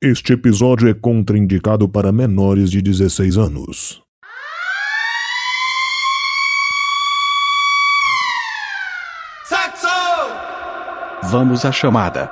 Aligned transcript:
Este 0.00 0.34
episódio 0.34 0.88
é 0.88 0.94
contraindicado 0.94 1.88
para 1.88 2.12
menores 2.12 2.70
de 2.70 2.80
16 2.80 3.36
anos. 3.36 4.00
Vamos 11.24 11.64
à 11.64 11.72
chamada. 11.72 12.30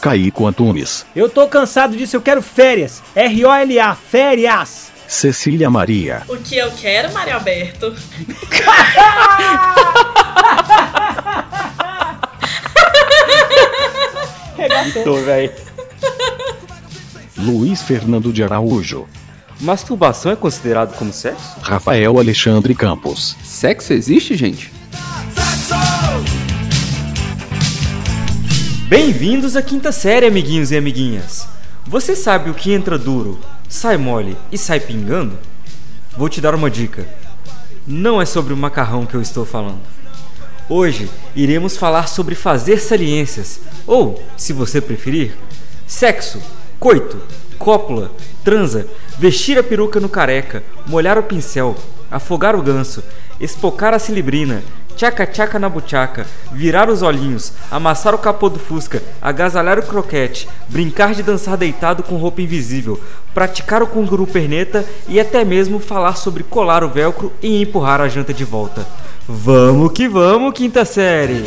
Caíco 0.00 0.46
Antunes, 0.46 1.04
Eu 1.14 1.28
tô 1.28 1.46
cansado 1.46 1.94
disso, 1.94 2.16
eu 2.16 2.22
quero 2.22 2.40
férias. 2.40 3.02
R-O-L-A, 3.14 3.94
férias. 3.94 4.90
Cecília 5.06 5.68
Maria, 5.68 6.22
O 6.28 6.36
que 6.38 6.56
eu 6.56 6.70
quero, 6.72 7.12
Mário 7.12 7.34
Alberto? 7.34 7.94
Tô, 15.04 15.16
velho. 15.16 15.52
Luiz 17.42 17.80
Fernando 17.80 18.34
de 18.34 18.42
Araújo, 18.42 19.08
Masturbação 19.62 20.30
é 20.30 20.36
considerado 20.36 20.94
como 20.96 21.10
sexo? 21.10 21.58
Rafael 21.62 22.18
Alexandre 22.18 22.74
Campos, 22.74 23.34
Sexo 23.42 23.94
existe, 23.94 24.36
gente? 24.36 24.70
Bem-vindos 28.88 29.56
à 29.56 29.62
quinta 29.62 29.90
série, 29.90 30.26
amiguinhos 30.26 30.70
e 30.70 30.76
amiguinhas. 30.76 31.48
Você 31.86 32.14
sabe 32.14 32.50
o 32.50 32.54
que 32.54 32.72
entra 32.72 32.98
duro, 32.98 33.38
sai 33.66 33.96
mole 33.96 34.36
e 34.52 34.58
sai 34.58 34.78
pingando? 34.78 35.38
Vou 36.14 36.28
te 36.28 36.42
dar 36.42 36.54
uma 36.54 36.70
dica. 36.70 37.08
Não 37.86 38.20
é 38.20 38.26
sobre 38.26 38.52
o 38.52 38.56
macarrão 38.56 39.06
que 39.06 39.14
eu 39.14 39.22
estou 39.22 39.46
falando. 39.46 39.80
Hoje 40.68 41.08
iremos 41.34 41.74
falar 41.78 42.06
sobre 42.06 42.34
fazer 42.34 42.78
saliências, 42.80 43.60
ou, 43.86 44.22
se 44.36 44.52
você 44.52 44.78
preferir, 44.78 45.34
sexo, 45.86 46.38
coito, 46.80 47.18
cópula, 47.58 48.10
transa, 48.42 48.86
vestir 49.18 49.58
a 49.58 49.62
peruca 49.62 50.00
no 50.00 50.08
careca, 50.08 50.64
molhar 50.86 51.18
o 51.18 51.22
pincel, 51.22 51.76
afogar 52.10 52.56
o 52.56 52.62
ganso, 52.62 53.04
espocar 53.38 53.92
a 53.92 53.98
cilibrina, 53.98 54.62
tchaca-tchaca 54.96 55.58
na 55.58 55.68
buchaca, 55.68 56.26
virar 56.50 56.88
os 56.88 57.02
olhinhos, 57.02 57.52
amassar 57.70 58.14
o 58.14 58.18
capô 58.18 58.48
do 58.48 58.58
fusca, 58.58 59.02
agasalhar 59.20 59.78
o 59.78 59.82
croquete, 59.82 60.48
brincar 60.70 61.14
de 61.14 61.22
dançar 61.22 61.58
deitado 61.58 62.02
com 62.02 62.16
roupa 62.16 62.40
invisível, 62.40 62.98
praticar 63.34 63.82
o 63.82 63.86
canguru 63.86 64.26
perneta 64.26 64.82
e 65.06 65.20
até 65.20 65.44
mesmo 65.44 65.80
falar 65.80 66.16
sobre 66.16 66.42
colar 66.42 66.82
o 66.82 66.88
velcro 66.88 67.30
e 67.42 67.60
empurrar 67.60 68.00
a 68.00 68.08
janta 68.08 68.32
de 68.32 68.44
volta. 68.44 68.86
Vamos 69.28 69.92
que 69.92 70.08
vamos, 70.08 70.54
quinta 70.54 70.86
série! 70.86 71.44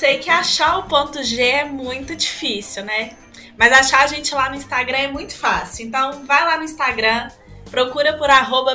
Sei 0.00 0.18
que 0.18 0.30
achar 0.30 0.78
o 0.78 0.84
ponto 0.84 1.22
G 1.22 1.42
é 1.42 1.64
muito 1.64 2.16
difícil, 2.16 2.82
né? 2.84 3.10
Mas 3.58 3.70
achar 3.70 4.02
a 4.04 4.06
gente 4.06 4.34
lá 4.34 4.48
no 4.48 4.56
Instagram 4.56 4.96
é 4.96 5.08
muito 5.08 5.36
fácil. 5.36 5.86
Então, 5.86 6.24
vai 6.24 6.42
lá 6.42 6.56
no 6.56 6.64
Instagram, 6.64 7.28
procura 7.70 8.16
por 8.16 8.30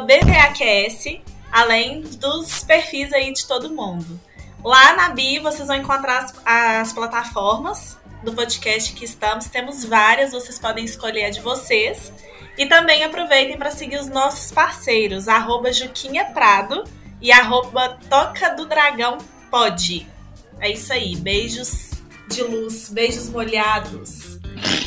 BVAQS, 0.06 1.22
além 1.52 2.02
dos 2.02 2.64
perfis 2.64 3.12
aí 3.12 3.34
de 3.34 3.48
todo 3.48 3.74
mundo. 3.74 4.20
Lá 4.64 4.96
na 4.96 5.10
bio 5.10 5.42
vocês 5.42 5.68
vão 5.68 5.78
encontrar 5.78 6.20
as, 6.20 6.34
as 6.46 6.94
plataformas 6.94 7.98
do 8.22 8.32
podcast 8.34 8.94
que 8.94 9.06
estamos. 9.06 9.48
Temos 9.48 9.84
várias, 9.84 10.32
vocês 10.32 10.60
podem 10.60 10.86
escolher 10.86 11.26
a 11.26 11.30
de 11.32 11.42
vocês. 11.42 12.14
E 12.56 12.68
também 12.68 13.04
aproveitem 13.04 13.58
para 13.58 13.72
seguir 13.72 13.98
os 13.98 14.08
nossos 14.08 14.52
parceiros, 14.52 15.28
arroba 15.28 15.74
Juquinha 15.74 16.26
Prado 16.26 16.84
e 17.20 17.32
arroba 17.32 17.98
Toca 18.08 18.50
do 18.52 18.68
Dragão 18.68 19.18
Pode. 19.50 20.15
É 20.60 20.72
isso 20.72 20.92
aí. 20.94 21.16
Beijos 21.16 21.92
de 22.30 22.42
luz, 22.44 22.90
beijos 22.90 23.30
molhados, 23.30 24.40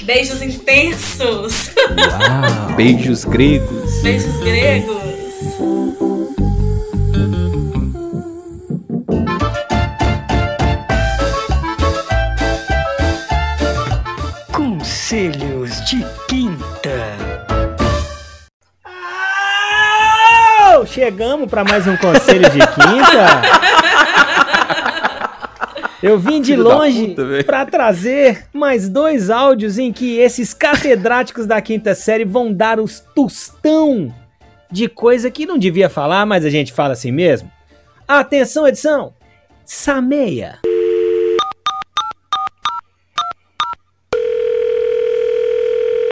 beijos 0.03 0.43
intensos, 0.43 1.71
Beijos 2.77 3.25
gregos. 3.25 4.03
beijos 4.03 4.37
gregos. 4.41 4.99
Conselhos 14.53 15.85
de 15.87 16.05
quinta. 16.29 16.69
Chegamos 20.87 21.51
para 21.51 21.65
mais 21.65 21.87
um 21.87 21.97
conselho 21.97 22.49
de 22.51 22.59
quinta. 22.59 23.43
Eu 26.01 26.17
vim 26.17 26.41
de 26.41 26.55
longe 26.55 27.17
para 27.45 27.67
trazer 27.67 28.47
mais 28.53 28.89
dois 28.89 29.31
áudios 29.31 29.79
em 29.79 29.93
que 29.93 30.17
esses 30.17 30.55
catedráticos 30.55 31.45
da 31.45 31.61
quinta 31.61 31.93
série 31.93 32.25
vão 32.25 32.53
dar 32.53 32.79
os 32.79 33.01
tostão 33.01 34.15
de 34.71 34.89
coisa 34.89 35.29
que 35.29 35.45
não 35.45 35.59
devia 35.59 35.91
falar, 35.91 36.25
mas 36.25 36.45
a 36.45 36.51
gente 36.51 36.73
fala 36.73 36.93
assim 36.93 37.11
mesmo. 37.11 37.51
Atenção, 38.07 38.69
edição. 38.69 39.13
Sameia. 39.65 40.61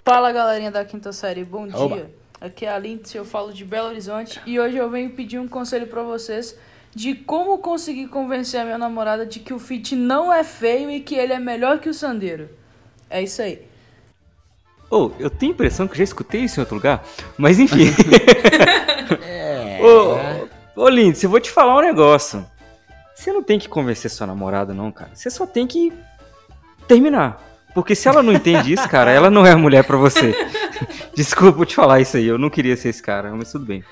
Fala 0.05 0.33
galerinha 0.33 0.73
da 0.73 0.85
quinta 0.85 1.13
série, 1.13 1.45
bom 1.45 1.65
dia. 1.65 1.79
Oba. 1.79 2.11
Aqui 2.41 2.67
é 2.67 2.73
a 2.73 2.79
Lindsay, 2.79 3.21
eu 3.21 3.25
falo 3.25 3.53
de 3.53 3.65
Belo 3.65 3.89
Horizonte 3.91 4.41
e 4.45 4.59
hoje 4.59 4.77
eu 4.77 4.91
venho 4.91 5.11
pedir 5.11 5.39
um 5.39 5.47
conselho 5.47 5.87
pra 5.87 6.03
vocês 6.03 6.59
de 6.97 7.15
como 7.15 7.59
conseguir 7.59 8.09
convencer 8.09 8.59
a 8.59 8.65
minha 8.65 8.79
namorada 8.79 9.27
de 9.27 9.39
que 9.39 9.53
o 9.53 9.59
Fit 9.59 9.95
não 9.95 10.33
é 10.33 10.43
feio 10.43 10.91
e 10.91 11.01
que 11.01 11.15
ele 11.15 11.35
é 11.35 11.39
melhor 11.39 11.79
que 11.79 11.91
o 11.91 11.95
Sandeiro. 11.95 12.49
É 13.11 13.23
isso 13.23 13.43
aí. 13.43 13.61
Oh, 14.91 15.11
eu 15.19 15.29
tenho 15.29 15.53
a 15.53 15.55
impressão 15.55 15.87
que 15.87 15.99
já 15.99 16.05
escutei 16.05 16.41
isso 16.41 16.59
em 16.59 16.63
outro 16.63 16.77
lugar, 16.77 17.05
mas 17.37 17.59
enfim. 17.59 17.91
Ô, 20.75 20.85
ô 20.85 20.89
Lindsay, 20.89 21.27
eu 21.27 21.31
vou 21.31 21.39
te 21.39 21.51
falar 21.51 21.77
um 21.77 21.83
negócio. 21.83 22.47
Você 23.15 23.31
não 23.31 23.43
tem 23.43 23.59
que 23.59 23.69
convencer 23.69 24.11
sua 24.11 24.27
namorada, 24.27 24.73
não, 24.73 24.91
cara. 24.91 25.11
Você 25.13 25.29
só 25.29 25.47
tem 25.47 25.67
que 25.67 25.93
terminar. 26.89 27.43
Porque 27.75 27.95
se 27.95 28.09
ela 28.09 28.23
não 28.23 28.33
entende 28.33 28.73
isso, 28.73 28.89
cara, 28.89 29.11
ela 29.11 29.29
não 29.29 29.45
é 29.45 29.53
a 29.53 29.59
mulher 29.59 29.85
pra 29.85 29.99
você. 29.99 30.35
Desculpa 31.15 31.67
te 31.67 31.75
falar 31.75 32.01
isso 32.01 32.17
aí, 32.17 32.25
eu 32.25 32.39
não 32.39 32.49
queria 32.49 32.75
ser 32.75 32.89
esse 32.89 33.03
cara, 33.03 33.31
mas 33.33 33.53
tudo 33.53 33.67
bem. 33.67 33.85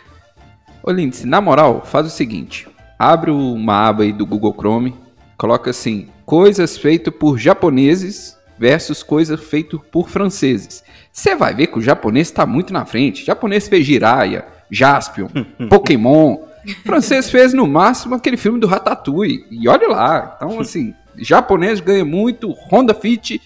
Ô 0.82 0.90
Lindsay, 0.90 1.26
na 1.26 1.42
moral, 1.42 1.84
faz 1.84 2.06
o 2.06 2.10
seguinte. 2.10 2.66
Abre 3.04 3.30
uma 3.30 3.86
aba 3.86 4.02
aí 4.02 4.14
do 4.14 4.24
Google 4.24 4.54
Chrome, 4.58 4.96
coloca 5.36 5.68
assim, 5.68 6.08
coisas 6.24 6.78
feitas 6.78 7.12
por 7.12 7.36
japoneses 7.36 8.34
versus 8.58 9.02
coisas 9.02 9.38
feitas 9.44 9.78
por 9.92 10.08
franceses. 10.08 10.82
Você 11.12 11.34
vai 11.34 11.54
ver 11.54 11.66
que 11.66 11.78
o 11.78 11.82
japonês 11.82 12.30
tá 12.30 12.46
muito 12.46 12.72
na 12.72 12.86
frente. 12.86 13.22
O 13.22 13.26
japonês 13.26 13.68
fez 13.68 13.84
Jiraiya, 13.84 14.46
Jaspion, 14.70 15.28
Pokémon. 15.68 16.38
O 16.66 16.86
francês 16.86 17.28
fez 17.28 17.52
no 17.52 17.66
máximo 17.66 18.14
aquele 18.14 18.38
filme 18.38 18.58
do 18.58 18.66
Ratatouille. 18.66 19.44
E 19.50 19.68
olha 19.68 19.86
lá. 19.86 20.36
Então, 20.38 20.56
assim, 20.58 20.94
japonês 21.18 21.80
ganha 21.80 22.06
muito, 22.06 22.52
Honda 22.52 22.94
Fit 22.94 23.38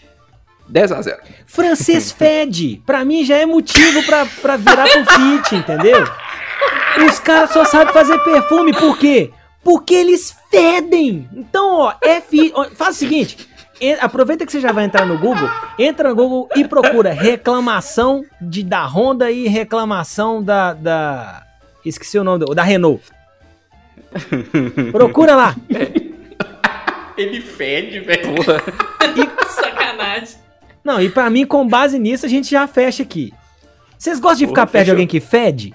10 0.69 0.93
a 0.93 1.03
0. 1.03 1.19
Francês 1.47 2.13
fede. 2.17 2.81
Pra 2.87 3.05
mim 3.05 3.25
já 3.25 3.35
é 3.35 3.45
motivo 3.45 4.05
pra, 4.05 4.25
pra 4.41 4.57
virar 4.57 4.87
pro 4.89 5.05
fit, 5.05 5.57
entendeu? 5.57 6.07
Os 7.05 7.19
caras 7.19 7.51
só 7.51 7.65
sabem 7.65 7.93
fazer 7.93 8.19
perfume, 8.21 8.73
por 8.73 8.97
quê? 8.97 9.33
Porque 9.69 9.93
eles 9.93 10.35
fedem. 10.51 11.29
Então, 11.31 11.81
ó, 11.81 11.95
é 12.01 12.23
fi... 12.23 12.51
ó, 12.55 12.65
Faz 12.71 12.97
o 12.97 12.99
seguinte. 13.01 13.37
Aproveita 14.01 14.47
que 14.47 14.51
você 14.51 14.63
já 14.63 14.73
vai 14.73 14.87
entrar 14.87 15.05
no 15.05 15.19
Google, 15.19 15.47
entra 15.79 16.09
no 16.09 16.15
Google 16.15 16.49
e 16.57 16.67
procura 16.67 17.13
reclamação 17.13 18.25
de, 18.41 18.65
da 18.65 18.87
Honda 18.87 19.31
e 19.31 19.47
reclamação 19.47 20.43
da, 20.43 20.73
da. 20.73 21.47
Esqueci 21.85 22.19
o 22.19 22.25
nome 22.25 22.47
do, 22.47 22.55
da 22.55 22.63
Renault. 22.63 23.05
Procura 24.91 25.37
lá. 25.37 25.55
Ele 27.19 27.43
fede, 27.43 28.01
velho. 28.01 28.37
Sacanagem. 29.49 30.39
Não, 30.83 30.99
e 30.99 31.11
pra 31.11 31.29
mim, 31.29 31.45
com 31.45 31.69
base 31.69 31.99
nisso, 31.99 32.25
a 32.25 32.29
gente 32.29 32.51
já 32.51 32.67
fecha 32.67 33.03
aqui. 33.03 33.35
Vocês 33.99 34.19
gostam 34.19 34.39
de 34.39 34.47
Porra, 34.47 34.63
ficar 34.63 34.67
perto 34.73 34.85
de 34.87 34.91
alguém 34.93 35.07
que 35.07 35.21
fede? 35.21 35.75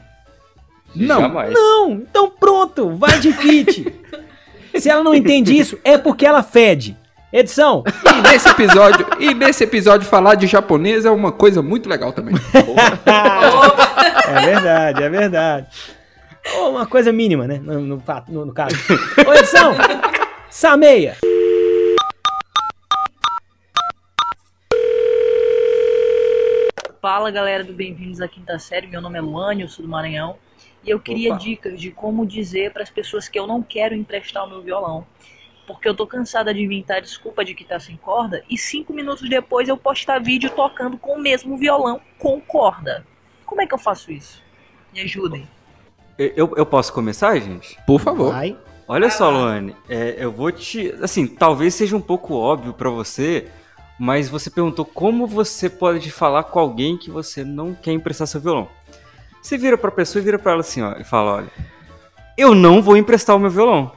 Não. 0.96 1.22
Jamais. 1.22 1.54
Não, 1.54 1.92
então 1.92 2.30
pronto, 2.30 2.96
vai 2.96 3.20
de 3.20 3.32
fit. 3.34 3.94
Se 4.78 4.90
ela 4.90 5.04
não 5.04 5.14
entende 5.14 5.56
isso, 5.58 5.78
é 5.84 5.98
porque 5.98 6.26
ela 6.26 6.42
fede. 6.44 6.98
Edição! 7.32 7.84
E 8.06 8.22
nesse 8.32 8.48
episódio, 8.50 9.08
e 9.20 9.34
nesse 9.34 9.64
episódio 9.64 10.08
falar 10.08 10.36
de 10.36 10.46
japonês 10.46 11.04
é 11.06 11.10
uma 11.12 11.32
coisa 11.32 11.62
muito 11.64 11.90
legal 11.90 12.12
também. 12.14 12.36
é 14.28 14.46
verdade, 14.46 15.04
é 15.04 15.10
verdade. 15.10 15.68
Ou 16.58 16.72
uma 16.72 16.86
coisa 16.86 17.12
mínima, 17.12 17.48
né? 17.48 17.60
No, 17.64 17.80
no, 17.82 18.04
no- 18.28 18.46
no 18.46 18.54
caso. 18.54 18.76
Ô, 19.28 19.34
edição! 19.34 19.74
Sameia! 20.50 21.16
Fala 27.02 27.30
galera 27.32 27.64
do 27.64 27.74
Bem-vindos 27.74 28.22
à 28.22 28.28
Quinta 28.28 28.58
Série, 28.58 28.88
meu 28.88 29.02
nome 29.02 29.18
é 29.18 29.22
Mânio, 29.22 29.66
eu 29.66 29.70
sou 29.70 29.84
do 29.84 29.92
Maranhão 29.92 30.38
e 30.84 30.90
eu 30.90 31.00
queria 31.00 31.34
Opa. 31.34 31.40
dicas 31.40 31.80
de 31.80 31.92
como 31.92 32.26
dizer 32.26 32.72
para 32.72 32.84
as 32.84 32.90
pessoas 32.90 33.28
que 33.28 33.40
eu 33.40 33.48
não 33.48 33.62
quero 33.62 33.96
emprestar 33.96 34.46
o 34.46 34.50
meu 34.50 34.62
violão. 34.62 35.06
Porque 35.66 35.88
eu 35.88 35.96
tô 35.96 36.06
cansada 36.06 36.54
de 36.54 36.62
inventar 36.62 37.02
desculpa 37.02 37.46
de 37.46 37.56
que 37.56 37.64
tá 37.64 37.80
sem 37.80 37.96
corda 37.96 38.44
e 38.50 38.58
cinco 38.58 38.92
minutos 38.94 39.30
depois 39.30 39.70
eu 39.70 39.78
postar 39.78 40.20
vídeo 40.20 40.50
tocando 40.50 40.98
com 40.98 41.14
o 41.14 41.22
mesmo 41.22 41.58
violão 41.58 42.02
com 42.20 42.42
corda. 42.42 43.06
Como 43.46 43.62
é 43.62 43.66
que 43.66 43.74
eu 43.74 43.78
faço 43.78 44.12
isso? 44.12 44.42
Me 44.94 45.02
ajudem. 45.02 45.48
Eu, 46.18 46.54
eu 46.56 46.66
posso 46.66 46.92
começar, 46.92 47.40
gente? 47.40 47.78
Por 47.88 48.00
favor. 48.00 48.34
Vai. 48.34 48.58
Olha 48.88 49.10
só, 49.10 49.30
Luane, 49.30 49.76
é, 49.88 50.16
eu 50.18 50.32
vou 50.32 50.52
te. 50.52 50.94
Assim, 51.02 51.26
talvez 51.26 51.74
seja 51.74 51.96
um 51.96 52.02
pouco 52.02 52.36
óbvio 52.36 52.74
pra 52.74 52.90
você, 52.90 53.48
mas 53.98 54.30
você 54.30 54.50
perguntou 54.50 54.86
como 54.86 55.26
você 55.26 55.70
pode 55.70 56.12
falar 56.12 56.44
com 56.44 56.60
alguém 56.60 56.98
que 56.98 57.10
você 57.10 57.44
não 57.44 57.74
quer 57.74 57.94
emprestar 57.94 58.28
seu 58.28 58.42
violão. 58.42 58.68
Você 59.44 59.58
vira 59.58 59.78
pra 59.78 59.92
pessoa 59.92 60.22
e 60.22 60.26
vira 60.26 60.40
pra 60.40 60.54
ela 60.54 60.62
assim, 60.62 60.82
ó, 60.82 60.94
e 60.98 61.04
fala: 61.04 61.34
olha, 61.34 61.48
eu 62.38 62.56
não 62.56 62.82
vou 62.82 62.96
emprestar 62.98 63.36
o 63.36 63.40
meu 63.40 63.50
violão. 63.52 63.92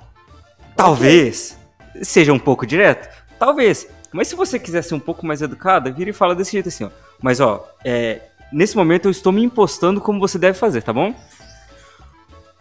Talvez 0.75 1.57
seja 2.03 2.33
um 2.33 2.39
pouco 2.39 2.67
direto, 2.67 3.09
talvez. 3.39 3.89
Mas 4.13 4.29
se 4.29 4.35
você 4.35 4.59
quiser 4.59 4.83
ser 4.83 4.95
um 4.95 5.01
pouco 5.01 5.25
mais 5.25 5.41
educada, 5.43 5.91
vira 5.91 6.11
e 6.11 6.13
fala 6.13 6.35
desse 6.35 6.53
jeito 6.53 6.69
assim, 6.69 6.85
ó. 6.85 6.91
Mas 7.23 7.41
ó, 7.41 7.67
é, 7.85 8.23
nesse 8.53 8.77
momento 8.77 9.07
eu 9.07 9.11
estou 9.11 9.33
me 9.33 9.43
impostando 9.45 10.01
como 10.01 10.19
você 10.21 10.39
deve 10.39 10.59
fazer, 10.59 10.83
tá 10.83 10.93
bom? 10.93 11.15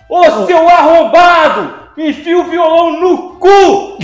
Ô 0.07 0.45
seu 0.45 0.69
arrombado! 0.69 1.85
Enfia 1.97 2.38
o 2.39 2.45
violão 2.45 2.99
no 3.01 3.35
cu! 3.39 3.97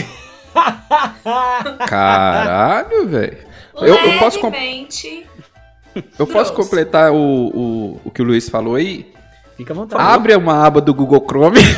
Caralho, 1.88 3.08
velho. 3.08 3.38
Eu, 3.76 3.96
eu 3.96 4.20
posso, 4.20 4.40
com- 4.40 4.50
Levemente. 4.50 5.26
Eu 6.18 6.28
posso 6.28 6.54
completar 6.54 7.12
o, 7.12 7.18
o, 7.18 8.02
o 8.06 8.12
que 8.12 8.22
o 8.22 8.26
Luiz 8.26 8.50
falou 8.50 8.76
aí? 8.76 9.12
Fica 9.58 9.74
à 9.74 9.76
vontade. 9.76 10.02
Abre 10.02 10.36
uma 10.36 10.66
aba 10.66 10.82
do 10.82 10.94
Google 10.94 11.26
Chrome. 11.28 11.60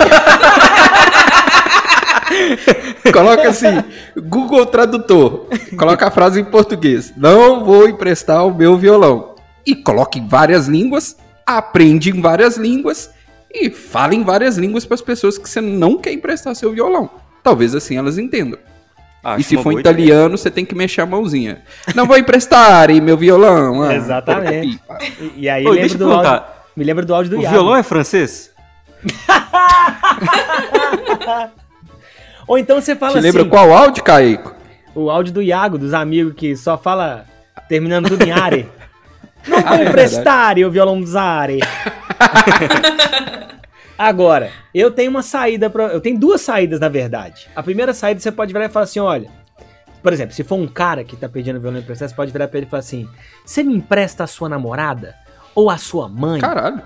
Coloca 3.11 3.49
assim, 3.49 3.83
Google 4.15 4.65
Tradutor. 4.65 5.47
Coloca 5.77 6.07
a 6.07 6.11
frase 6.11 6.39
em 6.39 6.45
português. 6.45 7.13
Não 7.15 7.63
vou 7.63 7.87
emprestar 7.87 8.45
o 8.45 8.53
meu 8.53 8.77
violão. 8.77 9.35
E 9.65 9.75
coloca 9.75 10.17
em 10.17 10.27
várias 10.27 10.67
línguas, 10.67 11.17
aprende 11.45 12.09
em 12.09 12.21
várias 12.21 12.57
línguas 12.57 13.11
e 13.53 13.69
fala 13.69 14.15
em 14.15 14.23
várias 14.23 14.57
línguas 14.57 14.85
para 14.85 14.95
as 14.95 15.01
pessoas 15.01 15.37
que 15.37 15.49
você 15.49 15.61
não 15.61 15.97
quer 15.97 16.11
emprestar 16.11 16.55
seu 16.55 16.71
violão. 16.73 17.09
Talvez 17.43 17.75
assim 17.75 17.97
elas 17.97 18.17
entendam. 18.17 18.59
Acho 19.23 19.39
e 19.39 19.43
se 19.43 19.55
for 19.55 19.63
boa 19.71 19.79
ideia. 19.79 19.93
italiano, 19.93 20.37
você 20.37 20.51
tem 20.51 20.65
que 20.65 20.75
mexer 20.75 20.99
a 21.01 21.05
mãozinha. 21.05 21.61
Não 21.95 22.05
vou 22.05 22.17
emprestar 22.17 22.89
hein, 22.89 22.99
meu 22.99 23.15
violão. 23.17 23.81
ah, 23.83 23.95
Exatamente. 23.95 24.77
E, 25.37 25.43
e 25.43 25.49
aí 25.49 25.63
Ô, 25.65 25.69
lembro 25.69 25.79
deixa 25.81 25.95
eu 25.95 25.99
do 25.99 26.11
áudio, 26.13 26.43
me 26.75 26.83
lembro 26.83 27.05
do 27.05 27.15
áudio 27.15 27.31
do 27.31 27.37
O 27.37 27.41
Iago. 27.41 27.55
violão 27.55 27.75
é 27.77 27.83
francês? 27.83 28.51
Ou 32.47 32.57
então 32.57 32.79
você 32.81 32.95
fala 32.95 33.13
Te 33.13 33.17
assim, 33.19 33.27
lembra 33.27 33.45
qual 33.45 33.71
áudio, 33.73 34.03
Caico? 34.03 34.53
o 34.95 35.09
áudio 35.09 35.33
do 35.33 35.41
Iago, 35.41 35.77
dos 35.77 35.93
amigos 35.93 36.33
que 36.35 36.55
só 36.55 36.77
fala 36.77 37.25
terminando 37.69 38.09
tudo 38.09 38.23
em 38.23 38.31
are. 38.31 38.67
Não 39.47 39.61
vou 39.61 39.77
Ah, 39.77 39.81
é 39.81 39.85
emprestar 39.87 40.57
o 40.59 40.69
violão 40.71 40.99
dos 41.01 41.15
are. 41.15 41.59
Agora, 43.97 44.51
eu 44.73 44.91
tenho 44.91 45.11
uma 45.11 45.21
saída 45.21 45.69
para, 45.69 45.85
eu 45.85 46.01
tenho 46.01 46.19
duas 46.19 46.41
saídas 46.41 46.79
na 46.79 46.89
verdade. 46.89 47.47
A 47.55 47.61
primeira 47.61 47.93
saída 47.93 48.19
você 48.19 48.31
pode 48.31 48.51
virar 48.51 48.65
e 48.65 48.69
falar 48.69 48.85
assim, 48.85 48.99
olha, 48.99 49.29
por 50.03 50.11
exemplo, 50.11 50.35
se 50.35 50.43
for 50.43 50.55
um 50.55 50.67
cara 50.67 51.03
que 51.03 51.15
tá 51.15 51.29
pedindo 51.29 51.61
violão 51.61 51.79
emprestado, 51.79 52.09
você 52.09 52.15
pode 52.15 52.31
virar 52.31 52.49
pra 52.49 52.57
ele 52.57 52.67
e 52.67 52.69
falar 52.69 52.81
assim: 52.81 53.07
"Você 53.45 53.63
me 53.63 53.73
empresta 53.73 54.25
a 54.25 54.27
sua 54.27 54.49
namorada 54.49 55.15
ou 55.55 55.69
a 55.69 55.77
sua 55.77 56.09
mãe?" 56.09 56.41
Caralho. 56.41 56.81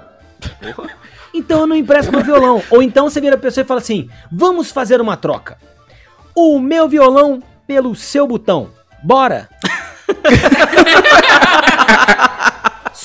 Então 1.34 1.62
eu 1.62 1.68
não 1.68 1.76
empresto 1.76 2.12
meu 2.12 2.24
violão. 2.24 2.62
Ou 2.70 2.84
então 2.84 3.10
você 3.10 3.20
vira 3.20 3.36
a 3.36 3.40
pessoa 3.40 3.64
e 3.64 3.68
fala 3.68 3.80
assim: 3.80 4.08
vamos 4.32 4.72
fazer 4.72 5.02
uma 5.02 5.18
troca. 5.18 5.58
O 6.36 6.60
meu 6.60 6.88
violão 6.88 7.42
pelo 7.66 7.96
seu 7.96 8.28
botão. 8.28 8.70
Bora! 9.04 9.50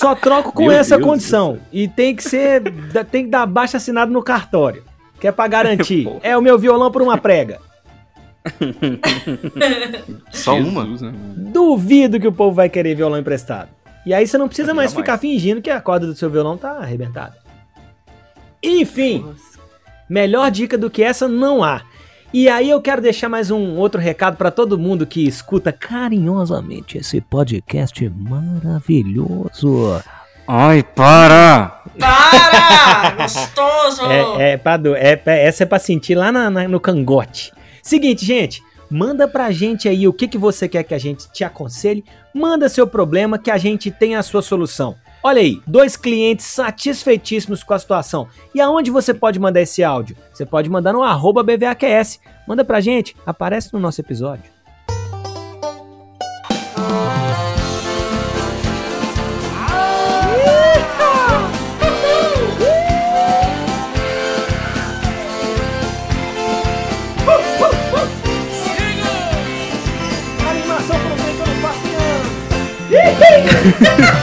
Só 0.03 0.15
troco 0.15 0.53
com 0.53 0.63
Meu 0.65 0.73
essa 0.73 0.97
Deus 0.97 1.09
condição. 1.09 1.59
E 1.73 1.89
tem 1.89 2.15
que 2.15 2.23
ser. 2.23 2.61
da- 2.61 3.05
Tem 3.05 3.25
que 3.25 3.31
dar 3.31 3.47
baixo 3.47 3.77
assinado 3.77 4.13
no 4.13 4.23
cartório. 4.23 4.83
Que 5.21 5.29
é 5.29 5.33
pra 5.33 5.47
garantir. 5.47 6.05
Porra. 6.05 6.21
é 6.23 6.37
o 6.37 6.43
meu 6.43 6.59
violão 6.59 6.91
por 6.91 7.01
uma 7.01 7.17
prega. 7.17 7.59
Só 10.31 10.57
uma? 10.57 10.85
Né? 10.85 11.13
Duvido 11.37 12.19
que 12.19 12.27
o 12.27 12.33
povo 12.33 12.55
vai 12.55 12.69
querer 12.69 12.95
violão 12.95 13.19
emprestado. 13.19 13.69
E 14.05 14.13
aí 14.13 14.27
você 14.27 14.37
não 14.37 14.49
precisa 14.49 14.75
mais 14.75 14.93
ficar 14.93 15.17
fingindo 15.19 15.63
que 15.63 15.71
a 15.71 15.81
corda 15.81 16.07
do 16.07 16.15
seu 16.15 16.29
violão 16.29 16.57
tá 16.57 16.73
arrebentada. 16.73 17.37
Enfim, 18.63 19.25
melhor 20.11 20.51
dica 20.51 20.77
do 20.77 20.91
que 20.91 21.03
essa 21.03 21.29
não 21.29 21.63
há. 21.63 21.83
E 22.32 22.49
aí 22.49 22.70
eu 22.70 22.81
quero 22.81 23.02
deixar 23.02 23.29
mais 23.29 23.50
um 23.50 23.76
outro 23.76 24.00
recado 24.00 24.37
pra 24.37 24.50
todo 24.50 24.79
mundo 24.79 25.06
que 25.06 25.26
escuta 25.26 25.70
carinhosamente 25.70 26.96
esse 26.96 27.20
podcast 27.20 28.08
maravilhoso. 28.08 30.02
Ai, 30.49 30.82
para! 30.82 31.82
Para! 31.99 33.11
Gostoso! 33.23 34.06
É, 34.06 34.52
é, 34.52 34.61
é 34.96 35.17
pra- 35.17 35.34
essa 35.34 35.62
é 35.64 35.67
pra 35.67 35.79
sentir 35.79 36.14
lá 36.14 36.32
na- 36.32 36.49
na- 36.50 36.67
no 36.67 36.81
cangote. 36.81 37.52
Seguinte, 37.82 38.25
gente, 38.25 38.62
manda 38.90 39.29
pra 39.29 39.50
gente 39.50 39.87
aí 39.88 40.08
o 40.08 40.12
que, 40.12 40.26
que 40.26 40.38
você 40.38 40.67
quer 40.69 40.84
que 40.84 40.94
a 40.94 40.99
gente 40.99 41.31
te 41.31 41.44
aconselhe. 41.44 42.02
Manda 42.34 42.69
seu 42.69 42.87
problema 42.87 43.38
que 43.38 43.50
a 43.50 43.58
gente 43.58 43.90
tem 43.90 44.17
a 44.17 44.23
sua 44.23 44.40
solução. 44.40 44.96
Olha 45.25 45.41
aí, 45.41 45.63
dois 45.65 45.97
clientes 45.97 46.47
satisfeitíssimos 46.47 47.63
com 47.63 47.73
a 47.73 47.79
situação. 47.79 48.27
E 48.53 48.61
aonde 48.61 48.91
você 48.91 49.15
pode 49.15 49.39
mandar 49.39 49.61
esse 49.61 49.85
áudio? 49.85 50.17
Você 50.33 50.45
pode 50.45 50.69
mandar 50.69 50.93
no 50.93 51.05
arroba 51.05 51.45
BVAQS. 51.45 52.19
Manda 52.47 52.65
pra 52.65 52.81
gente, 52.81 53.15
aparece 53.25 53.73
no 53.73 53.79
nosso 53.79 54.01
episódio. 54.01 54.51
Animação 70.51 70.99
pro 70.99 71.15
bem 71.23 71.37
que 71.37 71.41
eu 71.41 71.46
não 71.46 71.56
faço 71.63 71.82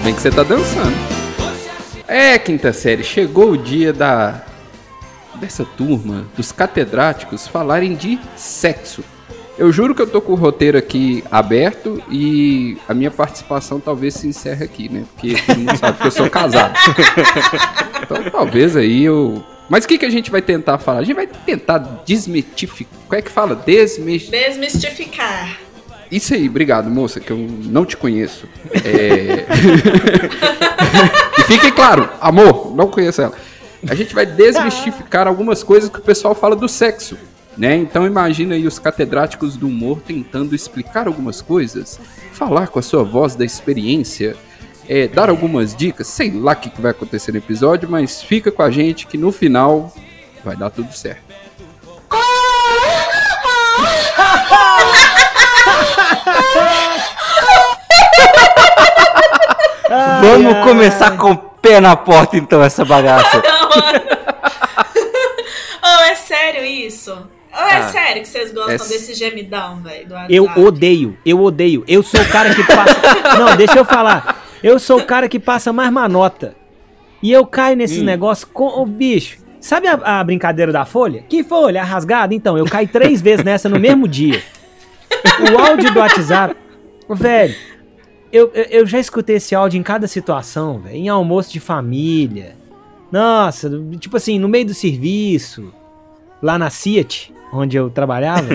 Ainda 0.00 0.04
bem 0.04 0.14
que 0.14 0.22
você 0.22 0.30
tá 0.30 0.42
dançando. 0.42 0.96
É, 2.08 2.38
quinta 2.38 2.72
série, 2.72 3.04
chegou 3.04 3.50
o 3.50 3.56
dia 3.56 3.92
da 3.92 4.42
dessa 5.34 5.64
turma 5.64 6.26
dos 6.36 6.52
catedráticos 6.52 7.46
falarem 7.46 7.94
de 7.94 8.18
sexo. 8.34 9.04
Eu 9.58 9.70
juro 9.70 9.94
que 9.94 10.00
eu 10.00 10.06
tô 10.06 10.20
com 10.22 10.32
o 10.32 10.36
roteiro 10.36 10.78
aqui 10.78 11.22
aberto 11.30 12.02
e 12.10 12.78
a 12.88 12.94
minha 12.94 13.10
participação 13.10 13.78
talvez 13.78 14.14
se 14.14 14.26
encerre 14.26 14.64
aqui, 14.64 14.88
né? 14.88 15.04
Porque 15.12 15.34
todo 15.42 15.58
mundo 15.58 15.76
sabe 15.76 15.98
que 15.98 16.06
eu 16.06 16.10
sou 16.10 16.30
casado. 16.30 16.74
Então 18.02 18.30
talvez 18.30 18.76
aí 18.76 19.04
eu. 19.04 19.44
Mas 19.68 19.84
o 19.84 19.88
que, 19.88 19.98
que 19.98 20.06
a 20.06 20.10
gente 20.10 20.30
vai 20.32 20.42
tentar 20.42 20.78
falar? 20.78 21.00
A 21.00 21.04
gente 21.04 21.14
vai 21.14 21.28
tentar 21.28 21.78
desmitificar. 22.04 22.98
Como 23.06 23.18
é 23.18 23.22
que 23.22 23.30
fala? 23.30 23.54
Desmistificar. 23.54 24.48
Desmistificar. 24.48 25.69
Isso 26.10 26.34
aí, 26.34 26.48
obrigado, 26.48 26.90
moça, 26.90 27.20
que 27.20 27.30
eu 27.30 27.38
não 27.38 27.86
te 27.86 27.96
conheço. 27.96 28.48
É... 28.84 29.46
e 31.38 31.42
fique 31.42 31.70
claro, 31.70 32.10
amor, 32.20 32.74
não 32.74 32.88
conheço 32.88 33.22
ela. 33.22 33.32
A 33.88 33.94
gente 33.94 34.14
vai 34.14 34.26
desmistificar 34.26 35.28
algumas 35.28 35.62
coisas 35.62 35.88
que 35.88 35.98
o 35.98 36.02
pessoal 36.02 36.34
fala 36.34 36.56
do 36.56 36.68
sexo, 36.68 37.16
né? 37.56 37.76
Então 37.76 38.06
imagina 38.06 38.54
aí 38.54 38.66
os 38.66 38.78
catedráticos 38.78 39.56
do 39.56 39.68
humor 39.68 40.02
tentando 40.04 40.54
explicar 40.54 41.06
algumas 41.06 41.40
coisas, 41.40 42.00
falar 42.32 42.68
com 42.68 42.78
a 42.78 42.82
sua 42.82 43.04
voz 43.04 43.36
da 43.36 43.44
experiência, 43.44 44.36
é, 44.88 45.06
dar 45.06 45.30
algumas 45.30 45.74
dicas, 45.74 46.08
sei 46.08 46.32
lá 46.32 46.52
o 46.52 46.56
que, 46.56 46.70
que 46.70 46.80
vai 46.80 46.90
acontecer 46.90 47.30
no 47.30 47.38
episódio, 47.38 47.88
mas 47.88 48.20
fica 48.20 48.50
com 48.50 48.62
a 48.62 48.70
gente 48.70 49.06
que 49.06 49.16
no 49.16 49.30
final 49.30 49.94
vai 50.44 50.56
dar 50.56 50.70
tudo 50.70 50.92
certo. 50.92 51.30
Ai, 59.90 60.20
Vamos 60.22 60.54
ai. 60.54 60.62
começar 60.62 61.16
com 61.16 61.32
o 61.32 61.36
pé 61.36 61.80
na 61.80 61.96
porta 61.96 62.36
então 62.36 62.62
essa 62.62 62.84
bagaça. 62.84 63.38
Ô, 65.82 66.02
é 66.04 66.14
sério 66.14 66.64
isso? 66.64 67.10
Ou 67.12 67.64
é 67.66 67.76
Ah, 67.78 67.88
sério 67.88 68.22
que 68.22 68.28
vocês 68.28 68.52
gostam 68.52 68.74
é- 68.74 68.78
desse 68.88 69.14
gemidão, 69.14 69.80
velho? 69.82 70.06
Eu 70.28 70.44
odeio, 70.56 71.18
eu 71.26 71.40
odeio. 71.40 71.84
Eu 71.88 72.02
sou 72.02 72.20
o 72.20 72.28
cara 72.28 72.54
que 72.54 72.62
passa. 72.64 72.96
Não, 73.38 73.56
deixa 73.56 73.76
eu 73.78 73.84
falar. 73.84 74.44
Eu 74.62 74.78
sou 74.78 75.00
o 75.00 75.04
cara 75.04 75.28
que 75.28 75.38
passa 75.40 75.72
mais 75.72 75.90
manota. 75.90 76.54
E 77.22 77.32
eu 77.32 77.44
caio 77.44 77.76
nesses 77.76 78.02
negócios 78.02 78.48
com 78.50 78.80
o 78.80 78.86
bicho. 78.86 79.38
Sabe 79.60 79.88
a, 79.88 79.94
a 80.20 80.24
brincadeira 80.24 80.72
da 80.72 80.86
folha? 80.86 81.22
Que 81.28 81.42
folha? 81.44 81.82
A 81.82 81.84
rasgada? 81.84 82.34
Então, 82.34 82.56
eu 82.56 82.64
caí 82.64 82.86
três 82.86 83.20
vezes 83.20 83.44
nessa 83.44 83.68
no 83.68 83.78
mesmo 83.78 84.08
dia. 84.08 84.40
O 85.52 85.58
áudio 85.58 85.92
do 85.92 85.98
WhatsApp. 85.98 86.56
Ô, 87.06 87.14
Velho, 87.14 87.54
eu, 88.32 88.50
eu, 88.52 88.86
já 88.86 88.98
escutei 88.98 89.36
esse 89.36 89.54
áudio 89.54 89.78
em 89.78 89.82
cada 89.82 90.06
situação, 90.06 90.78
velho. 90.78 90.96
Em 90.96 91.08
almoço 91.08 91.52
de 91.52 91.60
família. 91.60 92.54
Nossa, 93.10 93.70
tipo 93.98 94.16
assim, 94.16 94.38
no 94.38 94.48
meio 94.48 94.66
do 94.66 94.74
serviço. 94.74 95.72
Lá 96.42 96.58
na 96.58 96.70
Fiat, 96.70 97.32
onde 97.52 97.76
eu 97.76 97.90
trabalhava. 97.90 98.48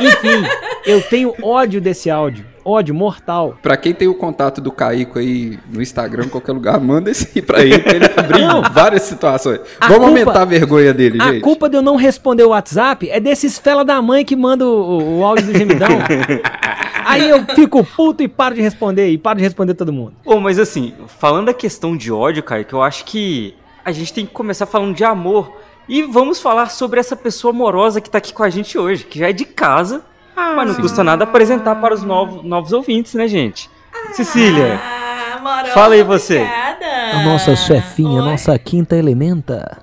Enfim, 0.00 0.44
eu 0.84 1.00
tenho 1.02 1.34
ódio 1.42 1.80
desse 1.80 2.10
áudio. 2.10 2.44
Ódio 2.68 2.94
mortal. 2.94 3.56
Pra 3.62 3.76
quem 3.76 3.94
tem 3.94 4.08
o 4.08 4.14
contato 4.14 4.60
do 4.60 4.72
Caico 4.72 5.18
aí 5.20 5.56
no 5.72 5.80
Instagram, 5.80 6.24
em 6.24 6.28
qualquer 6.28 6.52
lugar, 6.52 6.80
manda 6.80 7.10
esse 7.10 7.30
aí 7.36 7.40
pra 7.42 7.62
ele, 7.62 7.78
pra 7.78 7.94
ele 7.94 8.04
abrir 8.16 8.40
Não. 8.46 8.62
várias 8.62 9.02
situações. 9.02 9.60
A 9.80 9.86
Vamos 9.86 10.04
culpa- 10.06 10.20
aumentar 10.20 10.42
a 10.42 10.44
vergonha 10.44 10.92
dele, 10.92 11.18
A 11.22 11.32
gente. 11.32 11.42
culpa 11.42 11.68
de 11.68 11.76
eu 11.76 11.82
não 11.82 11.94
responder 11.94 12.42
o 12.42 12.48
WhatsApp 12.48 13.08
é 13.08 13.20
desses 13.20 13.56
fela 13.58 13.84
da 13.84 14.02
mãe 14.02 14.24
que 14.24 14.34
mandam 14.34 14.68
o, 14.68 15.18
o 15.20 15.24
áudio 15.24 15.46
do 15.46 15.56
gemidão. 15.56 15.88
Aí 17.06 17.28
eu 17.28 17.44
fico 17.54 17.84
puto 17.84 18.22
e 18.22 18.28
paro 18.28 18.54
de 18.56 18.60
responder, 18.62 19.08
e 19.10 19.16
paro 19.18 19.36
de 19.38 19.44
responder 19.44 19.74
todo 19.74 19.92
mundo. 19.92 20.14
Pô, 20.24 20.40
mas 20.40 20.58
assim, 20.58 20.92
falando 21.18 21.46
da 21.46 21.54
questão 21.54 21.96
de 21.96 22.10
ódio, 22.10 22.42
que 22.42 22.72
eu 22.72 22.82
acho 22.82 23.04
que 23.04 23.54
a 23.84 23.92
gente 23.92 24.12
tem 24.12 24.26
que 24.26 24.32
começar 24.32 24.66
falando 24.66 24.94
de 24.94 25.04
amor. 25.04 25.52
E 25.88 26.02
vamos 26.02 26.40
falar 26.40 26.68
sobre 26.70 26.98
essa 26.98 27.14
pessoa 27.14 27.54
amorosa 27.54 28.00
que 28.00 28.10
tá 28.10 28.18
aqui 28.18 28.32
com 28.34 28.42
a 28.42 28.50
gente 28.50 28.76
hoje, 28.76 29.04
que 29.04 29.20
já 29.20 29.28
é 29.28 29.32
de 29.32 29.44
casa, 29.44 30.02
mas 30.36 30.68
não 30.68 30.74
custa 30.76 31.02
nada 31.02 31.24
apresentar 31.24 31.74
para 31.76 31.94
os 31.94 32.02
novos, 32.02 32.44
novos 32.44 32.72
ouvintes, 32.72 33.14
né, 33.14 33.26
gente? 33.26 33.70
Cecília, 34.12 34.78
Ah, 34.82 35.36
amorosa, 35.38 35.72
Fala 35.72 35.94
aí 35.94 36.02
você. 36.02 36.36
obrigada. 36.38 36.86
A 37.14 37.22
nossa 37.24 37.56
chefinha, 37.56 38.20
a 38.20 38.24
Oi? 38.24 38.30
nossa 38.30 38.58
quinta 38.58 38.94
elementa. 38.96 39.78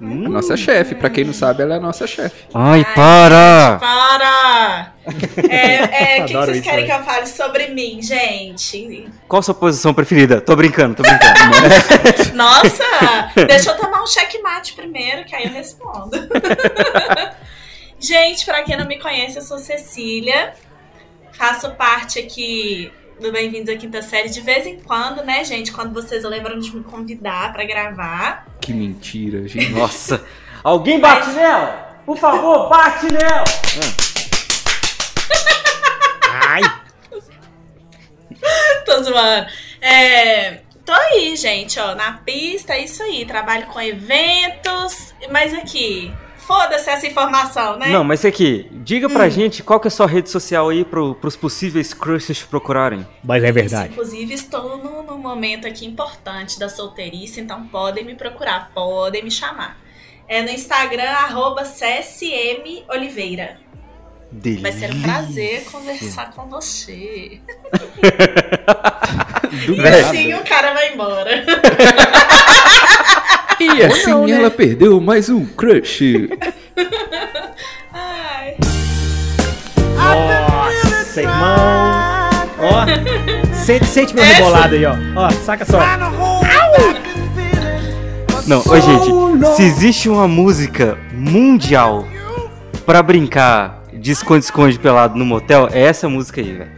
A 0.00 0.04
nossa 0.28 0.56
chefe, 0.56 0.94
pra 0.94 1.10
quem 1.10 1.24
não 1.24 1.32
sabe, 1.32 1.60
ela 1.64 1.74
é 1.74 1.76
a 1.78 1.80
nossa 1.80 2.06
chefe. 2.06 2.44
ai, 2.54 2.84
para! 2.94 3.78
Para! 3.80 4.92
É, 5.48 6.18
é, 6.18 6.22
o 6.22 6.26
que, 6.26 6.32
que 6.34 6.38
vocês 6.38 6.56
isso, 6.58 6.64
querem 6.64 6.84
velho. 6.86 6.98
que 6.98 7.00
eu 7.00 7.04
fale 7.14 7.26
sobre 7.26 7.68
mim, 7.68 7.98
gente? 8.02 9.08
Qual 9.26 9.40
a 9.40 9.42
sua 9.42 9.54
posição 9.54 9.94
preferida? 9.94 10.38
Tô 10.38 10.54
brincando, 10.54 10.96
tô 10.96 11.02
brincando. 11.02 12.34
Nossa! 12.34 12.84
deixa 13.48 13.70
eu 13.70 13.76
tomar 13.78 14.02
um 14.02 14.06
checkmate 14.06 14.74
primeiro, 14.74 15.24
que 15.24 15.34
aí 15.34 15.46
eu 15.46 15.50
respondo. 15.52 16.10
gente, 17.98 18.44
pra 18.44 18.62
quem 18.62 18.76
não 18.76 18.86
me 18.86 18.98
conhece, 18.98 19.38
eu 19.38 19.42
sou 19.42 19.58
Cecília. 19.58 20.54
Faço 21.32 21.70
parte 21.72 22.18
aqui 22.18 22.92
do 23.20 23.32
Bem-vindos 23.32 23.74
à 23.74 23.76
Quinta 23.76 24.02
Série 24.02 24.28
de 24.28 24.40
vez 24.40 24.66
em 24.66 24.80
quando, 24.80 25.24
né, 25.24 25.44
gente? 25.44 25.72
Quando 25.72 25.92
vocês 25.92 26.24
lembram 26.24 26.58
de 26.58 26.74
me 26.74 26.82
convidar 26.82 27.52
pra 27.52 27.64
gravar. 27.64 28.46
Que 28.60 28.72
mentira, 28.72 29.46
gente. 29.46 29.70
Nossa, 29.74 30.24
alguém 30.62 31.00
bate 31.00 31.30
nela? 31.30 31.86
Por 32.04 32.16
favor, 32.16 32.68
bate 32.68 33.06
nela! 33.12 33.44
Ai, 36.48 36.62
Tô 38.86 39.02
zoando. 39.02 39.46
É, 39.80 40.60
tô 40.84 40.92
aí, 40.92 41.36
gente, 41.36 41.78
ó, 41.78 41.94
na 41.94 42.14
pista, 42.14 42.74
é 42.74 42.84
isso 42.84 43.02
aí. 43.02 43.26
Trabalho 43.26 43.66
com 43.66 43.80
eventos. 43.80 45.12
Mas 45.30 45.52
aqui, 45.52 46.12
foda-se 46.48 46.88
essa 46.88 47.06
informação, 47.06 47.78
né? 47.78 47.90
Não, 47.90 48.02
mas 48.02 48.24
aqui, 48.24 48.66
diga 48.72 49.06
pra 49.06 49.28
gente 49.28 49.62
qual 49.62 49.78
que 49.78 49.86
é 49.86 49.90
a 49.90 49.90
sua 49.90 50.06
rede 50.06 50.30
social 50.30 50.70
aí 50.70 50.82
pro, 50.82 51.14
pros 51.14 51.36
possíveis 51.36 51.92
crushes 51.92 52.42
procurarem. 52.42 53.06
mas 53.22 53.44
é 53.44 53.48
Isso, 53.48 53.54
verdade. 53.54 53.92
Inclusive, 53.92 54.32
estou 54.32 54.78
no, 54.78 55.02
no 55.02 55.18
momento 55.18 55.66
aqui 55.66 55.84
importante 55.84 56.58
da 56.58 56.70
solteirice, 56.70 57.42
então 57.42 57.66
podem 57.66 58.02
me 58.02 58.14
procurar, 58.14 58.70
podem 58.74 59.22
me 59.22 59.30
chamar. 59.30 59.76
É 60.26 60.40
no 60.40 60.48
Instagram, 60.48 61.10
arroba 61.10 61.64
CSM 61.64 62.82
Oliveira. 62.88 63.58
Vai 64.60 64.72
ser 64.72 64.92
um 64.92 65.02
prazer 65.02 65.64
conversar 65.64 66.32
com 66.32 66.48
você. 66.48 67.40
Do 69.66 69.74
E 69.74 69.88
assim 69.88 70.34
o 70.34 70.44
cara 70.44 70.72
vai 70.72 70.92
embora. 70.94 71.44
E 73.76 73.82
assim 73.84 74.10
não, 74.10 74.26
né? 74.26 74.32
ela 74.32 74.50
perdeu 74.50 75.00
mais 75.00 75.28
um 75.28 75.44
crush. 75.44 76.28
Ai. 77.92 78.56
Nossa, 79.96 81.20
irmão. 81.22 82.28
Ó, 82.60 83.54
sente, 83.54 83.86
sente 83.86 84.14
meu 84.14 84.24
rebolado 84.24 84.74
aí, 84.74 84.84
ó. 84.84 84.94
Ó, 85.16 85.30
saca 85.30 85.64
só. 85.64 85.78
Não, 88.46 88.60
ô 88.60 88.80
gente, 88.80 89.54
se 89.56 89.62
existe 89.62 90.08
uma 90.08 90.26
música 90.26 90.96
mundial 91.12 92.06
pra 92.86 93.02
brincar 93.02 93.82
de 93.92 94.12
esconde-esconde 94.12 94.78
pelado 94.78 95.18
no 95.18 95.24
motel, 95.24 95.68
é 95.70 95.82
essa 95.82 96.08
música 96.08 96.40
aí, 96.40 96.52
velho. 96.52 96.70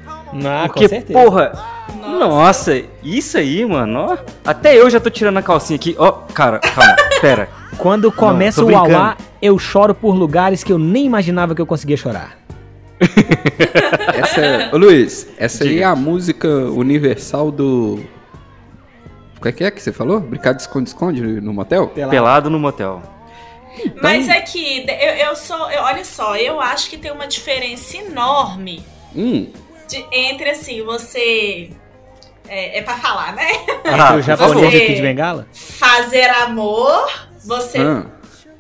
Ah, 0.45 0.65
Porque, 0.67 0.83
com 0.85 0.89
certeza. 0.89 1.19
porra, 1.19 1.53
nossa, 1.97 2.83
isso 3.03 3.39
aí, 3.39 3.65
mano, 3.65 4.07
ó. 4.11 4.19
Até 4.45 4.77
eu 4.79 4.89
já 4.91 5.01
tô 5.01 5.11
tirando 5.11 5.39
a 5.39 5.43
calcinha 5.43 5.77
aqui. 5.77 5.95
Ó, 5.99 6.11
cara, 6.11 6.59
calma, 6.59 6.97
pera. 7.21 7.49
Quando 7.79 8.13
começa 8.13 8.61
tô 8.61 8.69
o 8.69 8.77
auá, 8.77 9.17
eu 9.41 9.59
choro 9.59 9.95
por 9.95 10.15
lugares 10.15 10.63
que 10.63 10.73
eu 10.73 10.79
nem 10.79 11.05
imaginava 11.07 11.55
que 11.55 11.61
eu 11.61 11.67
conseguia 11.67 11.97
chorar. 11.97 12.39
Essa 14.15 14.41
é... 14.41 14.71
Ô 14.75 14.77
Luiz, 14.77 15.27
essa 15.39 15.65
aí 15.65 15.71
Diga. 15.71 15.83
é 15.83 15.85
a 15.85 15.97
música 15.97 16.47
universal 16.49 17.51
do. 17.51 17.99
O 19.39 19.43
que 19.43 19.49
é 19.49 19.53
que 19.53 19.65
é 19.65 19.71
que 19.71 19.81
você 19.81 19.91
falou? 19.91 20.21
Brincar 20.21 20.53
de 20.53 20.61
esconde-esconde 20.61 21.23
no 21.41 21.55
motel? 21.55 21.89
Pelado 21.89 22.51
no 22.51 22.59
motel. 22.59 23.03
Mas 24.03 24.29
é 24.29 24.41
que 24.43 24.85
eu, 24.87 25.29
eu 25.29 25.37
sou. 25.37 25.71
eu- 25.71 25.83
olha 25.83 26.05
só, 26.05 26.37
eu 26.37 26.61
acho 26.61 26.91
que 26.91 26.99
tem 26.99 27.11
uma 27.11 27.27
diferença 27.27 27.97
enorme 27.97 28.85
Hum, 29.15 29.49
de- 29.91 30.07
entre 30.13 30.51
assim, 30.51 30.83
você. 30.85 31.71
É, 32.49 32.79
é 32.79 32.83
pra 32.83 32.97
falar, 32.97 33.35
né? 33.35 33.47
Ah, 33.85 34.15
o 34.17 34.23
japonês 34.23 34.75
aqui 34.75 34.95
de 34.95 35.03
bengala? 35.03 35.47
Fazer 35.53 36.29
amor, 36.31 37.09
você 37.45 37.79
ah, 37.79 38.07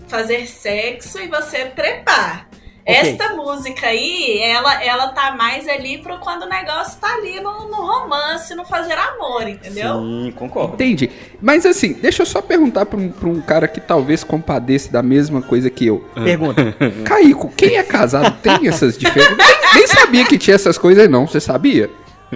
fazer 0.07 0.47
sexo 0.47 1.19
e 1.19 1.27
você 1.29 1.67
trepar. 1.67 2.47
Esta 2.91 3.35
música 3.35 3.87
aí, 3.87 4.39
ela, 4.43 4.85
ela 4.85 5.09
tá 5.09 5.33
mais 5.33 5.69
ali 5.69 5.99
pro 5.99 6.19
quando 6.19 6.43
o 6.43 6.49
negócio 6.49 6.99
tá 7.01 7.15
ali 7.15 7.41
no, 7.41 7.69
no 7.69 7.77
romance, 7.77 8.55
no 8.55 8.65
fazer 8.65 8.97
amor, 8.99 9.49
entendeu? 9.49 10.01
Sim, 10.01 10.33
concordo. 10.37 10.75
entendi. 10.75 11.11
Mas 11.41 11.65
assim, 11.67 11.93
deixa 11.95 12.23
eu 12.23 12.27
só 12.27 12.41
perguntar 12.43 12.87
pra 12.87 12.99
um, 12.99 13.11
pra 13.11 13.29
um 13.29 13.41
cara 13.41 13.69
que 13.69 13.81
talvez 13.81 14.25
compadeça 14.25 14.91
da 14.91 15.03
mesma 15.03 15.43
coisa 15.43 15.71
que 15.71 15.87
eu. 15.87 16.05
Pergunta. 16.15 16.75
Caico, 17.05 17.53
quem 17.57 17.77
é 17.77 17.83
casado 17.83 18.37
tem 18.43 18.69
essas 18.69 18.97
diferenças? 18.97 19.37
Nem, 19.37 19.75
nem 19.75 19.87
sabia 19.87 20.25
que 20.25 20.39
tinha 20.39 20.55
essas 20.55 20.79
coisas, 20.79 21.09
não. 21.09 21.27
Você 21.27 21.41
sabia? 21.41 21.91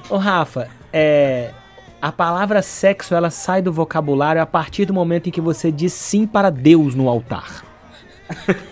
Ô, 0.08 0.16
Rafa, 0.16 0.68
é. 0.92 1.50
A 2.00 2.12
palavra 2.12 2.60
sexo 2.60 3.14
ela 3.14 3.30
sai 3.30 3.62
do 3.62 3.72
vocabulário 3.72 4.42
a 4.42 4.44
partir 4.44 4.84
do 4.84 4.92
momento 4.92 5.28
em 5.28 5.32
que 5.32 5.40
você 5.40 5.72
diz 5.72 5.94
sim 5.94 6.26
para 6.26 6.50
Deus 6.50 6.94
no 6.94 7.08
altar. 7.08 7.64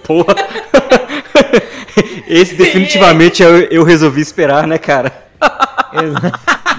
Porra. 0.04 0.34
Esse 2.26 2.54
definitivamente 2.54 3.42
eu, 3.42 3.56
eu 3.64 3.84
resolvi 3.84 4.20
esperar, 4.20 4.66
né, 4.66 4.78
cara? 4.78 5.12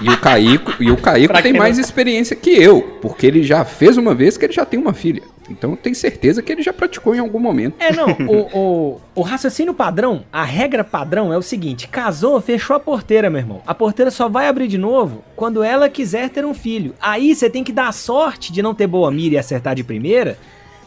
E 0.02 0.08
o 0.08 0.18
Caico, 0.18 0.72
e 0.82 0.90
o 0.90 0.96
Caico 0.96 1.42
tem 1.42 1.52
mais 1.52 1.76
não- 1.76 1.84
experiência 1.84 2.34
que 2.34 2.50
eu, 2.50 2.98
porque 3.00 3.26
ele 3.26 3.42
já 3.42 3.64
fez 3.64 3.96
uma 3.96 4.14
vez 4.14 4.36
que 4.36 4.44
ele 4.44 4.52
já 4.52 4.64
tem 4.64 4.78
uma 4.78 4.92
filha. 4.92 5.22
Então 5.48 5.70
eu 5.70 5.76
tenho 5.76 5.94
certeza 5.94 6.42
que 6.42 6.50
ele 6.50 6.62
já 6.62 6.72
praticou 6.72 7.14
em 7.14 7.18
algum 7.18 7.38
momento. 7.38 7.76
É, 7.78 7.92
não, 7.92 8.08
o, 8.12 8.48
o, 8.58 9.00
o 9.14 9.22
raciocínio 9.22 9.74
padrão, 9.74 10.24
a 10.32 10.42
regra 10.42 10.82
padrão 10.82 11.32
é 11.32 11.38
o 11.38 11.42
seguinte: 11.42 11.86
casou, 11.86 12.40
fechou 12.40 12.74
a 12.74 12.80
porteira, 12.80 13.28
meu 13.30 13.40
irmão. 13.40 13.62
A 13.66 13.74
porteira 13.74 14.10
só 14.10 14.28
vai 14.28 14.48
abrir 14.48 14.66
de 14.68 14.78
novo 14.78 15.22
quando 15.36 15.62
ela 15.62 15.88
quiser 15.88 16.30
ter 16.30 16.44
um 16.44 16.54
filho. 16.54 16.94
Aí 17.00 17.34
você 17.34 17.48
tem 17.50 17.62
que 17.62 17.72
dar 17.72 17.92
sorte 17.92 18.52
de 18.52 18.62
não 18.62 18.74
ter 18.74 18.86
boa 18.86 19.10
mira 19.10 19.34
e 19.34 19.38
acertar 19.38 19.74
de 19.74 19.84
primeira, 19.84 20.38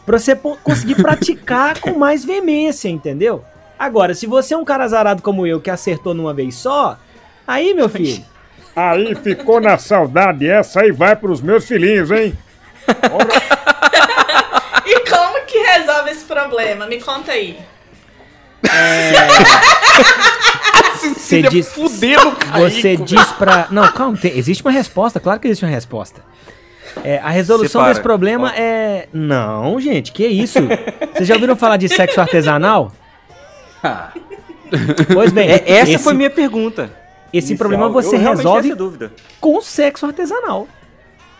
pra 0.04 0.18
você 0.18 0.34
conseguir 0.34 0.96
praticar 0.96 1.78
com 1.80 1.96
mais 1.96 2.24
veemência, 2.24 2.88
entendeu? 2.88 3.44
Agora, 3.78 4.14
se 4.14 4.26
você 4.26 4.54
é 4.54 4.56
um 4.56 4.64
cara 4.64 4.84
azarado 4.84 5.22
como 5.22 5.46
eu 5.46 5.60
que 5.60 5.70
acertou 5.70 6.12
numa 6.14 6.34
vez 6.34 6.54
só, 6.56 6.98
aí, 7.46 7.72
meu 7.74 7.88
filho. 7.88 8.24
Aí 8.74 9.14
ficou 9.16 9.60
na 9.60 9.76
saudade, 9.78 10.48
essa 10.48 10.80
aí 10.82 10.92
vai 10.92 11.14
pros 11.16 11.40
meus 11.40 11.64
filhinhos, 11.66 12.10
hein? 12.10 12.36
E 14.90 15.00
como 15.10 15.44
que 15.46 15.58
resolve 15.58 16.10
esse 16.10 16.24
problema? 16.24 16.86
Me 16.86 16.98
conta 16.98 17.32
aí. 17.32 17.58
Você 20.98 21.14
Cecília 21.14 21.50
diz, 21.50 21.68
fudendo 21.68 22.36
você 22.56 22.96
diz 22.96 23.32
pra. 23.32 23.68
Não, 23.70 23.90
calma, 23.92 24.16
tem- 24.16 24.36
existe 24.36 24.62
uma 24.64 24.72
resposta, 24.72 25.20
claro 25.20 25.38
que 25.38 25.46
existe 25.48 25.64
uma 25.64 25.70
resposta. 25.70 26.22
É, 27.04 27.18
a 27.18 27.28
resolução 27.28 27.68
Separa. 27.82 27.88
desse 27.90 28.00
problema 28.02 28.48
Ó. 28.48 28.58
é. 28.58 29.08
Não, 29.12 29.78
gente, 29.78 30.10
que 30.10 30.26
isso? 30.26 30.58
Vocês 31.14 31.28
já 31.28 31.34
ouviram 31.34 31.54
falar 31.54 31.76
de 31.76 31.88
sexo 31.88 32.20
artesanal? 32.20 32.92
Pois 35.14 35.32
bem, 35.32 35.48
É, 35.48 35.62
essa 35.78 35.92
esse, 35.92 36.04
foi 36.04 36.12
minha 36.12 36.28
pergunta. 36.28 36.90
esse 37.32 37.52
inicial. 37.52 37.58
problema 37.58 37.88
você 37.88 38.16
Eu 38.16 38.20
resolve 38.20 38.74
dúvida. 38.74 39.12
com 39.40 39.60
sexo 39.62 40.04
artesanal. 40.04 40.68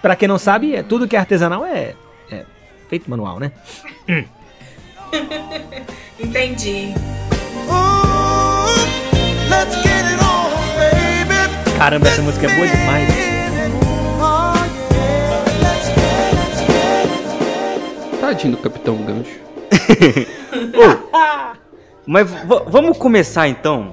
Pra 0.01 0.17
quem 0.17 0.27
não 0.29 0.39
sabe, 0.39 0.75
é, 0.75 0.83
tudo 0.83 1.07
que 1.07 1.15
é 1.17 1.19
artesanal 1.19 1.65
é, 1.67 1.95
é 2.31 2.45
feito 2.89 3.11
manual, 3.11 3.39
né? 3.39 3.53
Entendi. 6.19 6.95
Caramba, 11.77 12.09
essa 12.09 12.23
música 12.23 12.47
é 12.47 12.55
boa 12.55 12.67
demais. 12.67 13.09
tadinho 18.21 18.57
do 18.57 18.63
Capitão 18.63 18.97
Gancho. 19.05 19.41
Mas 22.09 22.27
vamos 22.69 22.97
começar 22.97 23.47
então. 23.49 23.93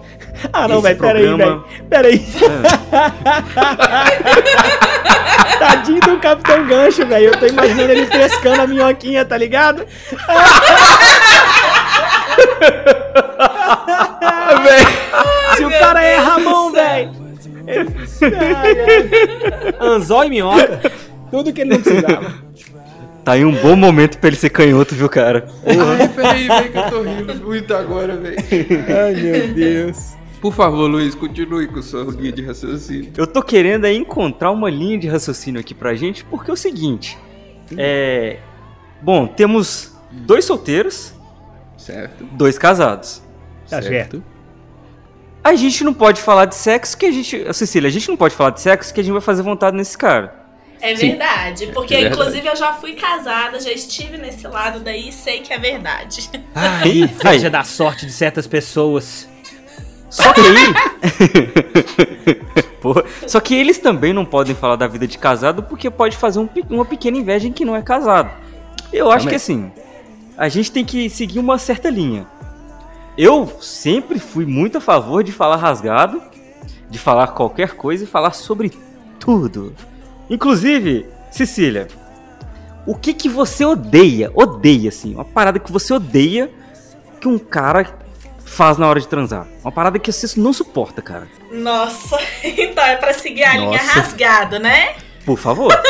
Ah, 0.54 0.70
não, 0.70 0.80
velho, 0.82 0.98
peraí, 0.98 1.36
velho. 1.36 1.66
Peraí. 1.90 2.26
Tadinho 5.60 6.00
do 6.00 6.18
Capitão 6.20 6.66
Gancho, 6.66 7.06
velho. 7.06 7.26
Eu 7.26 7.38
tô 7.38 7.46
imaginando 7.46 7.92
ele 7.92 8.06
pescando 8.06 8.62
a 8.62 8.68
minhoquinha, 8.68 9.26
tá 9.26 9.38
ligado? 9.38 9.86
Se 15.58 15.66
o 15.66 15.70
cara 15.72 16.02
erra 16.02 16.36
a 16.36 16.40
mão, 16.40 16.72
velho. 16.72 17.12
Anzol 19.82 20.24
e 20.24 20.30
minhoca. 20.30 20.90
Tudo 21.30 21.52
que 21.52 21.60
ele 21.60 21.72
não 21.72 21.82
precisava. 21.82 22.34
Tá 23.26 23.32
aí 23.32 23.44
um 23.44 23.52
bom 23.60 23.76
momento 23.76 24.20
pra 24.20 24.28
ele 24.28 24.38
ser 24.38 24.52
canhoto, 24.52 24.94
viu, 24.94 25.10
cara? 25.10 25.48
Ai, 25.66 26.08
peraí, 26.10 26.48
velho, 26.48 26.72
que 26.72 26.78
eu 26.78 26.90
tô 26.92 27.02
rindo 27.02 27.36
muito 27.44 27.74
agora, 27.76 28.16
velho. 28.16 28.38
Ai, 28.40 29.16
meu 29.16 29.48
Deus. 29.52 30.14
Por 30.40 30.54
favor, 30.54 30.88
Luiz, 30.88 31.16
continue 31.16 31.66
com 31.68 31.82
sua 31.82 32.04
linha 32.04 32.32
de 32.32 32.46
raciocínio. 32.46 33.12
Eu 33.18 33.26
tô 33.26 33.42
querendo 33.42 33.86
aí 33.86 33.98
encontrar 33.98 34.52
uma 34.52 34.70
linha 34.70 34.96
de 35.00 35.08
raciocínio 35.08 35.60
aqui 35.60 35.74
pra 35.74 35.96
gente, 35.96 36.24
porque 36.24 36.52
é 36.52 36.54
o 36.54 36.58
seguinte. 36.58 37.18
É. 37.76 38.38
Bom, 39.02 39.26
temos 39.26 39.98
dois 40.12 40.46
solteiros, 40.46 41.12
Certo? 41.78 42.24
dois 42.34 42.60
casados. 42.60 43.24
Tá 43.68 43.82
certo. 43.82 44.24
A 45.44 45.56
gente 45.56 45.84
não 45.84 45.96
pode 45.96 46.22
falar 46.22 46.46
de 46.46 46.54
sexo 46.54 46.96
que 46.96 47.08
a 47.08 47.12
gente. 47.12 47.52
Cecília, 47.56 47.88
a 47.88 47.92
gente 47.92 48.08
não 48.08 48.16
pode 48.18 48.36
falar 48.36 48.52
de 48.52 48.62
sexo 48.62 48.94
que 48.94 49.00
a 49.00 49.04
gente 49.04 49.14
vai 49.14 49.22
fazer 49.22 49.42
vontade 49.42 49.76
nesse 49.76 49.98
cara. 49.98 50.45
É 50.86 50.94
verdade. 50.94 51.68
Porque, 51.74 51.94
É 51.96 52.02
verdade. 52.02 52.22
inclusive, 52.22 52.48
eu 52.48 52.56
já 52.56 52.74
fui 52.74 52.94
casada, 52.94 53.60
já 53.60 53.72
estive 53.72 54.18
nesse 54.18 54.48
lado 54.48 54.80
daí 54.80 55.10
e 55.10 55.12
sei 55.12 55.40
que 55.42 55.52
é 55.54 55.58
verdade. 55.58 56.30
Ai, 56.54 57.00
inveja 57.00 57.50
da 57.50 57.64
sorte 57.64 58.06
de 58.06 58.12
certas 58.12 58.46
pessoas. 58.48 59.28
Só 60.10 60.32
que 60.34 60.42
aí. 60.42 60.74
Porra, 62.82 63.04
só 63.28 63.40
que 63.40 63.56
eles 63.56 63.80
também 63.80 64.14
não 64.14 64.24
podem 64.24 64.56
falar 64.56 64.76
da 64.76 64.88
vida 64.88 65.08
de 65.08 65.18
casado 65.18 65.64
porque 65.64 65.90
pode 65.90 66.16
fazer 66.16 66.40
um 66.40 66.48
uma 66.70 66.86
pequena 66.86 67.18
inveja 67.18 67.48
em 67.48 67.52
quem 67.52 67.66
não 67.66 67.76
é 67.76 67.82
casado. 67.82 68.30
Eu 68.94 69.08
acho 69.12 69.26
Também. 69.26 69.30
que 69.32 69.36
assim, 69.36 69.72
a 70.38 70.48
gente 70.48 70.72
tem 70.72 70.86
que 70.86 71.10
seguir 71.10 71.40
uma 71.40 71.58
certa 71.58 71.90
linha. 71.90 72.28
Eu 73.18 73.52
sempre 73.60 74.20
fui 74.20 74.46
muito 74.46 74.78
a 74.78 74.82
favor 74.82 75.24
de 75.24 75.32
falar 75.32 75.56
rasgado, 75.56 76.22
de 76.90 77.00
falar 77.00 77.28
qualquer 77.28 77.72
coisa 77.72 78.04
e 78.04 78.08
falar 78.08 78.32
sobre 78.34 78.72
tudo. 79.20 79.74
Inclusive, 80.30 81.06
Cecília, 81.32 81.88
o 82.86 82.96
que 82.96 83.14
que 83.14 83.30
você 83.30 83.64
odeia? 83.66 84.32
Odeia, 84.34 84.90
assim, 84.90 85.14
uma 85.14 85.26
parada 85.26 85.60
que 85.60 85.72
você 85.72 85.94
odeia 85.94 86.50
que 87.20 87.28
um 87.28 87.38
cara 87.38 87.86
faz 88.46 88.78
na 88.78 88.88
hora 88.88 89.00
de 89.00 89.08
transar. 89.08 89.48
Uma 89.64 89.72
parada 89.72 89.98
que 90.00 90.12
você 90.12 90.40
não 90.40 90.54
suporta, 90.54 91.02
cara. 91.02 91.28
Nossa, 91.52 92.18
então 92.44 92.84
é 92.84 92.96
pra 92.96 93.14
seguir 93.14 93.44
a 93.44 93.54
linha 93.58 93.72
Nossa. 93.82 94.00
rasgada, 94.00 94.60
né? 94.60 94.96
Por 95.26 95.38
favor. 95.38 95.72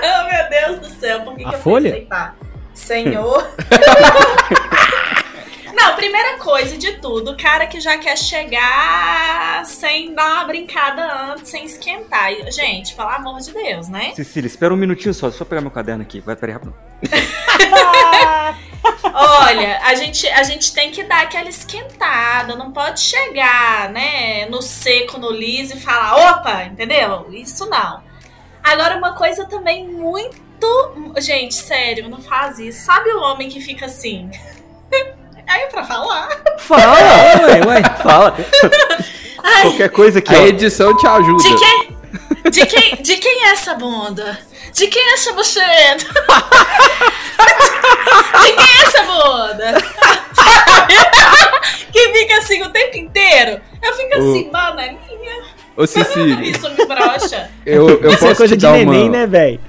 Oh, 0.00 0.32
meu 0.32 0.48
Deus 0.48 0.78
do 0.80 1.00
céu, 1.00 1.22
por 1.22 1.34
que, 1.36 1.44
A 1.44 1.48
que 1.50 1.54
eu 1.56 1.58
folha? 1.60 1.90
fui 1.90 1.98
aceitar? 1.98 2.36
Senhor. 2.72 3.48
Não, 5.74 5.94
primeira 5.96 6.38
coisa 6.38 6.76
de 6.76 6.92
tudo, 6.98 7.32
o 7.32 7.36
cara 7.36 7.66
que 7.66 7.80
já 7.80 7.98
quer 7.98 8.16
chegar 8.16 9.64
sem 9.64 10.14
dar 10.14 10.34
uma 10.34 10.44
brincada 10.44 11.32
antes, 11.32 11.50
sem 11.50 11.64
esquentar. 11.64 12.30
Gente, 12.50 12.94
pelo 12.94 13.08
amor 13.08 13.40
de 13.40 13.52
Deus, 13.52 13.88
né? 13.88 14.12
Cecília, 14.14 14.46
espera 14.46 14.72
um 14.72 14.76
minutinho 14.76 15.14
só, 15.14 15.28
deixa 15.28 15.42
eu 15.42 15.46
pegar 15.46 15.60
meu 15.60 15.70
caderno 15.70 16.02
aqui. 16.02 16.20
Vai, 16.20 16.36
peraí, 16.36 16.54
rápido. 16.54 16.74
Olha, 19.12 19.80
a 19.84 19.94
gente, 19.94 20.26
a 20.28 20.42
gente 20.42 20.72
tem 20.72 20.90
que 20.90 21.02
dar 21.04 21.22
aquela 21.22 21.48
esquentada, 21.48 22.54
não 22.54 22.72
pode 22.72 23.00
chegar, 23.00 23.90
né, 23.90 24.46
no 24.46 24.62
seco, 24.62 25.18
no 25.18 25.30
liso 25.30 25.76
e 25.76 25.80
falar, 25.80 26.32
opa, 26.32 26.64
entendeu? 26.64 27.26
Isso 27.32 27.68
não. 27.68 28.02
Agora, 28.62 28.96
uma 28.96 29.14
coisa 29.14 29.46
também 29.46 29.88
muito. 29.88 30.38
Gente, 31.18 31.54
sério, 31.54 32.08
não 32.08 32.20
faz 32.20 32.58
isso. 32.58 32.84
Sabe 32.84 33.10
o 33.10 33.20
homem 33.20 33.48
que 33.48 33.60
fica 33.60 33.86
assim? 33.86 34.30
Aí 35.48 35.66
pra 35.70 35.82
falar. 35.84 36.28
Fala! 36.58 37.46
Ué, 37.46 37.60
ué. 37.66 37.82
Fala! 38.02 38.36
Qualquer 39.62 39.88
coisa 39.90 40.18
aqui, 40.18 40.34
A 40.34 40.40
ó. 40.40 40.46
edição 40.46 40.96
te 40.96 41.06
ajuda. 41.06 41.42
De 41.42 41.56
quem? 41.56 41.88
De 42.50 42.66
quem, 42.66 42.96
de 43.02 43.16
quem 43.16 43.44
é 43.46 43.50
essa 43.52 43.74
bunda? 43.74 44.38
De 44.72 44.86
quem 44.86 45.02
é 45.02 45.14
essa 45.14 45.32
bucheta? 45.32 46.04
De 48.44 48.52
quem 48.52 48.66
é 48.66 48.82
essa 48.82 49.02
bunda? 49.02 49.82
Que 51.92 52.12
fica 52.12 52.38
assim 52.38 52.62
o 52.62 52.68
tempo 52.70 52.96
inteiro. 52.96 53.60
Eu 53.82 53.92
fico 53.94 54.14
assim, 54.14 54.50
mano, 54.52 54.80
é 54.80 54.90
minha. 54.92 55.42
Ô, 55.76 55.86
Cecília, 55.86 56.40
Isso 56.42 56.68
me 56.70 56.84
brocha. 56.86 57.50
eu, 57.64 57.88
eu 57.88 58.10
Isso 58.10 58.24
é 58.24 58.28
posso 58.28 58.36
coisa 58.36 58.54
te 58.54 58.58
de 58.58 58.66
dar 58.66 58.72
neném, 58.72 59.08
uma... 59.08 59.18
né, 59.18 59.26
velho? 59.26 59.60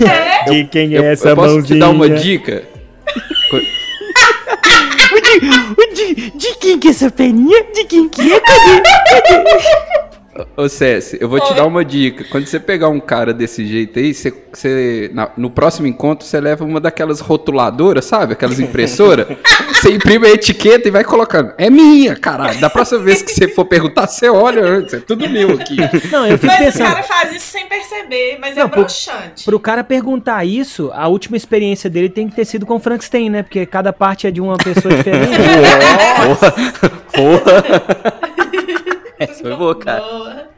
É? 0.00 0.44
De 0.50 0.64
quem 0.64 0.92
Eu, 0.92 1.04
é 1.04 1.12
essa 1.12 1.28
eu 1.30 1.36
posso 1.36 1.54
mãozinha? 1.54 1.74
te 1.74 1.80
dar 1.80 1.90
uma 1.90 2.08
dica? 2.08 2.64
De, 5.94 6.30
de 6.30 6.54
quem 6.60 6.78
que 6.78 6.88
é 6.88 6.90
essa 6.90 7.10
peninha? 7.10 7.64
De 7.74 7.84
quem 7.84 8.08
que 8.08 8.32
é? 8.32 8.40
Cadê? 8.40 8.82
Ô, 10.56 10.68
César, 10.68 11.16
eu 11.20 11.28
vou 11.28 11.40
te 11.40 11.50
Oi. 11.50 11.56
dar 11.56 11.66
uma 11.66 11.84
dica. 11.84 12.24
Quando 12.30 12.46
você 12.46 12.60
pegar 12.60 12.88
um 12.88 13.00
cara 13.00 13.34
desse 13.34 13.66
jeito 13.66 13.98
aí, 13.98 14.14
você, 14.14 14.32
você- 14.52 15.10
na- 15.12 15.30
no 15.36 15.50
próximo 15.50 15.86
encontro, 15.88 16.24
você 16.26 16.40
leva 16.40 16.64
uma 16.64 16.78
daquelas 16.80 17.18
rotuladoras, 17.20 18.04
sabe? 18.04 18.34
Aquelas 18.34 18.60
impressoras. 18.60 19.26
você 19.80 19.92
imprime 19.94 20.26
a 20.26 20.30
etiqueta 20.30 20.88
e 20.88 20.90
vai 20.90 21.04
colocando. 21.04 21.52
É 21.58 21.68
minha, 21.70 22.14
caralho. 22.16 22.58
Da 22.60 22.68
próxima 22.70 23.00
vez 23.00 23.22
que 23.22 23.30
você 23.32 23.48
for 23.48 23.64
perguntar, 23.64 24.06
você 24.06 24.28
olha 24.28 24.64
antes. 24.64 24.94
É 24.94 25.00
tudo 25.00 25.28
meu 25.28 25.52
aqui. 25.54 25.76
Não, 26.10 26.26
eu 26.26 26.38
fico 26.38 26.46
Mas 26.52 26.60
o 26.60 26.64
pensando. 26.64 26.88
cara 26.88 27.02
faz 27.02 27.32
isso 27.34 27.46
sem 27.46 27.66
perceber, 27.66 28.38
mas 28.40 28.56
é 28.56 28.60
Não, 28.60 28.68
por- 28.68 28.80
broxante. 28.80 29.44
Pro 29.44 29.58
cara 29.60 29.82
perguntar 29.84 30.44
isso, 30.44 30.90
a 30.94 31.08
última 31.08 31.36
experiência 31.36 31.88
dele 31.88 32.08
tem 32.08 32.28
que 32.28 32.36
ter 32.36 32.44
sido 32.44 32.64
com 32.66 32.76
o 32.76 32.78
Frankenstein, 32.80 33.30
né? 33.30 33.42
Porque 33.42 33.64
cada 33.66 33.92
parte 33.92 34.26
é 34.26 34.30
de 34.30 34.40
uma 34.40 34.56
pessoa 34.56 34.94
diferente. 34.94 35.36
Porra! 36.26 36.52
Porra! 37.12 37.64
Essa 39.18 39.42
foi 39.42 39.56
boa, 39.56 39.74
cara. 39.78 40.00
Boa. 40.00 40.48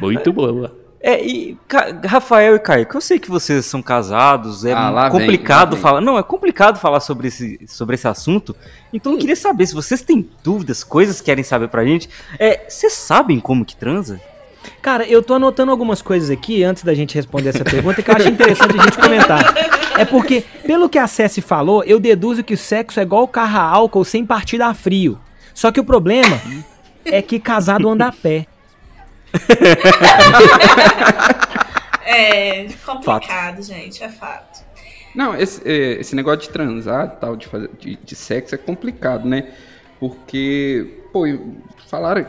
Muito 0.00 0.32
boa. 0.32 0.87
É, 1.00 1.24
e 1.24 1.56
Ca- 1.68 1.94
Rafael 2.04 2.56
e 2.56 2.58
Caio, 2.58 2.86
eu 2.92 3.00
sei 3.00 3.18
que 3.20 3.30
vocês 3.30 3.64
são 3.66 3.80
casados, 3.80 4.64
é 4.64 4.72
Ah, 4.72 5.08
vem, 5.08 5.10
complicado 5.20 5.74
vem. 5.74 5.80
falar. 5.80 6.00
Não, 6.00 6.18
é 6.18 6.22
complicado 6.24 6.78
falar 6.80 6.98
sobre 7.00 7.28
esse, 7.28 7.60
sobre 7.68 7.94
esse 7.94 8.08
assunto. 8.08 8.54
Então 8.92 9.12
eu 9.12 9.18
queria 9.18 9.36
saber, 9.36 9.66
se 9.66 9.74
vocês 9.74 10.02
têm 10.02 10.28
dúvidas, 10.42 10.82
coisas 10.82 11.20
que 11.20 11.26
querem 11.26 11.44
saber 11.44 11.68
pra 11.68 11.84
gente, 11.84 12.08
é, 12.38 12.64
vocês 12.68 12.92
sabem 12.94 13.38
como 13.38 13.64
que 13.64 13.76
transa? 13.76 14.20
Cara, 14.82 15.04
eu 15.06 15.22
tô 15.22 15.34
anotando 15.34 15.70
algumas 15.70 16.02
coisas 16.02 16.30
aqui 16.30 16.64
antes 16.64 16.82
da 16.82 16.92
gente 16.92 17.14
responder 17.14 17.50
essa 17.50 17.64
pergunta 17.64 18.02
que 18.02 18.10
eu 18.10 18.14
acho 18.16 18.28
interessante 18.28 18.78
a 18.78 18.82
gente 18.82 18.98
comentar. 18.98 19.54
É 19.98 20.04
porque, 20.04 20.44
pelo 20.66 20.88
que 20.88 20.98
a 20.98 21.06
Cessi 21.06 21.40
falou, 21.40 21.82
eu 21.84 21.98
deduzo 22.00 22.42
que 22.42 22.54
o 22.54 22.58
sexo 22.58 22.98
é 22.98 23.04
igual 23.04 23.26
carro 23.28 23.56
a 23.58 23.62
álcool 23.62 24.04
sem 24.04 24.26
partida 24.26 24.66
a 24.66 24.74
frio. 24.74 25.18
Só 25.54 25.70
que 25.72 25.80
o 25.80 25.84
problema 25.84 26.40
é 27.04 27.22
que 27.22 27.38
casado 27.38 27.88
anda 27.88 28.08
a 28.08 28.12
pé. 28.12 28.46
É 32.10 32.66
complicado, 32.86 33.62
gente, 33.62 34.02
é 34.02 34.08
fato. 34.08 34.64
Não, 35.14 35.36
esse, 35.36 35.60
é, 35.68 36.00
esse 36.00 36.16
negócio 36.16 36.40
de 36.40 36.48
transar 36.48 37.18
tal, 37.20 37.36
de, 37.36 37.46
fazer, 37.46 37.68
de, 37.78 37.98
de 38.02 38.16
sexo 38.16 38.54
é 38.54 38.58
complicado, 38.58 39.28
né? 39.28 39.48
Porque, 40.00 41.02
pô, 41.12 41.24
falaram. 41.86 42.26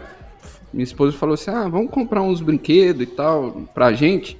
Minha 0.73 0.83
esposa 0.83 1.17
falou 1.17 1.35
assim: 1.35 1.49
ah, 1.49 1.69
vamos 1.69 1.91
comprar 1.91 2.21
uns 2.21 2.41
brinquedos 2.41 3.03
e 3.03 3.05
tal 3.05 3.69
pra 3.73 3.93
gente. 3.93 4.37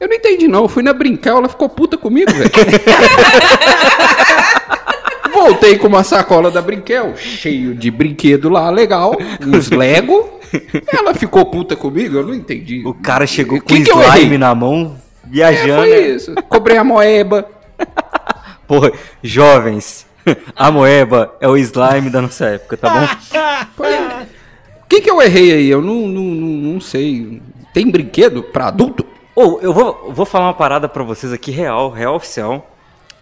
Eu 0.00 0.08
não 0.08 0.16
entendi, 0.16 0.48
não. 0.48 0.62
Eu 0.62 0.68
fui 0.68 0.82
na 0.82 0.92
brincar, 0.92 1.36
ela 1.36 1.48
ficou 1.48 1.68
puta 1.68 1.96
comigo, 1.96 2.32
velho. 2.32 2.50
Voltei 5.32 5.78
com 5.78 5.86
uma 5.86 6.02
sacola 6.02 6.50
da 6.50 6.60
Brinquel, 6.60 7.16
cheio 7.16 7.74
de 7.74 7.90
brinquedo 7.90 8.48
lá, 8.48 8.68
legal, 8.68 9.16
uns 9.46 9.70
Lego. 9.70 10.39
Ela 10.92 11.14
ficou 11.14 11.44
puta 11.46 11.76
comigo? 11.76 12.16
Eu 12.18 12.26
não 12.26 12.34
entendi. 12.34 12.82
O 12.86 12.94
cara 12.94 13.26
chegou 13.26 13.58
com 13.60 13.66
que 13.66 13.82
slime 13.82 14.38
na 14.38 14.54
mão, 14.54 14.96
É, 15.24 15.28
viajando. 15.28 15.82
foi 15.82 16.06
isso. 16.14 16.34
Cobrei 16.48 16.76
a 16.76 16.84
moeba. 16.84 17.48
Porra, 18.66 18.92
jovens, 19.22 20.06
a 20.54 20.70
moeba 20.70 21.34
é 21.40 21.48
o 21.48 21.56
slime 21.56 22.10
da 22.10 22.22
nossa 22.22 22.46
época, 22.46 22.76
tá 22.76 22.90
bom? 22.90 23.08
O 24.82 24.90
que, 24.90 25.02
que 25.02 25.10
eu 25.10 25.22
errei 25.22 25.52
aí? 25.52 25.70
Eu 25.70 25.80
não, 25.80 26.08
não, 26.08 26.22
não, 26.22 26.72
não 26.72 26.80
sei. 26.80 27.40
Tem 27.72 27.88
brinquedo 27.88 28.42
pra 28.42 28.66
adulto? 28.66 29.06
Ou 29.36 29.60
eu 29.62 29.72
vou, 29.72 30.12
vou 30.12 30.26
falar 30.26 30.46
uma 30.46 30.54
parada 30.54 30.88
pra 30.88 31.04
vocês 31.04 31.32
aqui, 31.32 31.52
real, 31.52 31.90
real 31.90 32.16
oficial. 32.16 32.76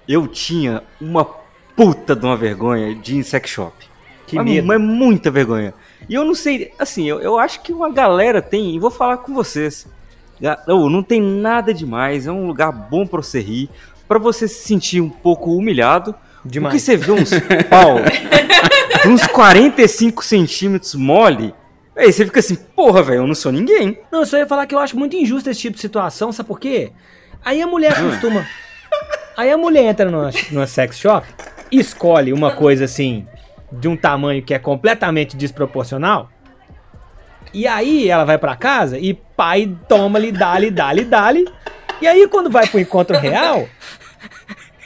Eu 0.09 0.27
tinha 0.27 0.83
uma 0.99 1.27
puta 1.77 2.17
de 2.17 2.25
uma 2.25 2.39
vergonha 2.39 2.95
de 2.95 3.23
sex 3.23 3.51
shop. 3.51 3.75
Que 4.27 4.37
mas, 4.37 4.47
medo. 4.47 4.67
mas 4.67 4.81
muita 4.81 5.31
vergonha. 5.31 5.75
E 6.09 6.15
eu 6.15 6.25
não 6.25 6.35
sei, 6.35 6.73
assim, 6.79 7.09
eu, 7.09 7.21
eu 7.21 7.39
acho 7.39 7.63
que 7.63 7.73
uma 7.73 7.91
galera 7.91 8.43
tem, 8.43 8.75
e 8.75 8.79
vou 8.79 8.91
falar 8.91 9.19
com 9.19 9.35
vocês. 9.35 9.87
Ô, 10.67 10.89
não 10.89 11.03
tem 11.03 11.21
nada 11.21 11.73
demais, 11.73 12.27
é 12.27 12.33
um 12.33 12.47
lugar 12.47 12.71
bom 12.71 13.07
pra 13.07 13.23
você 13.23 13.41
rir, 13.41 13.71
pra 14.07 14.19
você 14.19 14.47
se 14.47 14.67
sentir 14.67 15.01
um 15.01 15.11
pouco 15.11 15.55
humilhado. 15.55 16.15
Demais. 16.45 16.73
Porque 16.73 16.85
você 16.85 16.97
vê 16.97 17.13
uns 17.13 17.31
pau 17.69 17.99
uns 19.07 19.27
45 19.27 20.25
centímetros 20.25 20.95
mole, 20.95 21.55
aí 21.97 22.13
você 22.13 22.25
fica 22.25 22.41
assim, 22.41 22.55
porra, 22.55 23.03
velho, 23.03 23.23
eu 23.23 23.27
não 23.27 23.35
sou 23.35 23.53
ninguém. 23.53 23.99
Não, 24.11 24.21
eu 24.21 24.27
só 24.27 24.39
ia 24.39 24.47
falar 24.47 24.67
que 24.67 24.75
eu 24.75 24.79
acho 24.79 24.99
muito 24.99 25.17
injusto 25.17 25.51
esse 25.51 25.61
tipo 25.61 25.77
de 25.77 25.81
situação, 25.81 26.33
sabe 26.33 26.49
por 26.49 26.59
quê? 26.59 26.93
Aí 27.45 27.63
a 27.63 27.67
mulher 27.67 27.95
costuma. 28.01 28.47
Aí 29.37 29.51
a 29.51 29.59
mulher 29.59 29.85
entra 29.85 30.11
numa, 30.11 30.31
numa 30.51 30.67
sex 30.67 30.99
shop, 30.99 31.27
escolhe 31.71 32.33
uma 32.33 32.53
coisa 32.53 32.85
assim, 32.85 33.27
de 33.71 33.89
um 33.89 33.97
tamanho 33.97 34.43
que 34.43 34.55
é 34.55 34.59
completamente 34.59 35.37
desproporcional. 35.37 36.31
E 37.53 37.67
aí 37.67 38.09
ela 38.09 38.25
vai 38.25 38.39
pra 38.39 38.57
casa 38.57 38.99
e 38.99 39.15
pai 39.15 39.75
toma-lhe, 39.89 40.33
dá-lhe, 40.33 40.71
dá-lhe, 40.71 41.05
dá-lhe. 41.05 41.47
E 42.01 42.07
aí 42.07 42.27
quando 42.29 42.51
vai 42.51 42.67
pro 42.67 42.79
encontro 42.79 43.19
real. 43.19 43.69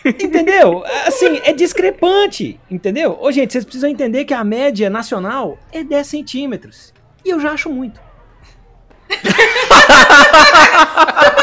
Entendeu? 0.04 0.84
Assim, 1.06 1.40
é 1.44 1.52
discrepante, 1.52 2.58
entendeu? 2.70 3.16
Ô, 3.20 3.30
gente, 3.30 3.52
vocês 3.52 3.64
precisam 3.64 3.88
entender 3.88 4.24
que 4.24 4.34
a 4.34 4.42
média 4.42 4.90
nacional 4.90 5.58
é 5.72 5.84
10 5.84 6.06
centímetros. 6.06 6.92
E 7.24 7.30
eu 7.30 7.40
já 7.40 7.52
acho 7.52 7.70
muito. 7.70 8.00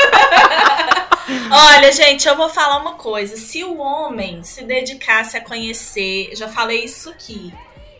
Olha, 1.51 1.91
gente, 1.91 2.27
eu 2.27 2.35
vou 2.35 2.49
falar 2.49 2.77
uma 2.77 2.93
coisa. 2.93 3.35
Se 3.38 3.63
o 3.63 3.77
homem 3.77 4.43
se 4.43 4.63
dedicasse 4.63 5.38
a 5.38 5.41
conhecer, 5.41 6.31
já 6.35 6.47
falei 6.47 6.83
isso 6.83 7.09
aqui, 7.09 7.53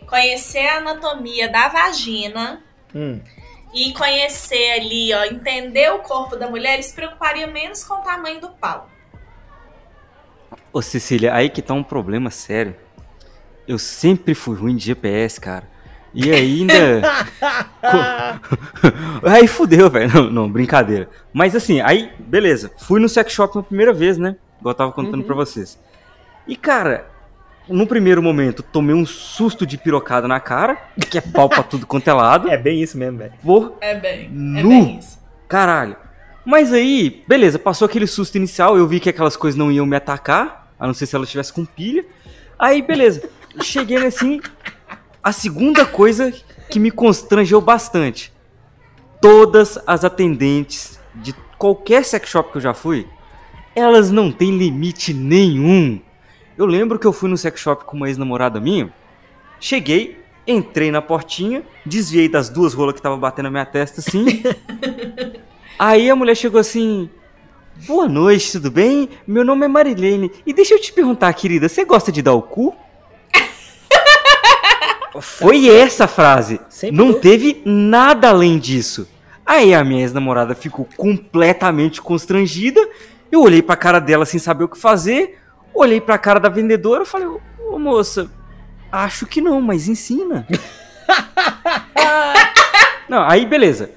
conhecer 0.06 0.66
a 0.66 0.78
anatomia 0.78 1.48
da 1.48 1.68
vagina 1.68 2.62
Hum. 2.94 3.20
e 3.72 3.92
conhecer 3.92 4.72
ali, 4.72 5.12
ó, 5.14 5.24
entender 5.24 5.92
o 5.92 6.00
corpo 6.00 6.36
da 6.36 6.48
mulher, 6.50 6.74
ele 6.74 6.82
se 6.82 6.94
preocuparia 6.94 7.46
menos 7.46 7.84
com 7.84 7.94
o 7.94 8.02
tamanho 8.02 8.40
do 8.40 8.48
pau. 8.50 8.90
Ô 10.72 10.82
Cecília, 10.82 11.34
aí 11.34 11.48
que 11.48 11.62
tá 11.62 11.74
um 11.74 11.82
problema 11.82 12.30
sério. 12.30 12.74
Eu 13.66 13.78
sempre 13.78 14.34
fui 14.34 14.56
ruim 14.56 14.74
de 14.76 14.86
GPS, 14.86 15.40
cara. 15.40 15.68
E 16.12 16.30
ainda. 16.32 17.02
Aí 19.22 19.46
fudeu, 19.46 19.88
velho. 19.88 20.12
Não, 20.12 20.30
não, 20.30 20.50
brincadeira. 20.50 21.08
Mas 21.32 21.54
assim, 21.54 21.80
aí, 21.80 22.10
beleza. 22.18 22.70
Fui 22.78 23.00
no 23.00 23.08
sex 23.08 23.32
shop 23.32 23.56
uma 23.56 23.62
primeira 23.62 23.92
vez, 23.92 24.18
né? 24.18 24.36
Igual 24.58 24.72
eu 24.72 24.76
tava 24.76 24.92
contando 24.92 25.22
pra 25.24 25.34
vocês. 25.34 25.78
E, 26.46 26.56
cara, 26.56 27.06
no 27.68 27.86
primeiro 27.86 28.22
momento, 28.22 28.62
tomei 28.62 28.94
um 28.94 29.06
susto 29.06 29.64
de 29.64 29.78
pirocada 29.78 30.26
na 30.26 30.40
cara, 30.40 30.76
que 31.10 31.18
é 31.18 31.20
pau 31.20 31.48
pra 31.48 31.62
tudo 31.62 31.86
quanto 31.86 32.08
é 32.08 32.12
lado. 32.12 32.50
É 32.50 32.56
bem 32.56 32.82
isso 32.82 32.98
mesmo, 32.98 33.18
velho. 33.18 33.32
Por 33.42 33.76
É 33.80 33.94
bem, 33.94 34.24
é 34.26 34.28
Nu. 34.62 34.68
bem 34.68 34.98
isso. 34.98 35.18
Caralho. 35.48 35.96
Mas 36.44 36.72
aí, 36.72 37.22
beleza, 37.28 37.58
passou 37.58 37.86
aquele 37.86 38.06
susto 38.06 38.36
inicial, 38.36 38.76
eu 38.76 38.86
vi 38.88 38.98
que 38.98 39.08
aquelas 39.10 39.36
coisas 39.36 39.58
não 39.58 39.70
iam 39.70 39.86
me 39.86 39.94
atacar, 39.96 40.72
a 40.78 40.86
não 40.86 40.94
ser 40.94 41.06
se 41.06 41.14
ela 41.14 41.24
estivesse 41.24 41.52
com 41.52 41.64
pilha. 41.64 42.04
Aí, 42.58 42.82
beleza. 42.82 43.28
Cheguei 43.62 44.04
assim. 44.06 44.40
A 45.22 45.32
segunda 45.32 45.84
coisa 45.84 46.32
que 46.70 46.78
me 46.78 46.90
constrangeu 46.90 47.60
bastante. 47.60 48.32
Todas 49.20 49.78
as 49.86 50.02
atendentes 50.02 50.98
de 51.14 51.34
qualquer 51.58 52.04
sex 52.04 52.28
shop 52.30 52.50
que 52.50 52.56
eu 52.56 52.62
já 52.62 52.72
fui, 52.72 53.06
elas 53.74 54.10
não 54.10 54.32
têm 54.32 54.56
limite 54.56 55.12
nenhum. 55.12 56.00
Eu 56.56 56.64
lembro 56.64 56.98
que 56.98 57.06
eu 57.06 57.12
fui 57.12 57.28
no 57.28 57.36
sex 57.36 57.60
shop 57.60 57.84
com 57.84 57.98
uma 57.98 58.08
ex-namorada 58.08 58.58
minha. 58.58 58.90
Cheguei, 59.58 60.18
entrei 60.46 60.90
na 60.90 61.02
portinha, 61.02 61.62
desviei 61.84 62.28
das 62.28 62.48
duas 62.48 62.72
rolas 62.72 62.94
que 62.94 63.02
tava 63.02 63.16
batendo 63.18 63.44
na 63.44 63.50
minha 63.50 63.66
testa 63.66 64.00
assim. 64.00 64.42
Aí 65.78 66.08
a 66.08 66.16
mulher 66.16 66.34
chegou 66.34 66.58
assim: 66.58 67.10
Boa 67.86 68.08
noite, 68.08 68.52
tudo 68.52 68.70
bem? 68.70 69.08
Meu 69.26 69.44
nome 69.44 69.66
é 69.66 69.68
Marilene. 69.68 70.30
E 70.46 70.52
deixa 70.54 70.74
eu 70.74 70.80
te 70.80 70.92
perguntar, 70.94 71.32
querida, 71.34 71.68
você 71.68 71.84
gosta 71.84 72.10
de 72.10 72.22
dar 72.22 72.32
o 72.32 72.42
cu? 72.42 72.74
Foi 75.20 75.68
essa 75.68 76.04
a 76.04 76.08
frase. 76.08 76.60
Sempre 76.68 76.96
Não 76.96 77.12
foi. 77.12 77.20
teve 77.20 77.62
nada 77.64 78.28
além 78.28 78.58
disso. 78.58 79.08
Aí 79.44 79.74
a 79.74 79.82
minha 79.82 80.02
ex-namorada 80.02 80.54
ficou 80.54 80.86
completamente 80.96 82.00
constrangida. 82.00 82.80
Eu 83.32 83.42
olhei 83.42 83.62
pra 83.62 83.76
cara 83.76 83.98
dela 83.98 84.24
sem 84.24 84.38
saber 84.38 84.64
o 84.64 84.68
que 84.68 84.78
fazer. 84.78 85.38
Olhei 85.74 86.00
pra 86.00 86.18
cara 86.18 86.38
da 86.38 86.48
vendedora 86.48 87.02
e 87.02 87.06
falei: 87.06 87.26
Ô 87.68 87.78
moça, 87.78 88.30
acho 88.92 89.26
que 89.26 89.40
não, 89.40 89.60
mas 89.60 89.88
ensina. 89.88 90.46
Não, 93.08 93.22
aí 93.28 93.44
beleza. 93.44 93.90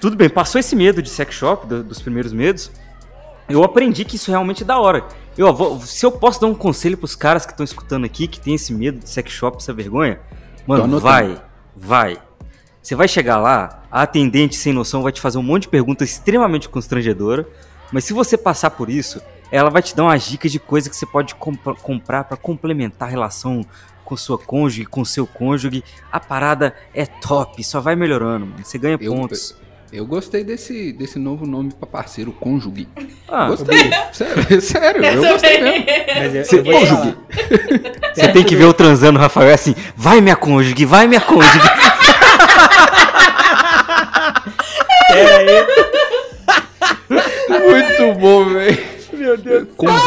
Tudo 0.00 0.16
bem, 0.16 0.28
passou 0.28 0.60
esse 0.60 0.76
medo 0.76 1.02
de 1.02 1.10
sex 1.10 1.34
shop, 1.34 1.66
do- 1.66 1.82
dos 1.82 2.00
primeiros 2.00 2.32
medos. 2.32 2.70
Eu 3.48 3.64
aprendi 3.64 4.04
que 4.04 4.14
isso 4.14 4.30
realmente 4.30 4.62
é 4.62 4.66
da 4.66 4.78
hora. 4.78 5.04
Eu, 5.36 5.80
se 5.80 6.06
eu 6.06 6.12
posso 6.12 6.40
dar 6.40 6.46
um 6.46 6.54
conselho 6.54 6.96
pros 6.96 7.16
caras 7.16 7.44
que 7.44 7.50
estão 7.50 7.64
escutando 7.64 8.04
aqui, 8.04 8.28
que 8.28 8.38
tem 8.40 8.54
esse 8.54 8.72
medo 8.72 9.00
de 9.00 9.08
sex 9.10 9.32
shop, 9.32 9.56
essa 9.56 9.72
vergonha, 9.72 10.20
mano, 10.70 10.84
anotando. 10.84 11.00
vai, 11.02 11.42
vai. 11.76 12.18
Você 12.82 12.94
vai 12.94 13.06
chegar 13.08 13.36
lá, 13.38 13.82
a 13.90 14.02
atendente 14.02 14.56
sem 14.56 14.72
noção 14.72 15.02
vai 15.02 15.12
te 15.12 15.20
fazer 15.20 15.38
um 15.38 15.42
monte 15.42 15.62
de 15.62 15.68
perguntas 15.68 16.08
extremamente 16.10 16.68
constrangedora, 16.68 17.46
mas 17.92 18.04
se 18.04 18.12
você 18.12 18.36
passar 18.38 18.70
por 18.70 18.88
isso, 18.88 19.20
ela 19.52 19.68
vai 19.68 19.82
te 19.82 19.94
dar 19.94 20.04
umas 20.04 20.22
dicas 20.22 20.50
de 20.50 20.58
coisa 20.58 20.88
que 20.88 20.96
você 20.96 21.04
pode 21.04 21.34
comp- 21.34 21.76
comprar 21.82 22.24
pra 22.24 22.36
complementar 22.36 23.08
a 23.08 23.10
relação 23.10 23.64
com 24.04 24.16
sua 24.16 24.38
cônjuge, 24.38 24.86
com 24.86 25.04
seu 25.04 25.26
cônjuge. 25.26 25.84
A 26.10 26.18
parada 26.18 26.74
é 26.94 27.04
top, 27.06 27.62
só 27.62 27.80
vai 27.80 27.94
melhorando, 27.94 28.46
mano. 28.46 28.64
Você 28.64 28.78
ganha 28.78 28.96
Eu, 29.00 29.14
pontos. 29.14 29.50
eu 29.60 29.69
gostei 30.06 30.44
desse, 30.44 30.92
desse 30.92 31.18
novo 31.18 31.44
nome 31.44 31.72
pra 31.72 31.86
parceiro, 31.86 32.30
cônjuge. 32.32 32.86
Ah, 33.28 33.48
Gostei. 33.48 33.90
Sério, 34.12 34.60
sério, 34.62 35.04
eu 35.04 35.20
gostei 35.32 35.60
mesmo. 35.60 35.84
Mas 36.16 36.34
eu, 36.34 36.44
Cê- 36.44 36.58
eu 36.60 36.64
vou 36.64 36.74
te 36.74 36.86
Cônjuge. 36.86 37.16
Você 38.14 38.28
tem 38.28 38.44
que 38.44 38.54
ver 38.54 38.66
o 38.66 38.72
transando, 38.72 39.18
Rafael, 39.18 39.50
é 39.50 39.54
assim, 39.54 39.74
vai 39.96 40.20
minha 40.20 40.36
cônjuge, 40.36 40.84
vai 40.84 41.08
minha 41.08 41.20
cônjuge. 41.20 41.58
Pera 45.08 45.36
aí. 45.38 45.66
Muito 47.48 48.14
bom, 48.20 48.44
velho. 48.44 48.78
Meu 49.12 49.36
Deus. 49.36 49.68
Cônjuge. 49.76 50.04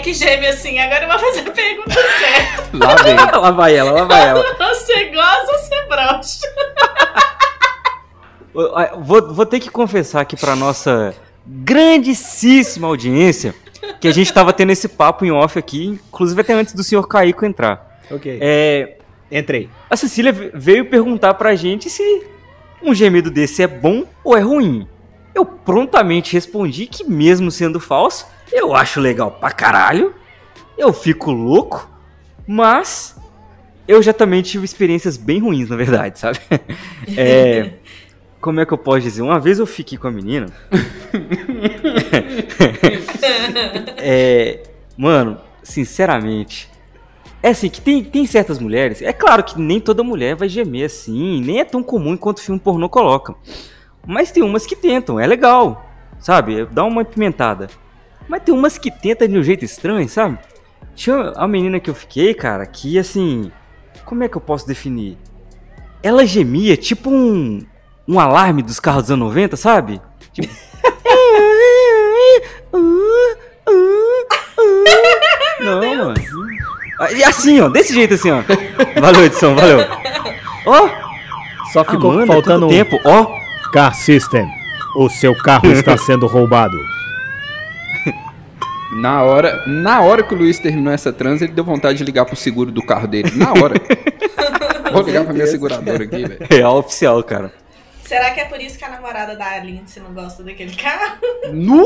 Que 0.00 0.12
geme 0.14 0.46
assim, 0.46 0.78
agora 0.78 1.04
eu 1.04 1.08
vou 1.08 1.18
fazer 1.18 1.48
a 1.48 1.52
pergunta 1.52 1.94
certa. 1.94 2.66
Lá 2.76 2.94
vem. 2.96 3.14
lá 3.16 3.50
vai 3.50 3.74
ela, 3.76 3.90
lá 3.92 4.04
vai 4.04 4.28
ela. 4.28 4.42
Você 4.58 5.04
gosta 5.06 5.52
ou 5.52 5.58
você 5.58 5.86
brocha? 5.88 6.46
Vou, 9.02 9.34
vou 9.34 9.44
ter 9.46 9.60
que 9.60 9.68
confessar 9.70 10.22
aqui 10.22 10.34
pra 10.34 10.56
nossa 10.56 11.14
grandíssima 11.46 12.86
audiência 12.88 13.54
que 14.00 14.08
a 14.08 14.12
gente 14.12 14.32
tava 14.32 14.50
tendo 14.52 14.72
esse 14.72 14.88
papo 14.88 15.26
em 15.26 15.30
off 15.30 15.58
aqui, 15.58 15.84
inclusive 16.08 16.40
até 16.40 16.54
antes 16.54 16.72
do 16.72 16.82
senhor 16.82 17.06
Caico 17.06 17.44
entrar. 17.44 18.00
Ok. 18.10 18.38
É, 18.40 18.96
Entrei. 19.30 19.68
a 19.90 19.96
Cecília 19.96 20.32
ve- 20.32 20.50
veio 20.54 20.86
perguntar 20.88 21.34
pra 21.34 21.54
gente 21.54 21.90
se 21.90 22.26
um 22.82 22.94
gemido 22.94 23.30
desse 23.30 23.62
é 23.62 23.66
bom 23.66 24.04
ou 24.24 24.34
é 24.34 24.40
ruim. 24.40 24.88
Eu 25.34 25.44
prontamente 25.44 26.32
respondi 26.32 26.86
que, 26.86 27.04
mesmo 27.04 27.50
sendo 27.50 27.78
falso, 27.78 28.26
eu 28.52 28.74
acho 28.74 29.00
legal 29.00 29.30
pra 29.30 29.50
caralho. 29.50 30.14
Eu 30.76 30.92
fico 30.92 31.30
louco, 31.30 31.88
mas 32.46 33.16
eu 33.88 34.02
já 34.02 34.12
também 34.12 34.42
tive 34.42 34.64
experiências 34.64 35.16
bem 35.16 35.40
ruins, 35.40 35.68
na 35.68 35.76
verdade, 35.76 36.18
sabe? 36.18 36.38
É, 37.16 37.74
como 38.40 38.60
é 38.60 38.66
que 38.66 38.72
eu 38.72 38.78
posso 38.78 39.00
dizer? 39.00 39.22
Uma 39.22 39.40
vez 39.40 39.58
eu 39.58 39.66
fiquei 39.66 39.96
com 39.96 40.08
a 40.08 40.10
menina. 40.10 40.46
é, 43.96 44.62
mano, 44.96 45.38
sinceramente, 45.62 46.70
é 47.42 47.50
assim, 47.50 47.68
que 47.68 47.80
tem, 47.80 48.02
tem 48.02 48.26
certas 48.26 48.58
mulheres. 48.58 49.02
É 49.02 49.12
claro 49.12 49.44
que 49.44 49.60
nem 49.60 49.80
toda 49.80 50.02
mulher 50.02 50.34
vai 50.34 50.48
gemer 50.48 50.86
assim, 50.86 51.40
nem 51.40 51.60
é 51.60 51.64
tão 51.64 51.82
comum 51.82 52.16
quanto 52.16 52.38
o 52.38 52.42
filme 52.42 52.60
pornô 52.60 52.88
coloca. 52.88 53.34
Mas 54.06 54.30
tem 54.30 54.42
umas 54.42 54.66
que 54.66 54.76
tentam, 54.76 55.18
é 55.18 55.26
legal, 55.26 55.88
sabe? 56.18 56.66
Dá 56.66 56.84
uma 56.84 57.04
pimentada. 57.04 57.68
Mas 58.28 58.42
tem 58.42 58.54
umas 58.54 58.78
que 58.78 58.90
tentam 58.90 59.28
de 59.28 59.38
um 59.38 59.42
jeito 59.42 59.64
estranho, 59.64 60.08
sabe? 60.08 60.38
Tinha 60.94 61.32
a 61.36 61.46
menina 61.46 61.78
que 61.78 61.90
eu 61.90 61.94
fiquei, 61.94 62.34
cara, 62.34 62.64
que 62.66 62.98
assim. 62.98 63.50
Como 64.04 64.22
é 64.24 64.28
que 64.28 64.36
eu 64.36 64.40
posso 64.40 64.66
definir? 64.66 65.16
Ela 66.02 66.26
gemia 66.26 66.76
tipo 66.76 67.10
um. 67.10 67.60
Um 68.08 68.20
alarme 68.20 68.62
dos 68.62 68.78
carros 68.78 69.02
dos 69.04 69.10
anos 69.10 69.28
90, 69.28 69.56
sabe? 69.56 70.00
Tipo. 70.32 70.48
Não, 75.60 75.80
mano. 75.80 76.14
E 77.14 77.24
assim, 77.24 77.60
ó, 77.60 77.68
desse 77.68 77.92
jeito 77.92 78.14
assim, 78.14 78.30
ó. 78.30 78.42
Valeu, 79.00 79.24
edição, 79.24 79.54
valeu. 79.54 79.80
Ó, 80.64 80.88
Só 81.72 81.84
ficou 81.84 82.12
Amanda, 82.12 82.26
faltando 82.26 82.66
um 82.66 82.68
tempo, 82.68 82.98
ó. 83.04 83.26
Car 83.72 83.94
System. 83.94 84.48
O 84.94 85.08
seu 85.10 85.34
carro 85.36 85.70
está 85.72 85.96
sendo 85.98 86.26
roubado. 86.26 86.78
Na 88.92 89.22
hora, 89.22 89.64
na 89.66 90.00
hora 90.00 90.22
que 90.22 90.34
o 90.34 90.36
Luiz 90.38 90.58
terminou 90.58 90.92
essa 90.92 91.12
trans, 91.12 91.42
ele 91.42 91.52
deu 91.52 91.64
vontade 91.64 91.98
de 91.98 92.04
ligar 92.04 92.24
pro 92.24 92.36
seguro 92.36 92.70
do 92.70 92.84
carro 92.84 93.06
dele. 93.08 93.30
Na 93.34 93.50
hora. 93.52 93.74
Vou 94.92 95.02
ligar 95.02 95.24
pra 95.24 95.32
minha 95.34 95.46
seguradora 95.46 96.04
aqui, 96.04 96.24
velho. 96.24 96.46
Real 96.48 96.78
oficial, 96.78 97.22
cara. 97.22 97.52
Será 98.04 98.30
que 98.30 98.40
é 98.40 98.44
por 98.44 98.60
isso 98.60 98.78
que 98.78 98.84
a 98.84 98.88
namorada 98.88 99.34
da 99.36 99.58
Lindsay 99.58 100.00
não 100.02 100.12
gosta 100.14 100.42
daquele 100.44 100.74
carro? 100.76 101.16
Nu! 101.52 101.84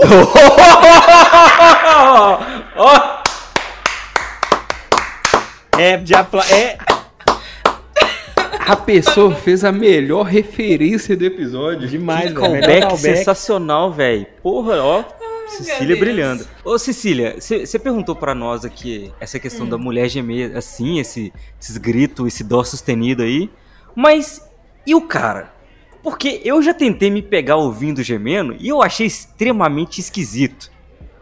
Ó, 2.77 3.21
É, 5.79 5.97
de 5.97 6.15
apla... 6.15 6.45
é, 6.51 6.77
A 8.69 8.77
pessoa 8.77 9.35
fez 9.35 9.65
a 9.65 9.73
melhor 9.73 10.25
referência 10.25 11.17
do 11.17 11.25
episódio. 11.25 11.89
demais, 11.89 12.25
velho. 12.25 12.35
Callback. 12.41 12.99
sensacional, 12.99 13.91
velho. 13.91 14.27
Porra, 14.43 14.77
ó. 14.83 15.03
Cecília 15.51 15.97
brilhando. 15.97 16.47
Ô, 16.65 16.79
Cecília, 16.79 17.37
você 17.41 17.79
perguntou 17.79 18.15
pra 18.17 18.35
nós 18.35 18.65
aqui 18.65 19.13
essa 19.21 19.39
questão 19.39 19.69
da 19.69 19.77
mulher 19.79 20.09
gemer 20.09 20.57
assim, 20.57 20.99
esse, 20.99 21.33
esses 21.61 21.77
gritos, 21.77 22.27
esse 22.27 22.43
dó 22.45 22.63
sustenido 22.65 23.23
aí. 23.23 23.51
Mas 23.95 24.41
e 24.87 24.95
o 24.95 25.03
cara? 25.03 25.53
Porque 26.03 26.41
eu 26.45 26.63
já 26.63 26.73
tentei 26.73 27.11
me 27.11 27.21
pegar 27.23 27.57
ouvindo 27.57 28.03
gemendo 28.03 28.57
e 28.59 28.69
eu 28.69 28.83
achei 28.83 29.07
extremamente 29.07 30.01
esquisito. 30.01 30.71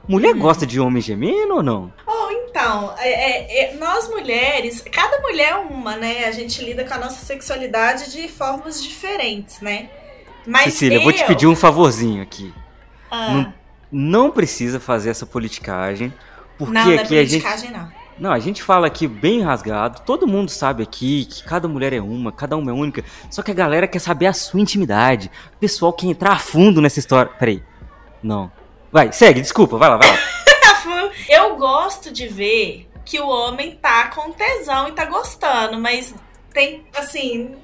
Mulher 0.06 0.32
gosta 0.34 0.64
de 0.64 0.78
homem 0.80 1.02
gemendo 1.02 1.56
ou 1.56 1.62
não? 1.62 1.92
Ou 2.06 2.30
então, 2.32 2.94
é- 2.98 3.10
é- 3.10 3.64
é, 3.64 3.76
nós 3.76 4.08
mulheres, 4.08 4.82
cada 4.90 5.20
mulher 5.20 5.50
é 5.52 5.56
uma, 5.56 5.96
né? 5.96 6.24
A 6.24 6.30
gente 6.32 6.64
lida 6.64 6.84
com 6.84 6.94
a 6.94 6.98
nossa 6.98 7.24
sexualidade 7.26 8.10
de 8.12 8.26
formas 8.28 8.82
diferentes, 8.82 9.60
né? 9.60 9.90
Mas 10.46 10.64
Cecília, 10.72 10.96
eu 10.96 11.02
vou 11.02 11.12
te 11.12 11.24
pedir 11.26 11.46
um 11.46 11.54
favorzinho 11.56 12.22
aqui. 12.22 12.54
Ah, 13.10 13.32
não- 13.34 13.54
Não 13.90 14.30
precisa 14.30 14.78
fazer 14.78 15.10
essa 15.10 15.24
politicagem, 15.24 16.12
porque 16.58 16.74
não, 16.74 16.84
não 16.84 16.92
é 16.92 16.98
aqui 16.98 17.18
a 17.18 17.24
gente 17.24 17.70
não. 17.70 17.98
Não, 18.18 18.32
a 18.32 18.38
gente 18.40 18.62
fala 18.64 18.88
aqui 18.88 19.06
bem 19.06 19.42
rasgado, 19.42 20.02
todo 20.04 20.26
mundo 20.26 20.50
sabe 20.50 20.82
aqui 20.82 21.24
que 21.24 21.44
cada 21.44 21.68
mulher 21.68 21.92
é 21.92 22.00
uma, 22.00 22.32
cada 22.32 22.56
uma 22.56 22.70
é 22.72 22.74
única, 22.74 23.04
só 23.30 23.42
que 23.42 23.52
a 23.52 23.54
galera 23.54 23.86
quer 23.86 24.00
saber 24.00 24.26
a 24.26 24.32
sua 24.32 24.60
intimidade. 24.60 25.30
O 25.54 25.58
pessoal 25.58 25.92
quer 25.92 26.06
entrar 26.06 26.32
a 26.32 26.38
fundo 26.38 26.80
nessa 26.80 26.98
história. 26.98 27.30
Peraí. 27.38 27.62
Não. 28.20 28.50
Vai, 28.90 29.12
segue, 29.12 29.40
desculpa, 29.40 29.78
vai 29.78 29.88
lá, 29.88 29.96
vai 29.96 30.10
lá. 30.10 30.18
Eu 31.28 31.56
gosto 31.56 32.10
de 32.10 32.26
ver 32.26 32.88
que 33.04 33.20
o 33.20 33.28
homem 33.28 33.76
tá 33.76 34.08
com 34.08 34.32
tesão 34.32 34.88
e 34.88 34.92
tá 34.92 35.04
gostando, 35.04 35.78
mas 35.78 36.14
tem, 36.52 36.86
assim. 36.96 37.54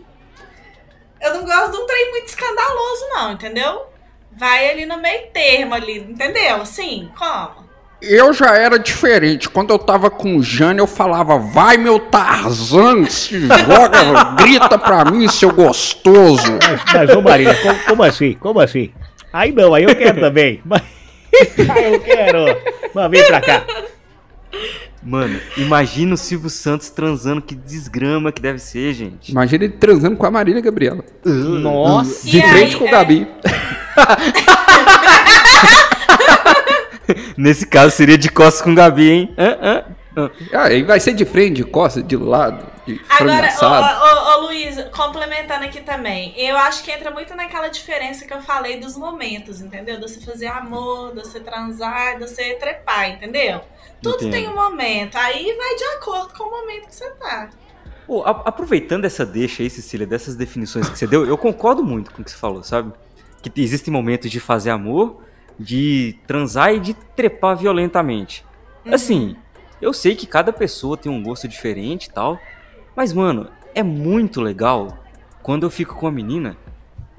Eu 1.20 1.34
não 1.34 1.44
gosto 1.44 1.72
de 1.72 1.78
um 1.78 1.86
trem 1.86 2.10
muito 2.10 2.26
escandaloso, 2.26 3.08
não, 3.10 3.32
entendeu? 3.32 3.86
Vai 4.36 4.70
ali 4.70 4.86
no 4.86 4.98
meio 4.98 5.28
termo 5.32 5.74
ali, 5.74 5.98
entendeu? 5.98 6.56
Assim, 6.56 7.08
como? 7.16 7.64
Eu 8.02 8.32
já 8.32 8.56
era 8.56 8.78
diferente. 8.78 9.48
Quando 9.48 9.70
eu 9.70 9.78
tava 9.78 10.10
com 10.10 10.36
o 10.36 10.42
Jane, 10.42 10.78
eu 10.78 10.86
falava, 10.86 11.38
vai 11.38 11.76
meu 11.76 11.98
Tarzan, 11.98 13.06
se 13.06 13.46
joga, 13.46 14.34
grita 14.42 14.78
pra 14.78 15.04
mim, 15.04 15.26
seu 15.28 15.52
gostoso. 15.52 16.58
Mas, 16.62 16.80
mas 16.92 17.16
ô 17.16 17.22
Marília, 17.22 17.54
como, 17.62 17.78
como 17.84 18.02
assim? 18.02 18.34
Como 18.34 18.60
assim? 18.60 18.92
Aí 19.32 19.52
não, 19.52 19.72
aí 19.74 19.84
eu 19.84 19.96
quero 19.96 20.20
também. 20.20 20.60
Mas 20.64 20.82
aí 21.68 21.92
eu 21.92 22.00
quero. 22.00 22.44
Mas 22.94 23.10
vem 23.10 23.26
pra 23.26 23.40
cá. 23.40 23.64
Mano, 25.04 25.38
imagina 25.58 26.14
o 26.14 26.16
Silvio 26.16 26.48
Santos 26.48 26.88
transando, 26.88 27.42
que 27.42 27.54
desgrama 27.54 28.32
que 28.32 28.40
deve 28.40 28.58
ser, 28.58 28.94
gente. 28.94 29.32
Imagina 29.32 29.64
ele 29.64 29.74
transando 29.74 30.16
com 30.16 30.24
a 30.24 30.30
Marília 30.30 30.62
Gabriela. 30.62 31.04
Nossa. 31.24 32.26
De 32.26 32.38
E 32.38 32.42
frente 32.42 32.72
aí, 32.74 32.78
com 32.78 32.84
o 32.84 32.88
é- 32.88 32.90
Gabi. 32.90 33.28
Nesse 37.36 37.66
caso 37.66 37.94
seria 37.94 38.16
de 38.16 38.30
costas 38.30 38.62
com 38.62 38.74
Gabi, 38.74 39.10
hein? 39.10 39.34
Hã, 39.36 39.58
hã. 39.62 39.82
Ah, 40.52 40.64
aí 40.64 40.82
vai 40.82 41.00
ser 41.00 41.12
de 41.14 41.24
frente, 41.24 41.56
de 41.56 41.64
costa, 41.64 42.02
de 42.02 42.16
lado, 42.16 42.64
de 42.86 43.00
Agora, 43.08 43.48
ô, 43.60 44.04
ô, 44.04 44.44
ô, 44.44 44.46
Luiz, 44.46 44.76
complementando 44.94 45.64
aqui 45.64 45.80
também, 45.80 46.32
eu 46.36 46.56
acho 46.56 46.84
que 46.84 46.90
entra 46.92 47.10
muito 47.10 47.34
naquela 47.34 47.68
diferença 47.68 48.24
que 48.24 48.32
eu 48.32 48.40
falei 48.40 48.78
dos 48.78 48.96
momentos, 48.96 49.60
entendeu? 49.60 49.96
De 49.96 50.02
você 50.02 50.20
fazer 50.20 50.46
amor, 50.46 51.14
de 51.14 51.20
você 51.20 51.40
transar, 51.40 52.18
de 52.18 52.28
você 52.28 52.54
trepar, 52.54 53.10
entendeu? 53.10 53.60
Tudo 54.02 54.16
Entendo. 54.16 54.30
tem 54.32 54.48
um 54.48 54.54
momento, 54.54 55.16
aí 55.16 55.52
vai 55.56 55.74
de 55.76 55.84
acordo 55.96 56.32
com 56.36 56.44
o 56.44 56.50
momento 56.50 56.86
que 56.88 56.94
você 56.94 57.10
tá. 57.12 57.48
Pô, 58.06 58.22
a- 58.22 58.42
aproveitando 58.44 59.06
essa 59.06 59.24
deixa 59.24 59.62
aí, 59.62 59.70
Cecília, 59.70 60.06
dessas 60.06 60.36
definições 60.36 60.88
que 60.88 60.98
você 60.98 61.06
deu, 61.06 61.26
eu 61.26 61.38
concordo 61.38 61.82
muito 61.82 62.12
com 62.12 62.20
o 62.20 62.24
que 62.24 62.30
você 62.30 62.36
falou, 62.36 62.62
sabe? 62.62 62.92
Que 63.42 63.48
te- 63.50 63.62
existem 63.62 63.92
momentos 63.92 64.30
de 64.30 64.38
fazer 64.40 64.70
amor, 64.70 65.22
de 65.58 66.18
transar 66.26 66.74
e 66.74 66.80
de 66.80 66.92
trepar 66.94 67.56
violentamente. 67.56 68.44
Assim, 68.92 69.34
eu 69.84 69.92
sei 69.92 70.14
que 70.16 70.26
cada 70.26 70.52
pessoa 70.52 70.96
tem 70.96 71.10
um 71.10 71.22
gosto 71.22 71.46
diferente 71.48 72.06
e 72.06 72.10
tal, 72.10 72.38
mas, 72.96 73.12
mano, 73.12 73.48
é 73.74 73.82
muito 73.82 74.40
legal 74.40 74.98
quando 75.42 75.64
eu 75.64 75.70
fico 75.70 75.94
com 75.94 76.06
a 76.06 76.10
menina 76.12 76.56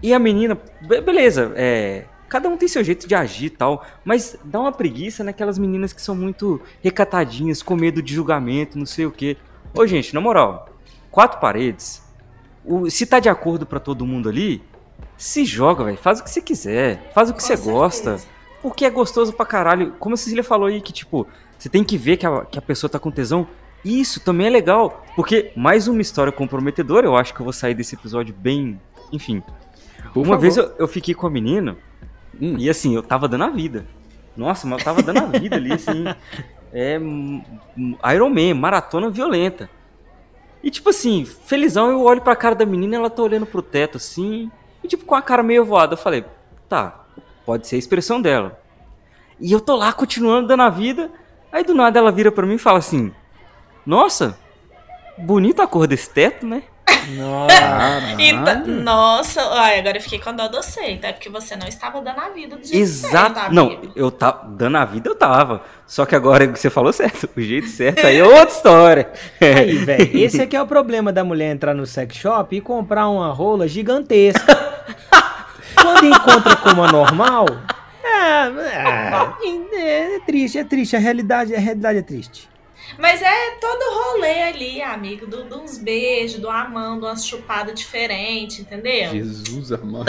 e 0.01 0.13
a 0.13 0.19
menina, 0.19 0.57
be- 0.81 1.01
beleza, 1.01 1.51
é. 1.55 2.05
Cada 2.27 2.49
um 2.49 2.57
tem 2.57 2.67
seu 2.67 2.83
jeito 2.83 3.07
de 3.07 3.13
agir 3.13 3.45
e 3.45 3.49
tal, 3.51 3.85
mas 4.03 4.35
dá 4.43 4.59
uma 4.59 4.71
preguiça 4.71 5.23
naquelas 5.23 5.59
meninas 5.59 5.93
que 5.93 6.01
são 6.01 6.15
muito 6.15 6.59
recatadinhas, 6.83 7.61
com 7.61 7.75
medo 7.75 8.01
de 8.01 8.13
julgamento, 8.15 8.79
não 8.79 8.85
sei 8.85 9.05
o 9.05 9.11
quê. 9.11 9.37
Ô, 9.73 9.85
gente, 9.85 10.13
na 10.13 10.19
moral, 10.19 10.67
quatro 11.11 11.39
paredes. 11.39 12.03
o- 12.67 12.89
se 12.89 13.05
tá 13.05 13.19
de 13.19 13.29
acordo 13.29 13.63
pra 13.65 13.79
todo 13.79 14.07
mundo 14.07 14.27
ali, 14.27 14.63
se 15.15 15.45
joga, 15.45 15.83
velho. 15.83 15.97
Faz 15.97 16.19
o 16.19 16.23
que 16.23 16.31
você 16.31 16.41
quiser. 16.41 17.11
Faz 17.13 17.29
o 17.29 17.33
que 17.33 17.39
Com 17.39 17.45
você 17.45 17.55
gosta. 17.57 18.17
certeza. 18.17 18.27
Porque 18.59 18.83
é 18.85 18.89
gostoso 18.89 19.31
pra 19.31 19.45
caralho. 19.45 19.93
Como 19.99 20.15
a 20.15 20.17
Cecília 20.17 20.43
falou 20.43 20.65
aí, 20.67 20.81
que 20.81 20.91
tipo, 20.91 21.27
você 21.57 21.69
tem 21.69 21.83
que 21.83 21.97
ver 21.97 22.17
que 22.17 22.25
a, 22.25 22.45
que 22.45 22.59
a 22.59 22.61
pessoa 22.61 22.89
tá 22.89 22.99
com 22.99 23.11
tesão. 23.11 23.47
Isso 23.83 24.19
também 24.19 24.47
é 24.47 24.49
legal. 24.49 25.05
Porque 25.15 25.51
mais 25.55 25.87
uma 25.87 26.01
história 26.01 26.31
comprometedora, 26.31 27.05
eu 27.05 27.15
acho 27.15 27.33
que 27.33 27.39
eu 27.39 27.43
vou 27.43 27.53
sair 27.53 27.73
desse 27.73 27.95
episódio 27.95 28.33
bem. 28.37 28.79
Enfim. 29.11 29.41
Por 30.13 30.21
uma 30.21 30.35
favor. 30.35 30.39
vez 30.39 30.57
eu, 30.57 30.71
eu 30.79 30.87
fiquei 30.87 31.13
com 31.13 31.27
a 31.27 31.29
menina 31.29 31.77
Hum. 32.41 32.55
e 32.57 32.69
assim, 32.69 32.95
eu 32.95 33.03
tava 33.03 33.27
dando 33.27 33.45
a 33.45 33.49
vida. 33.49 33.85
Nossa, 34.35 34.67
mas 34.67 34.79
eu 34.79 34.85
tava 34.85 35.01
dando 35.01 35.19
a 35.19 35.39
vida 35.39 35.55
ali, 35.55 35.73
assim. 35.73 36.03
É. 36.77 36.99
Iron 38.13 38.29
Man, 38.29 38.53
maratona 38.53 39.09
violenta. 39.09 39.69
E 40.61 40.69
tipo 40.69 40.89
assim, 40.89 41.23
felizão, 41.23 41.89
eu 41.89 42.01
olho 42.01 42.19
pra 42.19 42.35
cara 42.35 42.53
da 42.53 42.65
menina 42.65 42.97
ela 42.97 43.09
tá 43.09 43.21
olhando 43.23 43.45
pro 43.45 43.61
teto 43.61 43.95
assim. 43.95 44.51
E 44.83 44.87
tipo, 44.89 45.05
com 45.05 45.15
a 45.15 45.21
cara 45.21 45.41
meio 45.41 45.63
voada, 45.63 45.93
eu 45.93 45.97
falei, 45.97 46.25
tá, 46.67 47.05
pode 47.45 47.65
ser 47.65 47.77
a 47.77 47.79
expressão 47.79 48.21
dela. 48.21 48.59
E 49.39 49.53
eu 49.53 49.61
tô 49.61 49.73
lá 49.77 49.93
continuando 49.93 50.49
dando 50.49 50.63
a 50.63 50.69
vida. 50.69 51.09
Aí 51.55 51.63
do 51.63 51.73
nada 51.73 51.97
ela 51.97 52.11
vira 52.11 52.33
pra 52.33 52.45
mim 52.45 52.55
e 52.55 52.59
fala 52.59 52.79
assim: 52.79 53.13
Nossa, 53.85 54.37
bonita 55.17 55.63
a 55.63 55.67
cor 55.67 55.87
desse 55.87 56.09
teto, 56.09 56.45
né? 56.45 56.63
Nossa. 57.15 57.55
Então, 58.19 58.67
nossa, 58.67 59.41
ai, 59.53 59.79
agora 59.79 59.97
eu 59.97 60.01
fiquei 60.01 60.19
com 60.19 60.33
dó 60.33 60.47
de 60.47 60.57
você, 60.57 60.99
é 61.01 61.13
porque 61.13 61.29
você 61.29 61.55
não 61.55 61.65
estava 61.67 62.01
dando 62.01 62.19
a 62.19 62.29
vida 62.29 62.57
do 62.57 62.63
jeito 62.65 62.77
Exato. 62.77 63.35
certo, 63.39 63.53
Não, 63.53 63.67
amigo. 63.67 63.91
eu 63.95 64.11
tava 64.11 64.47
dando 64.49 64.77
a 64.77 64.83
vida, 64.85 65.09
eu 65.09 65.15
tava. 65.15 65.61
Só 65.87 66.05
que 66.05 66.13
agora 66.13 66.45
você 66.47 66.69
falou 66.69 66.91
certo. 66.91 67.29
O 67.37 67.41
jeito 67.41 67.67
certo 67.67 68.05
aí 68.05 68.17
é 68.17 68.23
outra 68.23 68.53
história. 68.53 69.09
Aí, 69.39 69.77
velho, 69.85 70.17
esse 70.17 70.41
aqui 70.41 70.57
é 70.57 70.61
o 70.61 70.67
problema 70.67 71.13
da 71.13 71.23
mulher 71.23 71.51
entrar 71.51 71.73
no 71.73 71.85
sex 71.85 72.17
shop 72.17 72.53
e 72.53 72.59
comprar 72.59 73.07
uma 73.07 73.31
rola 73.31 73.65
gigantesca. 73.65 74.53
Quando 75.81 76.05
encontra 76.05 76.55
com 76.57 76.69
uma 76.69 76.91
normal, 76.91 77.45
é, 78.15 79.75
é, 79.75 80.15
é 80.15 80.19
triste, 80.21 80.57
é 80.57 80.63
triste. 80.63 80.95
A 80.95 80.99
realidade, 80.99 81.55
a 81.55 81.59
realidade 81.59 81.99
é 81.99 82.01
triste. 82.01 82.49
Mas 82.99 83.21
é 83.21 83.51
todo 83.59 83.81
rolê 83.93 84.43
ali, 84.43 84.81
amigo, 84.81 85.25
do, 85.25 85.43
de 85.43 85.53
uns 85.55 85.77
beijos, 85.77 86.39
do 86.39 86.49
amão, 86.49 86.99
de 86.99 87.05
umas 87.05 87.25
chupadas 87.25 87.73
diferentes, 87.77 88.59
entendeu? 88.59 89.11
Jesus 89.11 89.71
amado. 89.71 90.05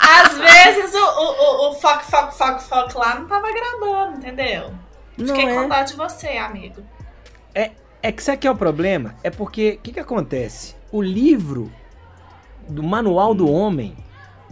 Às 0.00 0.38
vezes 0.38 0.94
o, 0.94 0.98
o, 0.98 1.68
o, 1.68 1.70
o 1.70 1.74
foco, 1.74 2.04
foco, 2.04 2.32
foco, 2.32 2.60
foco 2.60 2.98
lá 2.98 3.16
não 3.16 3.26
tava 3.26 3.48
agradando, 3.48 4.18
entendeu? 4.18 4.72
Fiquei 5.16 5.44
Não 5.44 5.50
é. 5.50 5.62
com 5.62 5.68
dó 5.68 5.82
de 5.82 5.94
você, 5.94 6.28
amigo. 6.38 6.82
É 8.02 8.12
que 8.12 8.22
isso 8.22 8.30
aqui 8.30 8.46
é 8.46 8.50
o 8.50 8.56
problema, 8.56 9.16
é 9.24 9.30
porque 9.30 9.76
o 9.78 9.82
que, 9.82 9.92
que 9.92 10.00
acontece? 10.00 10.76
O 10.92 11.02
livro 11.02 11.72
do 12.68 12.82
manual 12.82 13.34
do 13.34 13.50
homem 13.50 13.96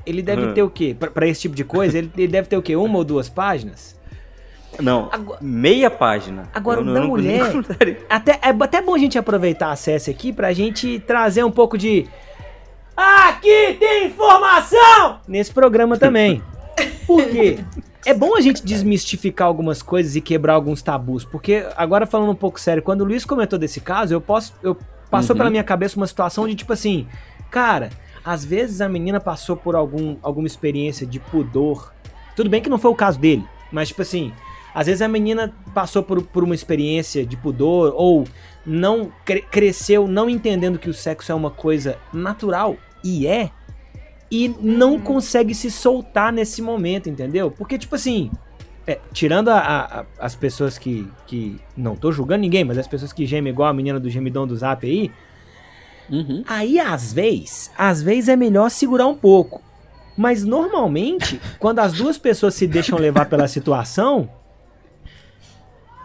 ele 0.07 0.23
deve 0.23 0.47
Hum. 0.47 0.55
ter 0.55 0.63
o 0.63 0.71
quê? 0.71 0.97
Pra, 0.99 1.11
pra 1.11 1.27
esse 1.27 1.43
tipo 1.43 1.55
de 1.55 1.65
coisa, 1.65 1.99
ele, 1.99 2.11
ele 2.17 2.29
deve 2.29 2.49
ter 2.49 2.57
o 2.57 2.63
quê? 2.63 2.77
Uma 2.77 2.99
ou 2.99 3.05
duas 3.05 3.29
páginas? 3.29 3.95
Não, 4.81 5.09
Agora- 5.11 5.39
meia 5.41 5.91
página. 5.91 6.49
Agora, 6.55 6.81
Eu 6.81 6.83
o 6.83 6.87
não- 6.87 6.95
da 6.95 7.01
não- 7.01 7.09
mulher- 7.09 7.53
não. 7.55 7.65
Até, 8.11 8.33
é 8.43 8.51
até 8.61 8.83
bom 8.83 8.95
a 8.95 8.99
gente 8.99 9.19
aproveitar 9.19 9.69
a 9.69 9.73
acesso 9.73 10.11
aqui 10.11 10.33
pra 10.33 10.53
gente 10.53 11.01
trazer 11.01 11.43
um 11.45 11.51
pouco 11.51 11.77
de. 11.79 12.07
Aqui 12.97 13.77
tem 13.79 14.07
informação! 14.07 15.21
Nesse 15.29 15.53
programa 15.53 15.99
também. 15.99 16.43
Por 17.07 17.25
quê? 17.27 17.59
É 18.05 18.15
bom 18.15 18.37
a 18.37 18.41
gente 18.41 18.65
desmistificar 18.65 19.47
algumas 19.49 19.83
coisas 19.83 20.15
e 20.17 20.21
quebrar 20.21 20.55
alguns 20.55 20.81
tabus. 20.83 21.25
Porque, 21.25 21.67
agora 21.77 22.07
falando 22.07 22.31
um 22.31 22.35
pouco 22.37 22.61
sério, 22.61 22.83
quando 22.83 23.01
o 23.01 23.05
Luiz 23.05 23.25
comentou 23.25 23.59
desse 23.59 23.81
caso, 23.81 24.15
eu 24.15 24.21
posso. 24.21 24.55
Eu, 24.63 24.77
passou 25.11 25.35
Uhum. 25.35 25.39
pela 25.39 25.51
minha 25.51 25.65
cabeça 25.65 25.97
uma 25.97 26.07
situação 26.07 26.47
de 26.47 26.55
tipo 26.55 26.73
assim, 26.73 27.07
cara, 27.51 27.91
às 28.27 28.45
vezes 28.45 28.81
a 28.81 28.89
menina 28.89 29.21
passou 29.21 29.57
por 29.57 29.77
algum, 29.77 30.17
alguma 30.21 30.47
experiência 30.49 31.07
de 31.07 31.21
pudor. 31.21 31.93
Tudo 32.35 32.51
bem 32.51 32.61
que 32.61 32.69
não 32.69 32.77
foi 32.79 32.91
o 32.91 32.95
caso 32.95 33.19
dele, 33.21 33.45
mas 33.71 33.89
tipo 33.89 34.03
assim, 34.03 34.33
às 34.75 34.87
vezes 34.87 35.01
a 35.01 35.07
menina 35.09 35.55
passou 35.73 36.03
por, 36.03 36.21
por 36.21 36.43
uma 36.43 36.55
experiência 36.55 37.25
de 37.25 37.37
pudor 37.37 37.95
ou 37.97 38.25
não 38.67 39.13
cre- 39.25 39.43
cresceu 39.43 40.09
não 40.09 40.29
entendendo 40.29 40.79
que 40.79 40.91
o 40.91 40.95
sexo 40.95 41.31
é 41.31 41.35
uma 41.35 41.51
coisa 41.53 41.97
natural 42.13 42.77
e 43.05 43.27
é 43.29 43.51
e 44.31 44.53
não 44.61 44.99
consegue 45.01 45.55
se 45.55 45.71
soltar 45.71 46.33
nesse 46.33 46.61
momento, 46.61 47.09
entendeu? 47.09 47.49
Porque 47.49 47.79
tipo 47.79 47.95
assim, 47.95 48.29
é, 48.85 48.99
tirando 49.13 49.49
a- 49.51 49.59
a- 49.61 50.01
a- 50.01 50.05
as 50.19 50.35
pessoas 50.35 50.77
que, 50.77 51.09
que 51.29 51.61
não 51.77 51.95
tô 51.95 52.11
julgando 52.11 52.41
ninguém, 52.41 52.65
mas 52.65 52.77
as 52.77 52.89
pessoas 52.89 53.13
que 53.13 53.25
gemem 53.25 53.53
igual 53.53 53.69
a 53.69 53.73
menina 53.73 54.01
do 54.01 54.11
gemidão 54.11 54.45
do 54.47 54.57
Zap 54.57 54.85
aí, 54.85 55.13
Uhum. 56.11 56.45
Aí, 56.47 56.79
às 56.79 57.13
vezes, 57.13 57.71
às 57.77 58.03
vezes 58.03 58.29
é 58.29 58.37
melhor 58.37 58.71
segurar 58.71 59.07
um 59.07 59.17
pouco. 59.17 59.63
Mas 60.17 60.45
normalmente, 60.45 61.41
quando 61.59 61.81
as 61.81 61.93
duas 61.93 62.17
pessoas 62.17 62.55
se 62.55 62.67
deixam 62.67 62.99
levar 62.99 63.27
pela 63.27 63.49
situação, 63.49 64.31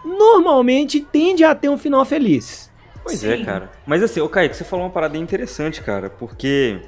normalmente 0.04 1.00
tende 1.00 1.44
a 1.44 1.54
ter 1.54 1.68
um 1.68 1.78
final 1.78 2.04
feliz. 2.04 2.70
Pois 3.02 3.24
é, 3.24 3.38
Sim. 3.38 3.44
cara. 3.44 3.70
Mas 3.86 4.02
assim, 4.02 4.20
ô 4.20 4.28
Kaique, 4.28 4.56
você 4.56 4.64
falou 4.64 4.84
uma 4.84 4.92
parada 4.92 5.16
interessante, 5.16 5.82
cara, 5.82 6.10
porque. 6.10 6.80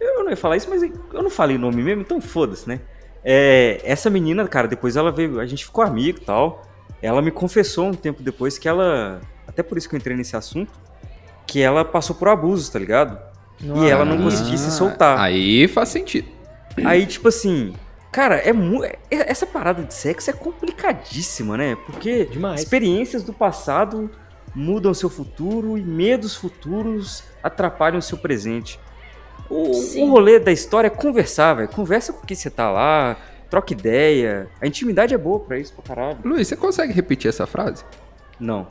Eu 0.00 0.24
não 0.24 0.30
ia 0.30 0.36
falar 0.36 0.56
isso, 0.56 0.68
mas 0.68 0.82
eu 0.82 1.22
não 1.22 1.30
falei 1.30 1.56
nome 1.56 1.80
mesmo, 1.80 2.02
então 2.02 2.20
foda-se, 2.20 2.68
né? 2.68 2.80
É, 3.24 3.80
essa 3.84 4.10
menina, 4.10 4.46
cara, 4.48 4.66
depois 4.66 4.96
ela 4.96 5.12
veio. 5.12 5.38
A 5.38 5.46
gente 5.46 5.64
ficou 5.64 5.84
amigo 5.84 6.18
e 6.18 6.24
tal. 6.24 6.62
Ela 7.00 7.22
me 7.22 7.30
confessou 7.30 7.86
um 7.86 7.94
tempo 7.94 8.22
depois 8.22 8.58
que 8.58 8.68
ela. 8.68 9.20
Até 9.46 9.62
por 9.62 9.78
isso 9.78 9.88
que 9.88 9.94
eu 9.94 9.98
entrei 9.98 10.16
nesse 10.16 10.36
assunto. 10.36 10.72
Que 11.46 11.60
ela 11.60 11.84
passou 11.84 12.16
por 12.16 12.28
abusos, 12.28 12.68
tá 12.68 12.78
ligado? 12.78 13.18
E 13.60 13.88
ela 13.88 14.04
não 14.04 14.18
Ah, 14.18 14.22
conseguia 14.22 14.58
se 14.58 14.70
soltar. 14.72 15.18
Aí 15.20 15.68
faz 15.68 15.88
sentido. 15.90 16.28
Aí, 16.84 17.06
tipo 17.06 17.28
assim, 17.28 17.74
cara, 18.10 18.36
é 18.36 18.52
mu- 18.52 18.84
é- 18.84 18.98
essa 19.10 19.46
parada 19.46 19.82
de 19.82 19.92
sexo 19.94 20.30
é 20.30 20.32
complicadíssima, 20.32 21.56
né? 21.56 21.76
Porque 21.86 22.24
Demais. 22.24 22.60
experiências 22.62 23.22
do 23.22 23.32
passado 23.32 24.10
mudam 24.54 24.92
seu 24.94 25.08
futuro 25.08 25.78
e 25.78 25.82
medos 25.82 26.34
futuros 26.34 27.22
atrapalham 27.42 28.00
seu 28.00 28.18
presente. 28.18 28.80
O, 29.48 29.74
Sim. 29.74 30.02
o 30.04 30.10
rolê 30.10 30.38
da 30.38 30.50
história 30.50 30.86
é 30.86 30.90
conversar, 30.90 31.54
velho. 31.54 31.68
Conversa 31.68 32.12
com 32.12 32.26
quem 32.26 32.36
você 32.36 32.48
tá 32.50 32.70
lá, 32.70 33.16
troca 33.50 33.72
ideia. 33.72 34.48
A 34.60 34.66
intimidade 34.66 35.12
é 35.14 35.18
boa 35.18 35.40
pra 35.40 35.58
isso, 35.58 35.72
pra 35.74 35.82
caralho. 35.94 36.18
Luiz, 36.24 36.48
você 36.48 36.56
consegue 36.56 36.92
repetir 36.92 37.28
essa 37.28 37.46
frase? 37.46 37.84
Não. 38.40 38.66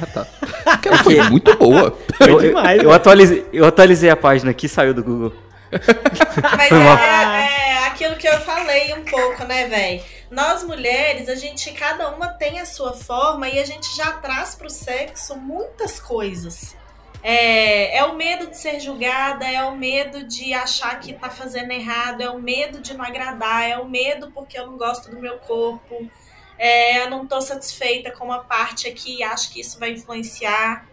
Ah, 0.00 0.06
tá. 0.06 0.26
Porque 0.72 0.88
ela 0.88 0.98
foi 0.98 1.20
muito 1.30 1.56
boa. 1.56 1.98
Eu, 2.20 2.40
demais, 2.40 2.78
eu, 2.78 2.84
eu 2.84 2.90
velho. 2.90 2.92
atualizei, 2.92 3.46
eu 3.52 3.64
atualizei 3.64 4.10
a 4.10 4.16
página 4.16 4.50
aqui, 4.50 4.68
saiu 4.68 4.94
do 4.94 5.02
Google. 5.02 5.32
Mas 5.70 6.68
Foi 6.68 6.78
mal. 6.78 6.98
é, 6.98 7.72
é 7.72 7.86
aquilo 7.86 8.16
que 8.16 8.28
eu 8.28 8.38
falei 8.40 8.92
um 8.94 9.04
pouco, 9.04 9.44
né, 9.44 9.66
velho? 9.68 10.02
Nós 10.30 10.62
mulheres, 10.62 11.28
a 11.28 11.34
gente, 11.34 11.72
cada 11.72 12.10
uma 12.10 12.28
tem 12.28 12.58
a 12.58 12.64
sua 12.64 12.92
forma 12.92 13.48
e 13.48 13.58
a 13.58 13.64
gente 13.64 13.94
já 13.96 14.12
traz 14.12 14.54
pro 14.54 14.70
sexo 14.70 15.36
muitas 15.36 16.00
coisas. 16.00 16.76
É, 17.22 17.98
é 17.98 18.04
o 18.04 18.16
medo 18.16 18.48
de 18.48 18.58
ser 18.58 18.80
julgada, 18.80 19.44
é 19.44 19.62
o 19.64 19.76
medo 19.76 20.24
de 20.24 20.52
achar 20.52 20.98
que 20.98 21.12
tá 21.12 21.30
fazendo 21.30 21.70
errado, 21.70 22.20
é 22.20 22.28
o 22.28 22.40
medo 22.40 22.80
de 22.80 22.94
não 22.96 23.04
agradar, 23.04 23.62
é 23.62 23.78
o 23.78 23.88
medo 23.88 24.32
porque 24.32 24.58
eu 24.58 24.66
não 24.66 24.76
gosto 24.76 25.08
do 25.10 25.20
meu 25.20 25.38
corpo, 25.38 26.10
é, 26.64 27.04
eu 27.04 27.10
não 27.10 27.26
tô 27.26 27.40
satisfeita 27.40 28.12
com 28.12 28.26
uma 28.26 28.38
parte 28.38 28.86
aqui 28.86 29.20
acho 29.24 29.52
que 29.52 29.60
isso 29.60 29.80
vai 29.80 29.90
influenciar. 29.90 30.86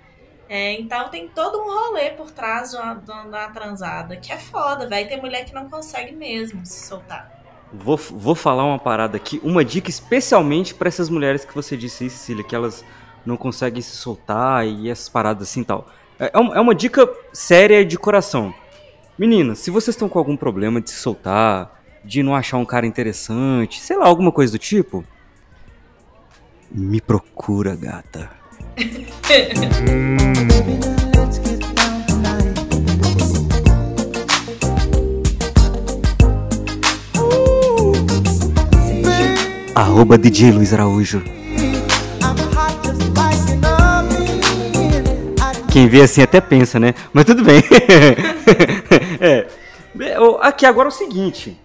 É, 0.49 0.73
então 0.73 1.09
tem 1.09 1.27
todo 1.27 1.59
um 1.59 1.65
rolê 1.65 2.09
por 2.09 2.31
trás 2.31 2.71
de 2.71 2.77
uma 2.77 3.47
transada, 3.49 4.17
que 4.17 4.33
é 4.33 4.37
foda, 4.39 4.89
velho. 4.89 5.07
Tem 5.07 5.21
mulher 5.21 5.45
que 5.45 5.53
não 5.53 5.69
consegue 5.69 6.15
mesmo 6.15 6.65
se 6.65 6.87
soltar. 6.87 7.31
Vou, 7.71 7.95
vou 7.95 8.33
falar 8.33 8.65
uma 8.65 8.79
parada 8.79 9.15
aqui, 9.15 9.39
uma 9.43 9.63
dica 9.63 9.91
especialmente 9.91 10.73
pra 10.73 10.87
essas 10.87 11.07
mulheres 11.07 11.45
que 11.45 11.53
você 11.53 11.77
disse 11.77 12.09
Cecília, 12.09 12.43
que 12.43 12.55
elas 12.55 12.83
não 13.23 13.37
conseguem 13.37 13.79
se 13.79 13.95
soltar 13.95 14.65
e 14.65 14.89
essas 14.89 15.07
paradas 15.07 15.49
assim 15.49 15.63
tal. 15.63 15.87
É, 16.19 16.25
é 16.25 16.31
é 16.33 16.59
uma 16.59 16.73
dica 16.73 17.07
séria 17.31 17.85
de 17.85 17.95
coração. 17.95 18.51
Meninas, 19.19 19.59
se 19.59 19.69
vocês 19.69 19.93
estão 19.93 20.09
com 20.09 20.17
algum 20.17 20.35
problema 20.35 20.81
de 20.81 20.89
se 20.89 20.95
soltar, 20.95 21.79
de 22.03 22.23
não 22.23 22.33
achar 22.33 22.57
um 22.57 22.65
cara 22.65 22.87
interessante, 22.87 23.79
sei 23.79 23.97
lá, 23.97 24.07
alguma 24.07 24.31
coisa 24.31 24.53
do 24.53 24.57
tipo, 24.57 25.05
me 26.71 27.01
procura, 27.01 27.75
gata. 27.75 28.29
Arroba 39.75 40.17
DJ 40.17 40.51
Luiz 40.51 40.73
Araújo. 40.73 41.23
Quem 45.71 45.87
vê 45.87 46.01
assim 46.01 46.21
até 46.21 46.41
pensa, 46.41 46.79
né? 46.79 46.93
Mas 47.13 47.25
tudo 47.25 47.43
bem. 47.43 47.61
É. 49.21 49.45
Aqui 50.41 50.65
agora 50.65 50.87
é 50.87 50.91
o 50.91 50.93
seguinte. 50.93 51.59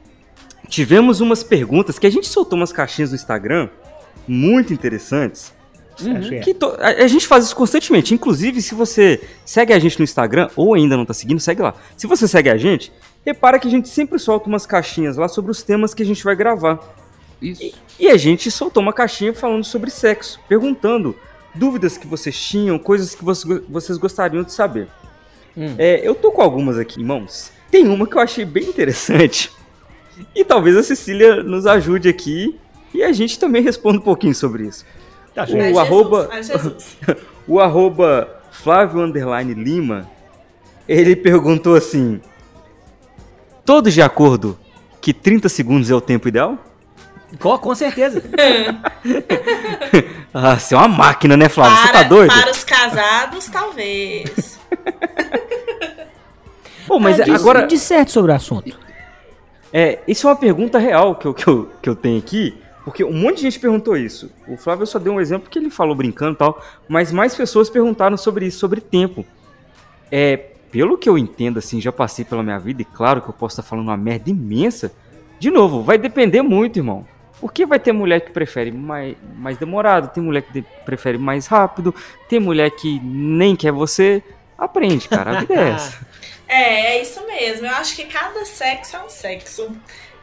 Tivemos 0.69 1.21
umas 1.21 1.43
perguntas 1.43 1.99
que 1.99 2.07
a 2.07 2.11
gente 2.11 2.27
soltou 2.27 2.59
umas 2.59 2.73
caixinhas 2.73 3.11
no 3.11 3.17
Instagram 3.17 3.69
muito 4.27 4.73
interessantes. 4.73 5.53
Que 5.97 6.35
é. 6.35 6.39
Que 6.41 6.55
to- 6.55 6.77
a, 6.81 7.07
gente 7.07 7.27
faz 7.27 7.45
isso 7.45 7.55
constantemente. 7.55 8.13
Inclusive, 8.15 8.61
se 8.61 8.75
você 8.75 9.21
segue 9.45 9.73
a 9.73 9.79
gente 9.79 9.99
no 9.99 10.05
Instagram 10.05 10.49
ou 10.57 10.75
ainda 10.75 10.97
não 10.97 11.07
tá 11.07 11.15
seguindo, 11.15 11.39
segue 11.41 11.63
lá. 11.63 11.75
Se 11.97 12.07
você 12.07 12.27
segue 12.27 12.51
a 12.51 12.57
gente, 12.57 12.93
repara 13.25 13.59
que 13.61 13.69
a 13.69 13.71
gente 13.71 13.89
sempre 13.89 14.19
solta 14.19 14.49
umas 14.49 14.67
caixinhas 14.67 15.17
lá 15.17 15.29
sobre 15.29 15.53
os 15.53 15.63
temas 15.63 15.95
que 15.95 16.03
a 16.03 16.07
gente 16.07 16.25
vai 16.25 16.35
gravar. 16.35 16.81
Isso. 17.41 17.73
E 17.99 18.09
a 18.09 18.17
gente 18.17 18.51
soltou 18.51 18.83
uma 18.83 18.93
caixinha 18.93 19.33
falando 19.33 19.63
sobre 19.65 19.89
sexo, 19.91 20.41
perguntando 20.49 21.15
dúvidas 21.55 21.97
que 21.97 22.07
vocês 22.09 22.37
tinham, 22.37 22.77
coisas 22.79 23.15
que 23.15 23.25
você- 23.25 23.63
vocês 23.69 23.97
gostariam 23.97 24.43
de 24.43 24.53
saber. 24.53 24.89
Hum. 25.57 25.77
É, 25.79 26.01
eu 26.07 26.17
tô 26.17 26.33
com 26.33 26.43
algumas 26.43 26.77
aqui 26.77 27.01
em 27.01 27.05
mãos. 27.05 27.53
Tem 27.71 27.87
uma 27.87 28.05
que 28.07 28.17
eu 28.17 28.21
achei 28.21 28.45
bem 28.45 28.65
interessante. 28.65 29.51
E 30.33 30.45
talvez 30.45 30.77
a 30.77 30.83
Cecília 30.85 31.43
nos 31.43 31.67
ajude 31.67 32.09
aqui 32.09 32.57
e 32.95 33.03
a 33.03 33.13
gente 33.13 33.39
também 33.39 33.63
responda 33.63 33.99
um 33.99 34.03
pouquinho 34.03 34.35
sobre 34.35 34.67
isso. 34.69 34.87
Tá 35.35 35.45
O 35.45 35.47
certo. 35.49 35.61
Ai, 35.61 35.69
Jesus, 35.75 35.87
arroba- 35.89 36.29
ai, 36.33 36.43
Jesus. 36.43 36.97
O 37.47 37.61
arroba 37.61 38.41
Flávio 38.51 39.03
Underline 39.03 39.53
Lima, 39.53 40.09
ele 40.89 41.15
perguntou 41.15 41.77
assim: 41.77 42.19
Todos 43.67 43.93
de 43.93 44.01
acordo 44.01 44.59
que 45.01 45.13
30 45.13 45.51
segundos 45.51 45.91
é 45.91 45.95
o 45.95 46.01
tempo 46.01 46.27
ideal? 46.29 46.57
Com, 47.39 47.59
com 47.59 47.75
certeza. 47.75 48.23
Ah, 50.37 50.59
você 50.59 50.75
é 50.75 50.79
uma 50.79 50.89
máquina, 50.89 51.37
né, 51.37 51.49
Flávio? 51.49 51.77
Você 51.77 51.87
tá 51.87 51.93
Para- 51.93 52.03
doido? 52.09 52.35
Para 52.35 52.51
os 52.51 52.65
casados, 52.65 53.47
talvez. 53.47 54.59
Pô, 56.89 56.99
mas 56.99 57.21
Ah, 57.21 57.25
diz- 57.25 57.35
agora. 57.41 57.67
Disserte 57.67 58.11
sobre 58.11 58.33
o 58.33 58.35
assunto. 58.35 58.77
É, 59.73 60.01
isso 60.09 60.27
é 60.27 60.31
uma 60.31 60.37
pergunta 60.37 60.79
real 60.79 61.15
que 61.17 61.27
eu, 61.27 61.35
que, 61.35 61.47
eu, 61.47 61.71
que 61.83 61.89
eu 61.89 61.95
tenho 61.97 62.19
aqui, 62.19 62.57
porque 62.85 63.03
um 63.05 63.13
monte 63.13 63.37
de 63.37 63.43
gente 63.43 63.59
perguntou 63.59 63.97
isso. 63.97 64.31
O 64.47 64.57
Flávio 64.57 64.87
só 64.87 64.99
deu 64.99 65.15
um 65.15 65.21
exemplo 65.21 65.49
que 65.51 65.59
ele 65.59 65.71
falou 65.71 65.95
brincando 65.95 66.35
e 66.35 66.37
tal, 66.39 66.63
mas 66.89 67.11
mais 67.13 67.35
pessoas 67.35 67.71
perguntaram 67.71 68.17
sobre 68.17 68.47
isso, 68.47 68.59
sobre 68.59 68.81
tempo. 68.81 69.25
É, 70.11 70.37
pelo 70.71 70.99
que 70.99 71.09
eu 71.09 71.17
entendo, 71.17 71.59
assim, 71.59 71.81
já 71.81 71.91
passei 71.93 72.25
pela 72.25 72.43
minha 72.43 72.59
vida, 72.59 72.83
e 72.83 72.85
claro 72.85 73.23
que 73.23 73.29
eu 73.29 73.33
posso 73.35 73.55
estar 73.55 73.63
falando 73.69 73.87
uma 73.89 73.97
merda 73.97 74.29
imensa. 74.31 74.93
De 75.39 75.51
novo, 75.51 75.83
vai 75.83 75.97
depender 75.99 76.43
muito, 76.43 76.79
irmão. 76.79 77.07
Porque 77.41 77.67
vai 77.67 77.79
ter 77.79 77.93
mulher 77.93 78.21
que 78.21 78.31
prefere 78.31 78.71
mais, 78.71 79.17
mais 79.37 79.59
demorado, 79.59 80.13
tem 80.13 80.23
mulher 80.23 80.43
que 80.43 80.53
de- 80.53 80.67
prefere 80.85 81.19
mais 81.19 81.47
rápido, 81.47 81.95
tem 82.29 82.39
mulher 82.41 82.71
que 82.71 83.01
nem 83.01 83.55
quer 83.57 83.73
você. 83.73 84.23
Aprende, 84.57 85.09
cara, 85.09 85.37
a 85.37 85.41
vida 85.41 85.55
é 85.55 85.69
essa. 85.75 86.07
É, 86.47 86.97
é 86.97 87.03
isso 87.03 87.27
mesmo. 87.27 87.67
Eu 87.67 87.75
acho 87.75 87.97
que 87.97 88.05
cada 88.05 88.45
sexo 88.45 88.97
é 88.97 89.03
um 89.05 89.09
sexo. 89.09 89.69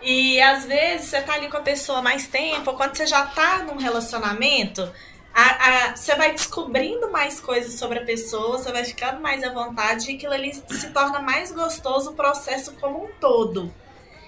E 0.01 0.41
às 0.41 0.65
vezes 0.65 1.09
você 1.09 1.21
tá 1.21 1.33
ali 1.33 1.47
com 1.47 1.57
a 1.57 1.61
pessoa 1.61 2.01
mais 2.01 2.27
tempo, 2.27 2.73
quando 2.73 2.95
você 2.95 3.05
já 3.05 3.25
tá 3.25 3.59
num 3.59 3.77
relacionamento, 3.77 4.91
a- 5.33 5.89
a- 5.91 5.95
você 5.95 6.15
vai 6.15 6.31
descobrindo 6.31 7.11
mais 7.11 7.39
coisas 7.39 7.73
sobre 7.77 7.99
a 7.99 8.05
pessoa, 8.05 8.57
você 8.57 8.71
vai 8.71 8.83
ficando 8.83 9.21
mais 9.21 9.43
à 9.43 9.49
vontade 9.53 10.11
e 10.11 10.15
aquilo 10.15 10.33
ali 10.33 10.53
se 10.53 10.89
torna 10.89 11.19
mais 11.19 11.51
gostoso 11.51 12.11
o 12.11 12.15
processo 12.15 12.73
como 12.81 13.05
um 13.05 13.09
todo. 13.19 13.73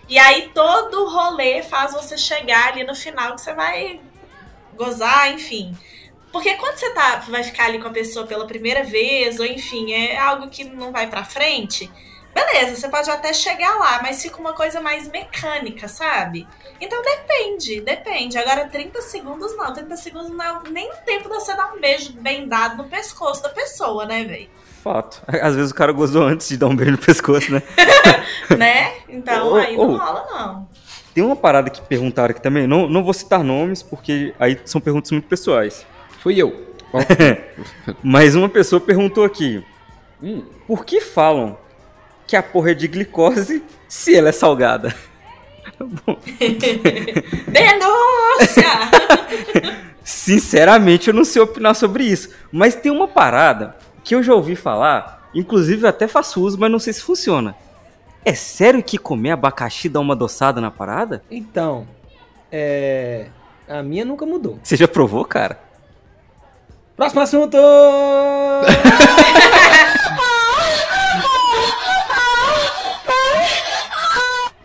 E 0.07 0.19
aí 0.19 0.51
todo 0.53 1.05
o 1.05 1.09
rolê 1.09 1.63
faz 1.63 1.93
você 1.93 2.17
chegar 2.17 2.67
ali 2.69 2.83
no 2.83 2.93
final 2.95 3.33
que 3.35 3.41
você 3.41 3.53
vai 3.53 3.99
gozar, 4.75 5.31
enfim. 5.33 5.75
Porque 6.31 6.55
quando 6.55 6.77
você 6.77 6.89
tá, 6.91 7.17
vai 7.29 7.43
ficar 7.43 7.65
ali 7.65 7.79
com 7.79 7.87
a 7.87 7.91
pessoa 7.91 8.25
pela 8.27 8.45
primeira 8.45 8.83
vez, 8.83 9.39
ou 9.39 9.45
enfim, 9.45 9.91
é 9.93 10.17
algo 10.17 10.49
que 10.49 10.63
não 10.63 10.91
vai 10.91 11.07
pra 11.07 11.23
frente, 11.23 11.89
beleza, 12.33 12.75
você 12.75 12.89
pode 12.89 13.09
até 13.09 13.33
chegar 13.33 13.75
lá, 13.75 14.01
mas 14.01 14.21
fica 14.21 14.39
uma 14.39 14.53
coisa 14.53 14.81
mais 14.81 15.07
mecânica, 15.07 15.87
sabe? 15.87 16.47
Então 16.79 17.01
depende, 17.01 17.81
depende. 17.81 18.37
Agora 18.37 18.67
30 18.67 19.01
segundos 19.01 19.55
não, 19.55 19.73
30 19.73 19.95
segundos 19.97 20.31
não, 20.31 20.63
nem 20.63 20.91
tempo 21.05 21.29
de 21.29 21.35
você 21.35 21.55
dar 21.55 21.73
um 21.73 21.79
beijo 21.79 22.13
bem 22.13 22.47
dado 22.47 22.83
no 22.83 22.89
pescoço 22.89 23.41
da 23.43 23.49
pessoa, 23.49 24.05
né, 24.05 24.23
velho? 24.23 24.49
Fato. 24.83 25.21
Às 25.41 25.55
vezes 25.55 25.71
o 25.71 25.75
cara 25.75 25.91
gozou 25.91 26.23
antes 26.23 26.49
de 26.49 26.57
dar 26.57 26.67
um 26.67 26.75
beijo 26.75 26.91
no 26.91 26.97
pescoço, 26.97 27.51
né? 27.51 27.61
né? 28.57 28.93
Então 29.07 29.53
Ô, 29.53 29.55
aí 29.55 29.77
não 29.77 29.93
ô. 29.93 29.97
rola, 29.97 30.25
não. 30.31 30.67
Tem 31.13 31.23
uma 31.23 31.35
parada 31.35 31.69
que 31.69 31.79
perguntaram 31.81 32.31
aqui 32.31 32.41
também. 32.41 32.65
Não, 32.65 32.89
não 32.89 33.03
vou 33.03 33.13
citar 33.13 33.43
nomes, 33.43 33.83
porque 33.83 34.33
aí 34.39 34.59
são 34.65 34.81
perguntas 34.81 35.11
muito 35.11 35.27
pessoais. 35.27 35.85
Fui 36.19 36.41
eu. 36.41 36.73
Mas 38.03 38.35
uma 38.35 38.49
pessoa 38.49 38.79
perguntou 38.79 39.23
aqui: 39.23 39.63
hum, 40.21 40.43
por 40.67 40.85
que 40.85 40.99
falam 40.99 41.57
que 42.27 42.35
a 42.35 42.43
porra 42.43 42.71
é 42.71 42.73
de 42.73 42.87
glicose 42.87 43.63
se 43.87 44.15
ela 44.15 44.29
é 44.29 44.31
salgada? 44.31 44.93
Denúncia! 47.47 48.69
Sinceramente, 50.03 51.07
eu 51.07 51.13
não 51.13 51.23
sei 51.23 51.41
opinar 51.41 51.75
sobre 51.75 52.03
isso. 52.03 52.29
Mas 52.51 52.75
tem 52.75 52.91
uma 52.91 53.07
parada 53.07 53.75
que 54.03 54.13
eu 54.13 54.21
já 54.21 54.33
ouvi 54.33 54.55
falar, 54.55 55.29
inclusive 55.33 55.83
eu 55.83 55.89
até 55.89 56.07
faço 56.07 56.41
uso, 56.41 56.59
mas 56.59 56.71
não 56.71 56.79
sei 56.79 56.93
se 56.93 57.01
funciona. 57.01 57.55
É 58.25 58.33
sério 58.33 58.83
que 58.83 58.97
comer 58.97 59.31
abacaxi 59.31 59.89
dá 59.89 59.99
uma 59.99 60.13
adoçada 60.13 60.61
na 60.61 60.71
parada? 60.71 61.23
Então, 61.29 61.87
é. 62.51 63.27
A 63.67 63.81
minha 63.81 64.05
nunca 64.05 64.25
mudou. 64.25 64.59
Você 64.61 64.75
já 64.75 64.87
provou, 64.87 65.25
cara? 65.25 65.59
Próximo 66.95 67.21
assunto! 67.21 67.57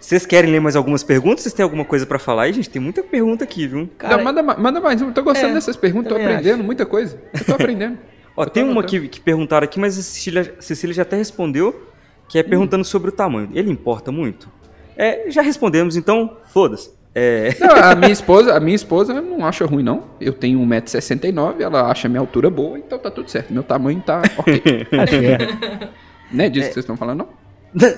Vocês 0.09 0.25
querem 0.25 0.51
ler 0.51 0.59
mais 0.59 0.75
algumas 0.75 1.03
perguntas? 1.03 1.43
Vocês 1.43 1.53
têm 1.53 1.63
alguma 1.63 1.85
coisa 1.85 2.07
pra 2.07 2.19
falar 2.19 2.45
aí, 2.45 2.53
gente? 2.55 2.71
Tem 2.71 2.81
muita 2.81 3.03
pergunta 3.03 3.45
aqui, 3.45 3.67
viu? 3.67 3.91
Cara, 3.99 4.17
não, 4.17 4.25
manda, 4.25 4.43
ma- 4.43 4.57
manda 4.57 4.81
mais 4.81 5.03
um. 5.03 5.13
Tô 5.13 5.23
gostando 5.23 5.51
É, 5.51 5.55
dessas 5.55 5.77
perguntas, 5.77 6.09
tô 6.11 6.15
aprendendo 6.19 6.65
muita 6.65 6.87
coisa. 6.87 7.21
Eu 7.39 7.45
tô 7.45 7.53
aprendendo. 7.53 7.99
Ó, 8.35 8.45
Eu 8.45 8.49
tem 8.49 8.65
uma 8.65 8.83
que, 8.83 9.07
que 9.07 9.21
perguntaram 9.21 9.65
aqui, 9.67 9.79
mas 9.79 9.99
a 9.99 10.03
Cecília, 10.03 10.55
Cecília 10.61 10.95
já 10.95 11.03
até 11.03 11.15
respondeu, 11.15 11.89
que 12.27 12.39
é 12.39 12.43
perguntando 12.43 12.87
sobre 12.87 13.11
o 13.11 13.13
tamanho. 13.13 13.51
Ele 13.53 13.71
importa 13.71 14.11
muito? 14.11 14.49
É, 14.97 15.31
já 15.31 15.43
respondemos, 15.43 15.95
então 15.95 16.39
foda-se. 16.47 16.91
É, 17.15 17.55
Não, 17.61 17.77
a 17.77 17.95
minha 17.95 18.11
esposa, 18.11 18.55
a 18.57 18.61
minha 18.61 18.77
esposa 18.77 19.21
não 19.21 19.45
acha 19.45 19.67
ruim, 19.67 19.83
não. 19.83 20.05
Eu 20.19 20.33
tenho 20.33 20.59
1,69m, 20.61 21.61
ela 21.61 21.91
acha 21.91 22.09
minha 22.09 22.21
altura 22.21 22.49
boa, 22.49 22.79
então 22.79 22.99
tá 22.99 23.11
tudo 23.11 23.31
certo. 23.31 23.53
Meu 23.53 23.63
tamanho 23.63 24.01
tá 24.01 24.23
ok. 24.39 24.87
acho 25.01 25.19
que 25.21 25.27
é. 25.27 25.89
Não 26.33 26.45
é 26.47 26.49
disso 26.49 26.69
que 26.69 26.73
vocês 26.73 26.85
estão 26.85 26.97
falando, 26.97 27.19
não? 27.19 27.29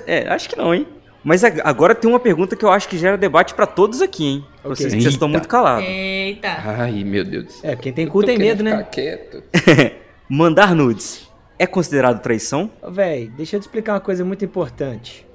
é, 0.08 0.26
acho 0.28 0.48
que 0.48 0.56
não, 0.58 0.74
hein? 0.74 0.88
Mas 1.22 1.44
ag- 1.44 1.60
agora 1.64 1.94
tem 1.94 2.08
uma 2.10 2.18
pergunta 2.20 2.56
que 2.56 2.64
eu 2.64 2.70
acho 2.70 2.88
que 2.88 2.96
gera 2.96 3.16
debate 3.18 3.52
pra 3.54 3.66
todos 3.66 4.00
aqui, 4.00 4.24
hein? 4.26 4.44
Ok. 4.64 4.76
Vocês, 4.76 4.92
vocês 4.92 5.06
estão 5.06 5.28
muito 5.28 5.48
calados. 5.48 5.86
Eita. 5.86 6.48
Ai, 6.64 7.04
meu 7.04 7.24
Deus 7.24 7.44
do 7.44 7.52
céu. 7.52 7.70
É, 7.70 7.76
quem 7.76 7.92
tem 7.92 8.06
cu 8.06 8.22
tem 8.24 8.38
medo, 8.38 8.62
né? 8.62 8.82
quieto. 8.90 9.42
Mandar 10.28 10.74
nudes 10.74 11.28
é 11.58 11.66
considerado 11.66 12.22
traição? 12.22 12.70
Véi, 12.90 13.28
deixa 13.36 13.56
eu 13.56 13.60
te 13.60 13.64
explicar 13.64 13.94
uma 13.94 14.00
coisa 14.00 14.24
muito 14.24 14.44
importante. 14.44 15.26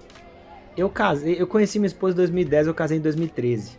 Eu 0.76 0.90
casei, 0.90 1.36
eu 1.40 1.46
conheci 1.48 1.78
minha 1.80 1.88
esposa 1.88 2.14
em 2.14 2.18
2010, 2.18 2.68
eu 2.68 2.74
casei 2.74 2.98
em 2.98 3.02
2013. 3.02 3.78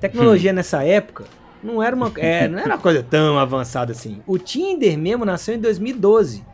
Tecnologia 0.00 0.52
nessa 0.52 0.84
época 0.84 1.24
não 1.62 1.82
era 1.82 1.96
uma, 1.96 2.12
é, 2.18 2.46
não 2.46 2.58
era 2.58 2.68
uma 2.68 2.78
coisa 2.78 3.02
tão 3.02 3.38
avançada 3.38 3.92
assim. 3.92 4.22
O 4.26 4.38
Tinder 4.38 4.96
mesmo 4.98 5.24
nasceu 5.24 5.54
em 5.54 5.58
2012. 5.58 6.44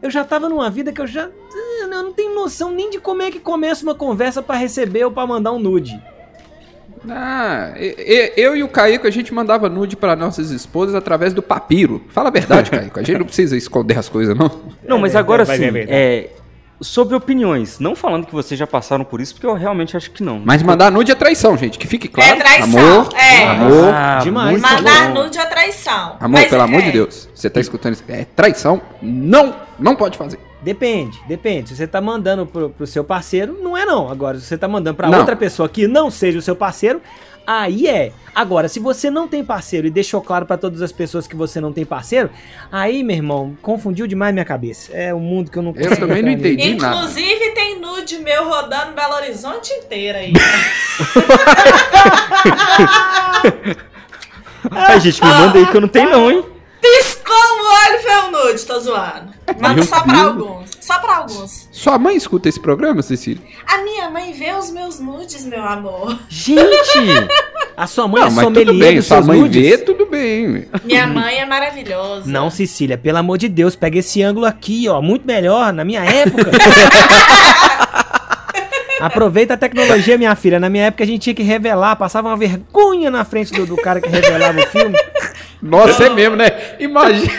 Eu 0.00 0.10
já 0.10 0.24
tava 0.24 0.48
numa 0.48 0.70
vida 0.70 0.92
que 0.92 1.00
eu 1.00 1.06
já 1.06 1.28
eu 1.96 2.02
não 2.04 2.12
tenho 2.12 2.34
noção 2.34 2.70
nem 2.72 2.90
de 2.90 2.98
como 2.98 3.22
é 3.22 3.30
que 3.30 3.38
começa 3.40 3.82
uma 3.82 3.94
conversa 3.94 4.42
pra 4.42 4.56
receber 4.56 5.04
ou 5.04 5.10
pra 5.10 5.26
mandar 5.26 5.52
um 5.52 5.58
nude. 5.58 6.00
Ah, 7.08 7.72
eu 8.36 8.56
e 8.56 8.62
o 8.62 8.68
Caico, 8.68 9.06
a 9.06 9.10
gente 9.10 9.32
mandava 9.32 9.68
nude 9.68 9.96
para 9.96 10.16
nossas 10.16 10.50
esposas 10.50 10.94
através 10.94 11.32
do 11.32 11.40
papiro. 11.42 12.02
Fala 12.08 12.28
a 12.28 12.32
verdade, 12.32 12.70
Caico. 12.70 12.98
A 12.98 13.02
gente 13.02 13.18
não 13.18 13.26
precisa 13.26 13.56
esconder 13.56 13.96
as 13.98 14.08
coisas, 14.08 14.36
não. 14.36 14.50
Não, 14.86 14.98
mas 14.98 15.14
É, 15.14 15.18
agora 15.18 15.44
mas 15.46 15.58
sim, 15.58 15.64
é 15.76 15.86
é, 15.88 16.30
sobre 16.80 17.14
opiniões. 17.14 17.78
Não 17.78 17.94
falando 17.94 18.26
que 18.26 18.32
vocês 18.34 18.58
já 18.58 18.66
passaram 18.66 19.04
por 19.04 19.20
isso, 19.20 19.34
porque 19.34 19.46
eu 19.46 19.54
realmente 19.54 19.96
acho 19.96 20.10
que 20.10 20.22
não. 20.24 20.40
Mas 20.44 20.60
mandar 20.62 20.90
nude 20.90 21.12
é 21.12 21.14
traição, 21.14 21.56
gente. 21.56 21.78
Que 21.78 21.86
fique 21.86 22.08
claro. 22.08 22.30
É 22.30 22.34
traição, 22.36 23.00
Amor, 23.00 23.14
é. 23.14 23.46
amor, 23.46 23.94
Ah, 23.94 24.18
demais. 24.22 24.60
Mandar 24.60 25.12
bom. 25.12 25.22
nude 25.22 25.38
é 25.38 25.46
traição. 25.46 26.16
amor, 26.18 26.30
Mas 26.40 26.48
pelo 26.48 26.62
amor 26.62 26.80
é- 26.80 26.84
de 26.86 26.92
Deus. 26.92 27.28
Você 27.32 27.48
tá 27.48 27.60
escutando 27.60 27.92
isso? 27.94 28.04
É 28.08 28.24
traição. 28.24 28.82
Não, 29.00 29.54
não 29.78 29.94
pode 29.94 30.18
fazer. 30.18 30.38
Depende, 30.62 31.20
depende. 31.28 31.68
Se 31.70 31.76
você 31.76 31.86
tá 31.86 32.00
mandando 32.00 32.44
pro, 32.46 32.70
pro 32.70 32.86
seu 32.86 33.04
parceiro, 33.04 33.56
não 33.62 33.76
é 33.76 33.84
não. 33.84 34.08
Agora, 34.10 34.38
se 34.38 34.46
você 34.46 34.58
tá 34.58 34.66
mandando 34.66 34.96
pra 34.96 35.08
Não. 35.08 35.18
outra 35.20 35.36
pessoa 35.36 35.68
que 35.68 35.86
não 35.86 36.10
seja 36.10 36.38
o 36.38 36.42
seu 36.42 36.56
parceiro, 36.56 37.00
aí 37.46 37.86
é. 37.86 38.12
Agora, 38.34 38.68
se 38.68 38.80
você 38.80 39.08
não 39.08 39.28
tem 39.28 39.44
parceiro 39.44 39.86
e 39.86 39.90
deixou 39.90 40.20
claro 40.20 40.44
pra 40.46 40.56
todas 40.56 40.82
as 40.82 40.90
pessoas 40.90 41.28
que 41.28 41.36
você 41.36 41.60
não 41.60 41.72
tem 41.72 41.84
parceiro, 41.84 42.28
aí, 42.72 43.04
meu 43.04 43.16
irmão, 43.16 43.56
confundiu 43.62 44.06
demais 44.08 44.32
minha 44.32 44.44
cabeça. 44.44 44.92
É 44.92 45.14
um 45.14 45.20
mundo 45.20 45.48
que 45.50 45.58
eu 45.58 45.62
não 45.62 45.72
Eu 45.76 45.96
também 45.96 46.22
não 46.22 46.30
entendi. 46.30 46.74
nada. 46.74 46.96
Inclusive 46.96 47.50
tem 47.52 47.80
nude 47.80 48.18
meu 48.18 48.48
rodando 48.48 48.92
Belo 48.94 49.14
Horizonte 49.14 49.72
inteira 49.74 50.18
aí. 50.18 50.32
Ai, 54.70 55.00
gente, 55.00 55.22
me 55.22 55.28
manda 55.30 55.58
aí 55.58 55.66
que 55.66 55.76
eu 55.76 55.80
não 55.80 55.88
tenho 55.88 56.10
não, 56.10 56.30
hein? 56.30 56.44
Piscou 56.80 57.34
o 57.34 57.90
olho, 57.90 58.02
foi 58.02 58.16
um 58.22 58.30
nude, 58.30 58.64
tô 58.66 58.78
zoando. 58.80 59.37
Manda 59.60 59.74
Meu 59.74 59.84
só 59.84 60.00
pra 60.02 60.22
alguns. 60.22 60.70
Só 60.80 60.98
pra 60.98 61.16
alguns. 61.16 61.68
Sua 61.70 61.98
mãe 61.98 62.16
escuta 62.16 62.48
esse 62.48 62.60
programa, 62.60 63.02
Cecília? 63.02 63.42
A 63.66 63.82
minha 63.82 64.10
mãe 64.10 64.32
vê 64.32 64.52
os 64.52 64.70
meus 64.70 64.98
nudes, 65.00 65.44
meu 65.44 65.62
amor. 65.62 66.18
Gente! 66.28 66.98
A 67.76 67.86
sua 67.86 68.08
mãe 68.08 68.20
não, 68.20 68.28
é 68.28 68.30
mas 68.32 68.44
sommelier 68.44 68.66
tudo 68.66 68.78
bem. 68.78 69.02
Sua 69.02 69.16
seus 69.18 69.26
mãe 69.26 69.40
nudes? 69.40 69.62
vê, 69.62 69.78
tudo 69.78 70.06
bem. 70.06 70.66
Minha 70.84 71.06
mãe 71.06 71.38
é 71.38 71.46
maravilhosa. 71.46 72.24
Não, 72.26 72.50
Cecília, 72.50 72.98
pelo 72.98 73.18
amor 73.18 73.38
de 73.38 73.48
Deus, 73.48 73.76
pega 73.76 73.98
esse 73.98 74.22
ângulo 74.22 74.46
aqui, 74.46 74.88
ó, 74.88 75.00
muito 75.00 75.26
melhor, 75.26 75.72
na 75.72 75.84
minha 75.84 76.04
época. 76.04 76.50
Aproveita 79.00 79.54
a 79.54 79.56
tecnologia, 79.56 80.18
minha 80.18 80.34
filha. 80.34 80.58
Na 80.58 80.68
minha 80.68 80.86
época 80.86 81.04
a 81.04 81.06
gente 81.06 81.22
tinha 81.22 81.34
que 81.34 81.42
revelar, 81.42 81.94
passava 81.96 82.28
uma 82.28 82.36
vergonha 82.36 83.10
na 83.10 83.24
frente 83.24 83.52
do, 83.52 83.64
do 83.64 83.76
cara 83.76 84.00
que 84.00 84.08
revelava 84.08 84.60
o 84.60 84.66
filme. 84.66 84.96
Nossa, 85.62 86.06
é 86.06 86.10
mesmo, 86.10 86.34
né? 86.34 86.50
Imagina. 86.80 87.32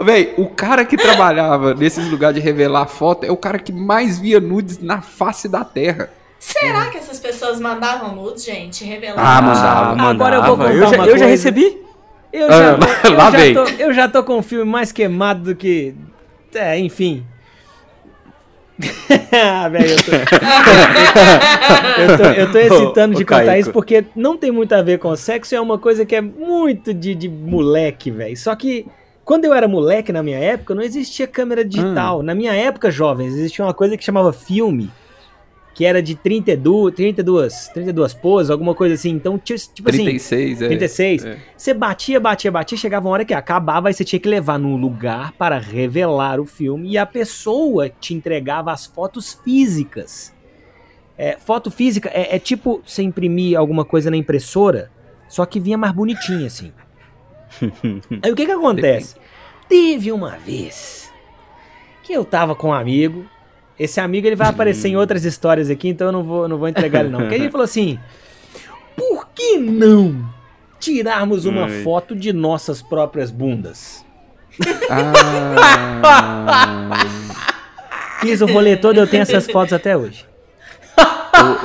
Véi, 0.00 0.34
o 0.36 0.48
cara 0.48 0.84
que 0.84 0.96
trabalhava 0.96 1.74
nesses 1.74 2.08
lugares 2.10 2.36
de 2.36 2.42
revelar 2.42 2.86
foto 2.86 3.24
é 3.24 3.30
o 3.30 3.36
cara 3.36 3.58
que 3.58 3.72
mais 3.72 4.18
via 4.18 4.40
nudes 4.40 4.78
na 4.78 5.00
face 5.00 5.48
da 5.48 5.64
terra. 5.64 6.10
Será 6.38 6.86
que 6.90 6.98
essas 6.98 7.18
pessoas 7.20 7.58
mandavam 7.60 8.14
nudes, 8.14 8.44
gente? 8.44 8.84
Revelando? 8.84 9.20
Ah, 9.20 9.40
mandava. 9.40 10.10
Agora 10.10 10.36
eu 10.36 10.42
vou 10.42 10.56
contar 10.56 10.74
eu 10.74 10.80
já, 10.80 10.88
uma 10.96 11.06
eu 11.06 11.18
já 11.18 11.26
recebi. 11.26 11.82
Eu 12.32 12.48
já, 12.50 12.72
Ah, 12.72 12.78
tô, 12.78 12.86
eu, 13.08 13.14
lá 13.16 13.30
já 13.30 13.38
vem. 13.38 13.54
tô, 13.54 13.64
eu 13.64 13.92
já 13.94 14.08
tô 14.08 14.22
com 14.24 14.38
o 14.38 14.42
filme 14.42 14.70
mais 14.70 14.90
queimado 14.92 15.44
do 15.44 15.54
que. 15.54 15.94
É, 16.54 16.78
enfim. 16.78 17.24
ah, 19.32 19.68
velho, 19.68 19.92
eu 19.94 19.96
tô. 20.02 20.10
eu 22.00 22.16
tô, 22.18 22.24
eu 22.24 22.52
tô 22.52 22.58
excitando 22.58 23.14
Ô, 23.14 23.16
de 23.18 23.22
ô, 23.22 23.26
contar 23.26 23.44
Caico. 23.46 23.60
isso 23.60 23.72
porque 23.72 24.04
não 24.16 24.36
tem 24.36 24.50
muito 24.50 24.72
a 24.74 24.82
ver 24.82 24.98
com 24.98 25.14
sexo, 25.14 25.54
é 25.54 25.60
uma 25.60 25.78
coisa 25.78 26.04
que 26.04 26.16
é 26.16 26.20
muito 26.20 26.92
de, 26.92 27.14
de 27.14 27.28
moleque, 27.28 28.10
velho. 28.10 28.36
Só 28.36 28.54
que 28.56 28.86
quando 29.24 29.46
eu 29.46 29.54
era 29.54 29.66
moleque 29.66 30.12
na 30.12 30.22
minha 30.22 30.38
época, 30.38 30.74
não 30.74 30.82
existia 30.82 31.26
câmera 31.26 31.64
digital. 31.64 32.22
Na 32.22 32.34
minha 32.34 32.52
época, 32.52 32.90
jovens, 32.90 33.34
existia 33.34 33.64
uma 33.64 33.74
coisa 33.74 33.96
que 33.96 34.04
chamava 34.04 34.32
filme. 34.32 34.90
Que 35.74 35.84
era 35.84 36.00
de 36.00 36.14
32, 36.14 36.94
32, 36.94 37.68
32 37.74 38.14
poses, 38.14 38.50
alguma 38.50 38.76
coisa 38.76 38.94
assim. 38.94 39.10
Então, 39.10 39.36
tinha, 39.36 39.58
tipo 39.58 39.88
assim. 39.88 40.04
36, 40.04 40.62
é. 40.62 40.66
36. 40.68 41.24
É. 41.24 41.38
Você 41.56 41.74
batia, 41.74 42.20
batia, 42.20 42.52
batia, 42.52 42.78
chegava 42.78 43.08
uma 43.08 43.14
hora 43.14 43.24
que 43.24 43.34
acabava 43.34 43.90
e 43.90 43.94
você 43.94 44.04
tinha 44.04 44.20
que 44.20 44.28
levar 44.28 44.56
num 44.56 44.76
lugar 44.76 45.32
para 45.32 45.58
revelar 45.58 46.38
o 46.38 46.44
filme 46.44 46.90
e 46.90 46.98
a 46.98 47.04
pessoa 47.04 47.88
te 47.88 48.14
entregava 48.14 48.70
as 48.70 48.86
fotos 48.86 49.34
físicas. 49.42 50.32
É, 51.18 51.36
foto 51.38 51.70
física 51.72 52.08
é, 52.12 52.36
é 52.36 52.38
tipo 52.38 52.80
você 52.84 53.02
imprimir 53.02 53.58
alguma 53.58 53.84
coisa 53.84 54.10
na 54.10 54.16
impressora, 54.16 54.90
só 55.28 55.44
que 55.44 55.58
vinha 55.58 55.78
mais 55.78 55.92
bonitinha 55.92 56.46
assim. 56.46 56.72
Aí 58.22 58.32
o 58.32 58.36
que 58.36 58.46
que 58.46 58.52
acontece? 58.52 59.16
Teve 59.68 60.12
uma 60.12 60.36
vez 60.36 61.12
que 62.02 62.12
eu 62.12 62.24
tava 62.24 62.54
com 62.54 62.68
um 62.68 62.72
amigo. 62.72 63.26
Esse 63.78 64.00
amigo 64.00 64.26
ele 64.26 64.36
vai 64.36 64.48
aparecer 64.48 64.88
em 64.88 64.96
outras 64.96 65.24
histórias 65.24 65.68
aqui, 65.68 65.88
então 65.88 66.08
eu 66.08 66.12
não 66.12 66.22
vou, 66.22 66.48
não 66.48 66.58
vou 66.58 66.68
entregar 66.68 67.00
ele 67.00 67.08
não. 67.08 67.20
Porque 67.20 67.34
ele 67.34 67.50
falou 67.50 67.64
assim: 67.64 67.98
por 68.96 69.28
que 69.34 69.58
não 69.58 70.24
tirarmos 70.78 71.44
uma 71.44 71.64
Ai. 71.64 71.82
foto 71.82 72.14
de 72.14 72.32
nossas 72.32 72.82
próprias 72.82 73.30
bundas? 73.30 74.04
Ah, 74.88 76.90
Fiz 78.20 78.40
o 78.40 78.46
rolê 78.46 78.76
todo, 78.76 78.98
eu 78.98 79.06
tenho 79.06 79.22
essas 79.22 79.50
fotos 79.50 79.72
até 79.72 79.96
hoje. 79.96 80.24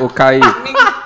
Ô, 0.01 0.05
ô 0.05 0.09
Kaique, 0.09 0.47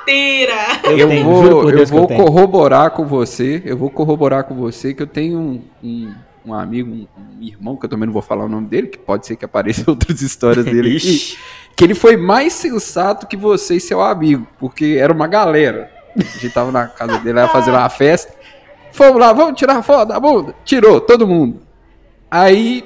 Mentira! 0.06 0.82
eu, 0.98 1.08
tenho, 1.08 1.26
vou, 1.26 1.70
eu 1.70 1.80
eu 1.80 1.86
vou 1.86 2.08
tenho. 2.08 2.24
corroborar 2.24 2.92
com 2.92 3.06
você. 3.06 3.62
Eu 3.66 3.78
vou 3.78 3.90
corroborar 3.90 4.44
com 4.44 4.56
você 4.56 4.94
que 4.94 5.02
eu 5.02 5.08
tenho 5.08 5.40
um, 5.40 5.62
um, 5.84 6.14
um 6.46 6.54
amigo, 6.54 6.92
um, 6.92 7.08
um 7.18 7.44
irmão, 7.44 7.76
que 7.76 7.86
eu 7.86 7.90
também 7.90 8.06
não 8.06 8.14
vou 8.14 8.22
falar 8.22 8.46
o 8.46 8.50
nome 8.50 8.68
dele, 8.68 8.88
que 8.88 8.98
pode 8.98 9.26
ser 9.26 9.36
que 9.36 9.46
apareçam 9.46 9.86
outras 9.94 10.22
histórias 10.22 10.66
dele 10.66 10.98
aqui. 10.98 11.38
Que 11.76 11.84
ele 11.84 11.96
foi 11.96 12.18
mais 12.18 12.54
sensato 12.54 13.28
que 13.28 13.38
você 13.38 13.76
e 13.76 13.80
seu 13.80 14.02
amigo, 14.02 14.48
porque 14.60 14.98
era 15.00 15.12
uma 15.12 15.28
galera. 15.28 15.92
A 16.16 16.22
gente 16.22 16.50
tava 16.52 16.72
na 16.72 16.88
casa 16.88 17.18
dele 17.20 17.40
lá 17.40 17.48
fazendo 17.48 17.76
uma 17.76 17.90
festa. 17.90 18.34
Fomos 18.92 19.20
lá, 19.20 19.34
vamos 19.34 19.58
tirar 19.58 19.82
foto 19.82 20.10
da 20.10 20.20
bunda. 20.20 20.54
Tirou, 20.64 21.02
todo 21.02 21.28
mundo. 21.28 21.62
Aí 22.30 22.86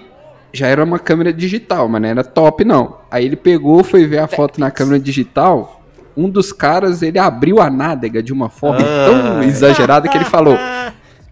já 0.54 0.68
era 0.68 0.84
uma 0.84 0.98
câmera 0.98 1.34
digital, 1.34 1.90
mas 1.90 2.02
não 2.02 2.10
era 2.10 2.24
top 2.24 2.64
não. 2.64 3.00
Aí 3.12 3.26
ele 3.26 3.36
pegou, 3.36 3.84
foi 3.84 4.06
ver 4.06 4.20
a 4.20 4.28
foto 4.28 4.60
na 4.60 4.72
câmera 4.72 5.00
digital. 5.00 5.77
Um 6.18 6.28
dos 6.28 6.52
caras, 6.52 7.04
ele 7.04 7.20
abriu 7.20 7.62
a 7.62 7.70
nádega 7.70 8.24
de 8.24 8.34
uma 8.34 8.50
forma 8.50 8.80
tão 8.80 9.44
exagerada 9.44 10.10
que 10.10 10.18
ele 10.18 10.26
falou: 10.26 10.58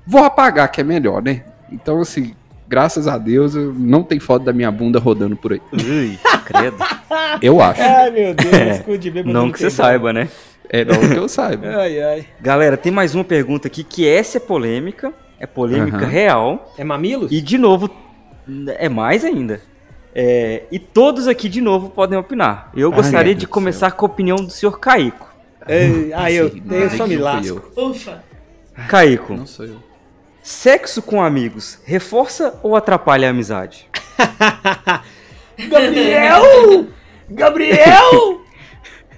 Vou 0.05 0.23
apagar, 0.23 0.71
que 0.71 0.79
é 0.79 0.83
melhor, 0.83 1.23
né? 1.23 1.43
Então, 1.71 1.99
assim, 1.99 2.35
graças 2.67 3.07
a 3.07 3.17
Deus, 3.17 3.55
eu 3.55 3.73
não 3.73 4.03
tem 4.03 4.19
foto 4.19 4.45
da 4.45 4.53
minha 4.53 4.71
bunda 4.71 4.99
rodando 4.99 5.35
por 5.35 5.53
aí. 5.53 5.61
Ui, 5.73 6.19
credo. 6.45 6.77
Eu 7.41 7.61
acho. 7.61 7.81
Ai, 7.81 8.11
meu 8.11 8.33
Deus, 8.33 8.77
escude 8.77 8.97
de 8.97 9.11
bêbado 9.11 9.33
Não 9.33 9.51
que 9.51 9.59
você 9.59 9.69
saiba, 9.69 10.13
né? 10.13 10.29
É 10.69 10.83
não 10.83 10.99
que 10.99 11.15
eu 11.15 11.29
saiba. 11.29 11.67
Ai, 11.67 12.01
ai. 12.01 12.25
Galera, 12.41 12.75
tem 12.75 12.91
mais 12.91 13.13
uma 13.13 13.23
pergunta 13.23 13.67
aqui, 13.67 13.83
que 13.83 14.07
essa 14.07 14.37
é 14.37 14.39
polêmica. 14.39 15.13
É 15.39 15.45
polêmica 15.45 15.97
Aham. 15.97 16.07
real. 16.07 16.73
É 16.77 16.83
mamilos? 16.83 17.31
E 17.31 17.39
de 17.39 17.57
novo, 17.57 17.89
é 18.77 18.89
mais 18.89 19.23
ainda. 19.23 19.61
É, 20.17 20.63
e 20.71 20.79
todos 20.79 21.27
aqui 21.27 21.49
de 21.49 21.59
novo 21.59 21.89
podem 21.89 22.17
opinar. 22.17 22.71
Eu 22.73 22.89
Ai, 22.89 22.95
gostaria 22.95 23.35
de 23.35 23.45
começar 23.45 23.91
com 23.91 24.05
a 24.05 24.09
opinião 24.09 24.37
do 24.37 24.49
senhor 24.49 24.79
Caico. 24.79 25.29
Ei, 25.67 26.13
ah, 26.13 26.31
eu, 26.31 26.49
eu 26.71 26.89
só 26.91 27.05
me 27.05 27.17
lasco. 27.17 27.61
Ufa! 27.75 28.23
Caico, 28.87 29.33
Não 29.33 29.45
sou 29.47 29.65
eu. 29.65 29.77
sexo 30.43 31.01
com 31.01 31.21
amigos 31.21 31.79
reforça 31.85 32.57
ou 32.63 32.75
atrapalha 32.75 33.27
a 33.27 33.31
amizade? 33.31 33.89
Gabriel! 35.69 36.87
Gabriel! 37.29 38.41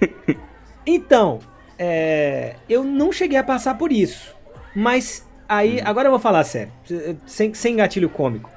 Então, 0.90 1.40
é, 1.78 2.54
eu 2.66 2.82
não 2.82 3.12
cheguei 3.12 3.36
a 3.36 3.44
passar 3.44 3.76
por 3.76 3.92
isso. 3.92 4.34
Mas 4.74 5.26
aí, 5.46 5.82
agora 5.84 6.06
eu 6.06 6.10
vou 6.10 6.18
falar 6.18 6.42
sério, 6.44 6.72
sem, 7.26 7.52
sem 7.52 7.76
gatilho 7.76 8.08
cômico. 8.08 8.50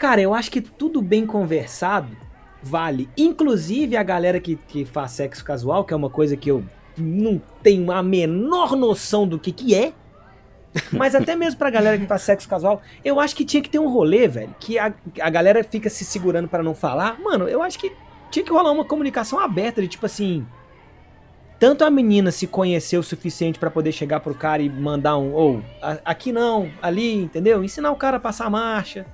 Cara, 0.00 0.20
eu 0.20 0.32
acho 0.34 0.50
que 0.50 0.60
tudo 0.62 1.00
bem 1.02 1.24
conversado 1.26 2.16
vale. 2.62 3.08
Inclusive 3.16 3.96
a 3.96 4.02
galera 4.02 4.40
que, 4.40 4.56
que 4.56 4.84
faz 4.84 5.12
sexo 5.12 5.44
casual, 5.44 5.84
que 5.84 5.92
é 5.92 5.96
uma 5.96 6.10
coisa 6.10 6.36
que 6.36 6.50
eu 6.50 6.64
não 6.96 7.40
tenho 7.62 7.92
a 7.92 8.02
menor 8.02 8.74
noção 8.74 9.28
do 9.28 9.38
que, 9.38 9.52
que 9.52 9.74
é. 9.74 9.92
Mas 10.92 11.14
até 11.14 11.36
mesmo 11.36 11.58
pra 11.58 11.68
galera 11.68 11.98
que 11.98 12.06
faz 12.06 12.22
sexo 12.22 12.48
casual, 12.48 12.80
eu 13.04 13.20
acho 13.20 13.36
que 13.36 13.44
tinha 13.44 13.62
que 13.62 13.68
ter 13.68 13.78
um 13.78 13.88
rolê, 13.90 14.26
velho. 14.26 14.54
Que 14.58 14.78
a, 14.78 14.92
a 15.20 15.28
galera 15.30 15.62
fica 15.62 15.90
se 15.90 16.04
segurando 16.04 16.48
pra 16.48 16.62
não 16.62 16.74
falar. 16.74 17.20
Mano, 17.20 17.46
eu 17.48 17.62
acho 17.62 17.78
que 17.78 17.92
tinha 18.30 18.44
que 18.44 18.52
rolar 18.52 18.70
uma 18.72 18.84
comunicação 18.86 19.38
aberta 19.38 19.82
de 19.82 19.88
tipo 19.88 20.06
assim. 20.06 20.46
Tanto 21.58 21.84
a 21.84 21.90
menina 21.90 22.30
se 22.30 22.46
conhecer 22.46 22.96
o 22.96 23.02
suficiente 23.02 23.58
pra 23.58 23.70
poder 23.70 23.92
chegar 23.92 24.20
pro 24.20 24.34
cara 24.34 24.62
e 24.62 24.70
mandar 24.70 25.18
um, 25.18 25.34
ou 25.34 25.62
a- 25.82 25.98
aqui 26.06 26.32
não, 26.32 26.70
ali, 26.80 27.14
entendeu? 27.14 27.62
Ensinar 27.62 27.90
o 27.90 27.96
cara 27.96 28.16
a 28.16 28.20
passar 28.20 28.46
a 28.46 28.50
marcha, 28.50 29.04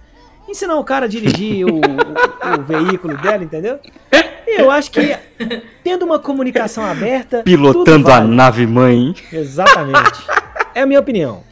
ensinar 0.48 0.76
o 0.76 0.84
cara 0.84 1.06
a 1.06 1.08
dirigir 1.08 1.64
o, 1.66 1.76
o- 1.76 2.60
o 2.60 2.62
veículo 2.62 3.16
dela, 3.18 3.42
entendeu? 3.44 3.78
E 4.46 4.60
eu 4.60 4.70
acho 4.70 4.90
que 4.90 5.16
tendo 5.82 6.04
uma 6.04 6.18
comunicação 6.18 6.84
aberta. 6.84 7.42
Pilotando 7.42 7.84
tudo 7.84 8.08
a 8.08 8.20
vale. 8.20 8.34
nave 8.34 8.66
mãe. 8.66 9.14
Exatamente. 9.32 10.24
É 10.74 10.82
a 10.82 10.86
minha 10.86 11.00
opinião. 11.00 11.42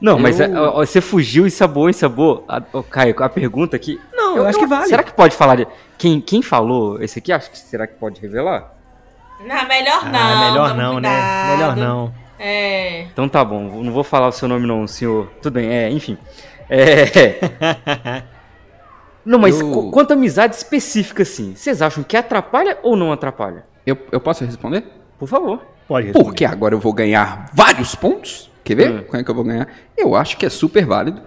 Não, 0.00 0.18
mas 0.18 0.38
Eu- 0.38 0.46
é, 0.54 0.60
ó, 0.60 0.84
você 0.84 1.00
fugiu 1.00 1.46
e 1.46 1.50
sabou, 1.50 1.88
e 1.88 1.94
sabou. 1.94 2.44
A, 2.48 2.62
ó, 2.72 2.82
Caio, 2.82 3.14
a 3.22 3.28
pergunta 3.28 3.74
aqui. 3.76 3.98
Não, 4.14 4.36
eu, 4.36 4.46
acho 4.46 4.58
que 4.58 4.66
vale. 4.66 4.86
Será 4.86 5.02
que 5.02 5.12
pode 5.12 5.34
falar? 5.34 5.56
de- 5.56 5.66
Quem, 5.98 6.20
quem 6.20 6.42
falou 6.42 7.02
esse 7.02 7.18
aqui? 7.18 7.32
Acho 7.32 7.50
que 7.50 7.58
será 7.58 7.86
que 7.86 7.94
pode 7.94 8.20
revelar? 8.20 8.72
Não, 9.40 9.66
melhor 9.68 10.04
não. 10.10 10.18
ah, 10.18 10.50
melhor 10.50 10.68
toma 10.70 10.82
não, 10.82 11.00
né? 11.00 11.08
cuidado. 11.10 11.50
Melhor 11.58 11.76
não. 11.76 12.14
É. 12.38 13.02
Então 13.04 13.28
tá 13.28 13.42
bom, 13.44 13.82
não 13.82 13.90
vou 13.92 14.04
falar 14.04 14.28
o 14.28 14.32
seu 14.32 14.46
nome 14.46 14.66
não, 14.66 14.86
senhor. 14.86 15.28
Tudo 15.42 15.54
bem, 15.54 15.68
é, 15.70 15.90
enfim. 15.90 16.18
É. 16.68 18.22
Não, 19.24 19.38
mas 19.38 19.60
Eu- 19.60 19.70
qu- 19.72 19.90
quanto 19.90 20.12
a 20.12 20.14
amizade 20.14 20.54
específica, 20.54 21.22
assim, 21.24 21.54
vocês 21.56 21.82
acham 21.82 22.04
que 22.04 22.16
atrapalha 22.16 22.78
ou 22.82 22.94
não 22.96 23.10
atrapalha? 23.12 23.64
Eu, 23.84 23.98
eu 24.12 24.20
posso 24.20 24.44
responder? 24.44 24.84
Por 25.18 25.26
favor. 25.28 25.60
Pode 25.88 26.06
responder. 26.08 26.24
Porque 26.24 26.44
agora 26.44 26.74
eu 26.74 26.78
vou 26.78 26.92
ganhar 26.92 27.50
vários 27.52 27.94
pontos. 27.96 28.50
Quer 28.62 28.74
ver? 28.76 28.90
Hum. 28.90 29.02
Como 29.04 29.20
é 29.20 29.24
que 29.24 29.30
eu 29.30 29.34
vou 29.34 29.42
ganhar? 29.44 29.68
Eu 29.96 30.14
acho 30.14 30.36
que 30.36 30.46
é 30.46 30.48
super 30.50 30.84
válido. 30.86 31.20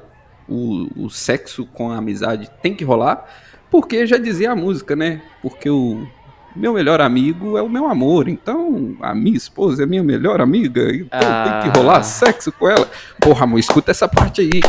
O, 0.48 0.88
o 1.06 1.10
sexo 1.10 1.66
com 1.66 1.92
a 1.92 1.98
amizade 1.98 2.50
tem 2.62 2.74
que 2.74 2.84
rolar. 2.86 3.26
Porque 3.70 4.08
já 4.08 4.18
dizia 4.18 4.52
a 4.52 4.56
música, 4.56 4.96
né? 4.96 5.22
Porque 5.42 5.70
o 5.70 6.08
meu 6.56 6.74
melhor 6.74 7.00
amigo 7.02 7.58
é 7.58 7.62
o 7.62 7.70
meu 7.70 7.86
amor. 7.88 8.28
Então, 8.30 8.96
a 9.02 9.14
minha 9.14 9.38
esposa 9.38 9.84
é 9.84 9.86
minha 9.86 10.04
melhor 10.04 10.40
amiga. 10.42 10.90
Então 10.94 11.20
Ah. 11.22 11.60
tem 11.64 11.72
que 11.72 11.78
rolar 11.78 12.02
sexo 12.04 12.52
com 12.52 12.68
ela. 12.68 12.90
Porra, 13.22 13.44
amor, 13.44 13.60
escuta 13.60 13.92
essa 13.92 14.08
parte 14.08 14.42
aí. 14.42 14.62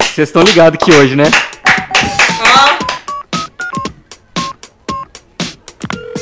Vocês 0.00 0.28
estão 0.28 0.42
ligados 0.42 0.78
que 0.84 0.92
hoje, 0.92 1.16
né? 1.16 1.24
Ó, 2.44 2.78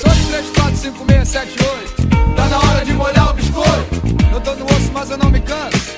2, 0.02 0.26
3, 0.28 0.50
4, 0.56 0.76
5, 0.76 1.04
6, 1.06 1.28
7, 1.28 1.50
8. 1.50 2.36
Tá 2.36 2.46
na 2.48 2.58
hora 2.58 2.84
de 2.84 2.92
molhar 2.92 3.30
o 3.30 3.34
biscoito. 3.34 3.70
Eu 4.32 4.40
tô 4.40 4.54
no 4.54 4.64
osso, 4.66 4.90
mas 4.92 5.10
eu 5.10 5.18
não 5.18 5.30
me 5.30 5.40
canso. 5.40 5.96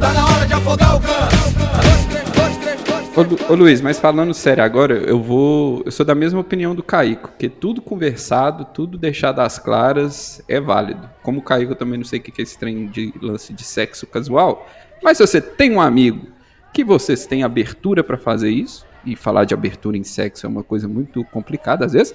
Tá 0.00 0.12
na 0.12 0.24
hora 0.26 0.46
de 0.46 0.52
afogar 0.54 0.96
o 0.96 1.00
ganso. 1.00 1.58
2, 1.58 2.06
3, 2.06 2.30
2, 2.30 2.56
3, 2.58 2.82
2, 2.82 3.18
Ô, 3.18 3.22
Lu- 3.22 3.38
ô, 3.50 3.54
Luiz, 3.54 3.80
mas 3.80 3.98
falando 3.98 4.32
sério 4.34 4.62
agora, 4.64 4.94
eu 4.94 5.20
vou. 5.22 5.82
Eu 5.84 5.90
sou 5.92 6.04
da 6.06 6.14
mesma 6.14 6.40
opinião 6.40 6.74
do 6.74 6.82
Caico, 6.82 7.30
que 7.38 7.48
tudo 7.48 7.82
conversado, 7.82 8.64
tudo 8.64 8.96
deixado 8.96 9.40
às 9.40 9.58
claras 9.58 10.42
é 10.48 10.60
válido. 10.60 11.08
Como 11.22 11.40
o 11.40 11.42
Caico, 11.42 11.72
eu 11.72 11.76
também 11.76 11.98
não 11.98 12.04
sei 12.06 12.18
o 12.18 12.22
que 12.22 12.30
que 12.30 12.40
é 12.40 12.44
esse 12.44 12.58
trem 12.58 12.86
de 12.86 13.12
lance 13.20 13.52
de 13.52 13.64
sexo 13.64 14.06
casual. 14.06 14.66
Mas 15.02 15.16
se 15.16 15.26
você 15.26 15.40
tem 15.40 15.72
um 15.72 15.80
amigo 15.80 16.26
que 16.72 16.84
vocês 16.84 17.26
têm 17.26 17.42
abertura 17.42 18.04
pra 18.04 18.18
fazer 18.18 18.50
isso, 18.50 18.86
e 19.04 19.14
falar 19.16 19.44
de 19.44 19.54
abertura 19.54 19.96
em 19.96 20.04
sexo 20.04 20.44
é 20.44 20.48
uma 20.48 20.62
coisa 20.62 20.86
muito 20.88 21.24
complicada 21.26 21.86
às 21.86 21.92
vezes, 21.92 22.14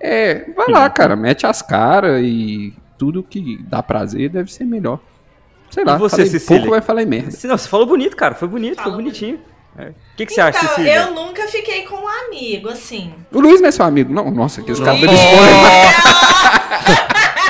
é. 0.00 0.46
Vai 0.56 0.68
lá, 0.68 0.88
cara, 0.88 1.14
mete 1.16 1.44
as 1.46 1.60
caras 1.60 2.22
e 2.24 2.72
tudo 2.96 3.22
que 3.22 3.58
dá 3.68 3.82
prazer 3.82 4.30
deve 4.30 4.50
ser 4.52 4.64
melhor. 4.64 5.00
Sei 5.70 5.84
lá, 5.84 5.96
E 5.96 5.98
você, 5.98 6.16
falei 6.16 6.30
Cecília? 6.30 6.58
pouco 6.60 6.70
vai 6.70 6.80
falar 6.80 7.02
em 7.02 7.06
merda. 7.06 7.30
Não, 7.44 7.58
você 7.58 7.68
falou 7.68 7.86
bonito, 7.86 8.16
cara. 8.16 8.34
Foi 8.34 8.48
bonito, 8.48 8.76
Falou 8.76 8.94
foi 8.94 9.02
bonitinho. 9.04 9.38
É. 9.78 9.88
O 9.90 9.94
que, 10.16 10.26
que 10.26 10.32
você 10.32 10.40
acha, 10.40 10.58
então, 10.58 10.68
Cecília? 10.70 10.94
eu 10.96 11.14
nunca 11.14 11.46
fiquei 11.46 11.82
com 11.82 11.94
um 11.96 12.08
amigo, 12.08 12.68
assim. 12.70 13.12
O 13.30 13.40
Luiz 13.40 13.60
não 13.60 13.68
é 13.68 13.70
seu 13.70 13.84
amigo, 13.84 14.12
não? 14.12 14.28
Nossa, 14.30 14.62
que 14.62 14.72
os 14.72 14.80
caras 14.80 15.00
dando 15.00 15.12
É. 15.12 15.14
spoiler. 15.14 15.50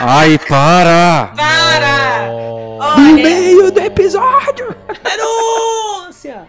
Ai, 0.03 0.38
para! 0.48 1.32
Para! 1.36 2.26
No 2.26 2.78
Olha, 2.78 3.12
meio 3.14 3.70
do 3.70 3.80
episódio! 3.80 4.74
Denúncia! 5.05 6.46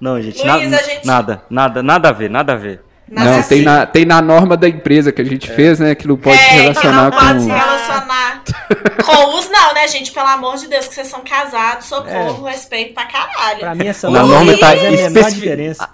Não, 0.00 0.20
gente, 0.20 0.38
Luiz, 0.46 0.70
na- 0.70 0.76
a 0.78 0.82
gente- 0.82 1.06
nada, 1.06 1.42
nada, 1.50 1.82
nada 1.82 2.08
a 2.08 2.12
ver, 2.12 2.30
nada 2.30 2.52
a 2.54 2.56
ver. 2.56 2.82
Mas 3.14 3.24
não, 3.26 3.38
assim, 3.40 3.48
tem, 3.56 3.62
na, 3.62 3.84
tem 3.86 4.04
na 4.06 4.22
norma 4.22 4.56
da 4.56 4.66
empresa 4.66 5.12
que 5.12 5.20
a 5.20 5.24
gente 5.24 5.50
fez, 5.50 5.78
né? 5.78 5.94
Que 5.94 6.08
não 6.08 6.16
pode 6.16 6.38
se 6.38 6.44
é, 6.44 6.48
que 6.48 6.54
relacionar 6.62 7.02
não 7.02 7.10
pode 7.10 7.40
se 7.42 7.48
com. 7.48 7.54
relacionar 7.54 8.42
com 9.04 9.38
os 9.38 9.50
não, 9.50 9.74
né, 9.74 9.86
gente? 9.86 10.10
Pelo 10.12 10.28
amor 10.28 10.56
de 10.56 10.66
Deus, 10.66 10.86
que 10.86 10.94
vocês 10.94 11.08
são 11.08 11.20
casados, 11.20 11.86
socorro, 11.86 12.44
respeito 12.46 12.94
pra 12.94 13.04
caralho. 13.04 13.58
Pra 13.60 13.74
mim 13.74 13.86
essa 13.86 14.08
Na 14.08 14.20
norma 14.20 14.34
norma 14.36 14.58
tá 14.58 14.68
a 14.68 14.76
especifi- 14.76 15.34
diferença. 15.40 15.88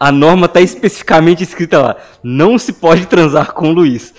A 0.00 0.10
norma 0.10 0.48
tá 0.48 0.60
especificamente 0.60 1.44
escrita 1.44 1.80
lá: 1.80 1.96
não 2.22 2.58
se 2.58 2.72
pode 2.72 3.06
transar 3.06 3.52
com 3.52 3.68
o 3.68 3.72
Luiz. 3.72 4.12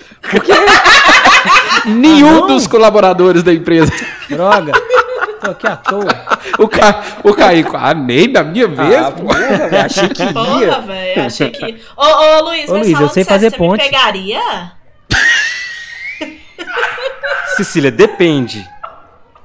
Nenhum 1.84 2.28
Ah, 2.28 2.40
não? 2.40 2.46
dos 2.46 2.66
colaboradores 2.66 3.42
da 3.42 3.52
empresa. 3.52 3.92
Droga. 4.28 4.72
Tô 5.40 5.50
aqui 5.50 5.66
à 5.66 5.76
toa. 5.76 6.17
O, 6.58 6.68
Ca... 6.68 7.02
o 7.24 7.34
Caico, 7.34 7.76
ah, 7.76 7.94
nem 7.94 8.30
da 8.30 8.42
minha 8.44 8.68
vez, 8.68 8.94
Ah, 8.94 9.10
pô. 9.12 9.24
porra, 9.26 9.38
velho, 9.68 9.84
achei 9.84 10.08
que 10.08 10.32
Porra, 10.32 10.64
ia. 10.64 10.80
velho, 10.80 11.26
achei 11.26 11.50
que... 11.50 11.80
Ô, 11.96 12.04
ô, 12.04 12.42
Luiz, 12.44 12.68
Ô, 12.68 12.72
mas 12.74 12.86
Luiz, 12.86 13.00
eu 13.00 13.08
sei 13.08 13.24
fazer 13.24 13.50
você 13.50 13.56
ponte. 13.56 13.82
me 13.82 13.90
pegaria? 13.90 14.72
Cecília, 17.56 17.90
depende. 17.90 18.66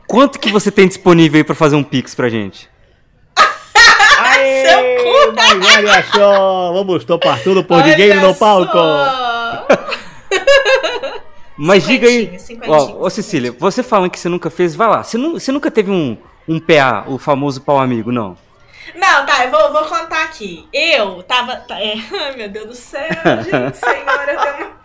Quanto 0.07 0.39
que 0.39 0.51
você 0.51 0.71
tem 0.71 0.87
disponível 0.87 1.37
aí 1.39 1.43
pra 1.43 1.55
fazer 1.55 1.75
um 1.75 1.83
pix 1.83 2.13
pra 2.13 2.29
gente? 2.29 2.69
Seu 3.37 5.03
cu! 5.03 5.33
Mas 5.35 5.75
olha 5.77 6.03
só, 6.13 6.73
vamos 6.73 7.03
topar 7.05 7.39
tudo 7.41 7.63
por 7.63 7.81
Olha 7.81 7.95
dinheiro 7.95 8.21
no 8.21 8.35
palco. 8.35 8.77
Mas 11.57 11.85
diga 11.85 12.07
aí. 12.07 12.37
Ó, 12.67 13.05
ô 13.05 13.09
Cecília, 13.09 13.51
você 13.57 13.83
falando 13.83 14.09
que 14.09 14.19
você 14.19 14.27
nunca 14.27 14.49
fez, 14.49 14.75
vai 14.75 14.87
lá. 14.87 15.03
Você, 15.03 15.17
nu- 15.17 15.39
você 15.39 15.51
nunca 15.51 15.69
teve 15.71 15.91
um, 15.91 16.17
um 16.47 16.59
PA, 16.59 17.05
o 17.07 17.17
famoso 17.17 17.61
pau 17.61 17.79
amigo, 17.79 18.11
não? 18.11 18.37
Não, 18.95 19.25
tá, 19.25 19.45
eu 19.45 19.51
vou, 19.51 19.71
vou 19.71 19.85
contar 19.85 20.23
aqui. 20.25 20.67
Eu 20.73 21.23
tava. 21.23 21.55
tá, 21.57 21.79
é, 21.81 21.93
ai, 22.21 22.35
meu 22.35 22.49
Deus 22.49 22.67
do 22.67 22.75
céu, 22.75 23.07
gente, 23.09 23.77
senhora, 23.77 24.33
eu 24.33 24.39
tenho 24.41 24.55
uma. 24.67 24.83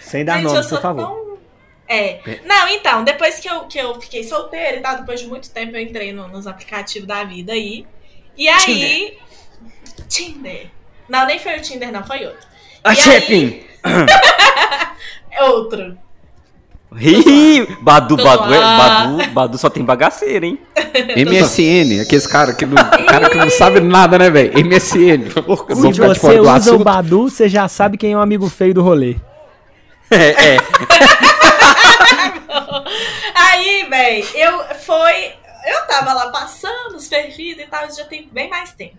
Sem 0.00 0.24
dar 0.24 0.34
Gente, 0.36 0.44
nome, 0.44 0.56
eu 0.58 0.62
por 0.62 0.68
sou 0.68 0.80
favor. 0.80 1.06
tão- 1.06 1.38
É. 1.86 2.40
Não, 2.44 2.68
então, 2.68 3.04
depois 3.04 3.38
que 3.38 3.48
eu, 3.48 3.64
que 3.66 3.78
eu 3.78 4.00
fiquei 4.00 4.24
solteira 4.24 4.78
e 4.78 4.80
tal, 4.80 4.96
depois 4.96 5.20
de 5.20 5.26
muito 5.26 5.50
tempo 5.50 5.76
eu 5.76 5.80
entrei 5.80 6.12
no- 6.12 6.26
nos 6.28 6.46
aplicativos 6.46 7.06
da 7.06 7.22
vida 7.24 7.52
aí. 7.52 7.86
E 8.36 8.48
aí. 8.48 9.18
Tinder. 10.08 10.70
Não, 11.08 11.26
nem 11.26 11.38
foi 11.38 11.56
o 11.58 11.62
Tinder, 11.62 11.92
não, 11.92 12.04
foi 12.04 12.26
outro. 12.26 12.46
A 12.84 12.92
E 12.92 12.96
Chepin! 12.96 13.64
É 15.30 15.44
outro. 15.44 15.96
Ih, 17.00 17.66
Badu, 17.80 18.16
Badu, 18.16 18.52
é. 18.54 18.58
Badu, 18.60 19.30
Badu 19.32 19.58
só 19.58 19.68
tem 19.70 19.84
bagaceira, 19.84 20.46
hein? 20.46 20.58
MSN, 21.16 22.00
aqueles 22.02 22.26
caras 22.26 22.56
que 22.56 22.66
não, 22.66 22.76
cara 23.06 23.30
que 23.30 23.36
não 23.36 23.50
sabe 23.50 23.80
nada, 23.80 24.18
né, 24.18 24.30
velho? 24.30 24.52
MSN. 24.66 25.30
Se 25.74 25.88
de 25.92 26.00
você 26.00 26.40
usa 26.40 26.42
o 26.42 26.48
assunto. 26.50 26.84
Badu, 26.84 27.28
você 27.30 27.48
já 27.48 27.68
sabe 27.68 27.96
quem 27.96 28.12
é 28.12 28.16
o 28.16 28.20
amigo 28.20 28.48
feio 28.48 28.74
do 28.74 28.82
rolê. 28.82 29.16
É, 30.10 30.54
é. 30.54 30.56
Aí, 33.34 33.86
véi, 33.90 34.24
eu 34.34 34.64
foi. 34.86 35.32
Eu 35.66 35.86
tava 35.86 36.14
lá 36.14 36.30
passando 36.30 36.96
os 36.96 37.06
perfis 37.08 37.58
e 37.58 37.66
tal, 37.66 37.86
isso 37.86 37.98
já 37.98 38.04
tem 38.06 38.26
bem 38.32 38.48
mais 38.48 38.72
tempo. 38.72 38.96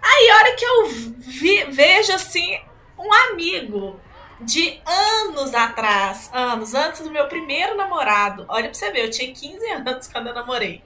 Aí, 0.00 0.30
a 0.30 0.36
hora 0.36 0.52
que 0.56 0.64
eu 0.64 0.86
vi- 1.18 1.64
vejo 1.70 2.12
assim, 2.12 2.56
um 2.98 3.12
amigo 3.32 3.98
de 4.42 4.80
anos 4.86 5.54
atrás, 5.54 6.30
anos, 6.32 6.74
antes 6.74 7.00
do 7.00 7.10
meu 7.10 7.26
primeiro 7.26 7.76
namorado. 7.76 8.44
Olha 8.48 8.64
pra 8.64 8.74
você 8.74 8.90
ver, 8.90 9.04
eu 9.04 9.10
tinha 9.10 9.32
15 9.32 9.70
anos 9.70 10.08
quando 10.08 10.28
eu 10.28 10.34
namorei. 10.34 10.82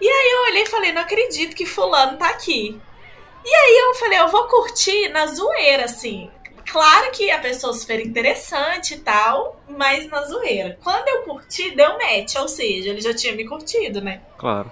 E 0.00 0.08
aí 0.08 0.30
eu 0.32 0.42
olhei 0.50 0.62
e 0.62 0.66
falei, 0.66 0.92
não 0.92 1.02
acredito 1.02 1.56
que 1.56 1.64
fulano 1.64 2.18
tá 2.18 2.28
aqui. 2.28 2.78
E 3.44 3.54
aí 3.54 3.78
eu 3.78 3.94
falei, 3.94 4.18
eu 4.18 4.28
vou 4.28 4.44
curtir 4.44 5.08
na 5.08 5.26
zoeira, 5.26 5.84
assim. 5.84 6.30
Claro 6.70 7.12
que 7.12 7.30
a 7.30 7.38
pessoa 7.38 7.72
super 7.72 8.04
interessante 8.04 8.94
e 8.94 8.98
tal, 8.98 9.62
mas 9.68 10.06
na 10.08 10.22
zoeira. 10.24 10.78
Quando 10.82 11.08
eu 11.08 11.22
curti, 11.22 11.74
deu 11.74 11.96
match, 11.96 12.34
ou 12.36 12.48
seja, 12.48 12.90
ele 12.90 13.00
já 13.00 13.14
tinha 13.14 13.32
me 13.34 13.46
curtido, 13.46 14.00
né? 14.00 14.20
Claro. 14.36 14.70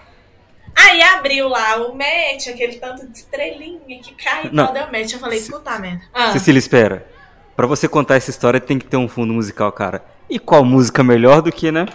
Aí 0.74 1.00
abriu 1.00 1.48
lá 1.48 1.76
o 1.76 1.94
match, 1.96 2.48
aquele 2.48 2.78
tanto 2.78 3.06
de 3.06 3.16
estrelinha 3.16 4.02
que 4.02 4.12
cai 4.16 4.46
e 4.46 4.50
tal, 4.54 4.72
deu 4.72 4.90
match. 4.90 5.12
Eu 5.12 5.20
falei, 5.20 5.40
puta 5.40 5.78
merda. 5.78 6.02
Ah, 6.12 6.32
Cecília, 6.32 6.58
espera. 6.58 7.13
Pra 7.56 7.66
você 7.66 7.86
contar 7.86 8.16
essa 8.16 8.30
história 8.30 8.60
tem 8.60 8.78
que 8.78 8.86
ter 8.86 8.96
um 8.96 9.08
fundo 9.08 9.32
musical, 9.32 9.70
cara. 9.70 10.04
E 10.28 10.38
qual 10.38 10.64
música 10.64 11.04
melhor 11.04 11.40
do 11.40 11.52
que, 11.52 11.70
né? 11.70 11.86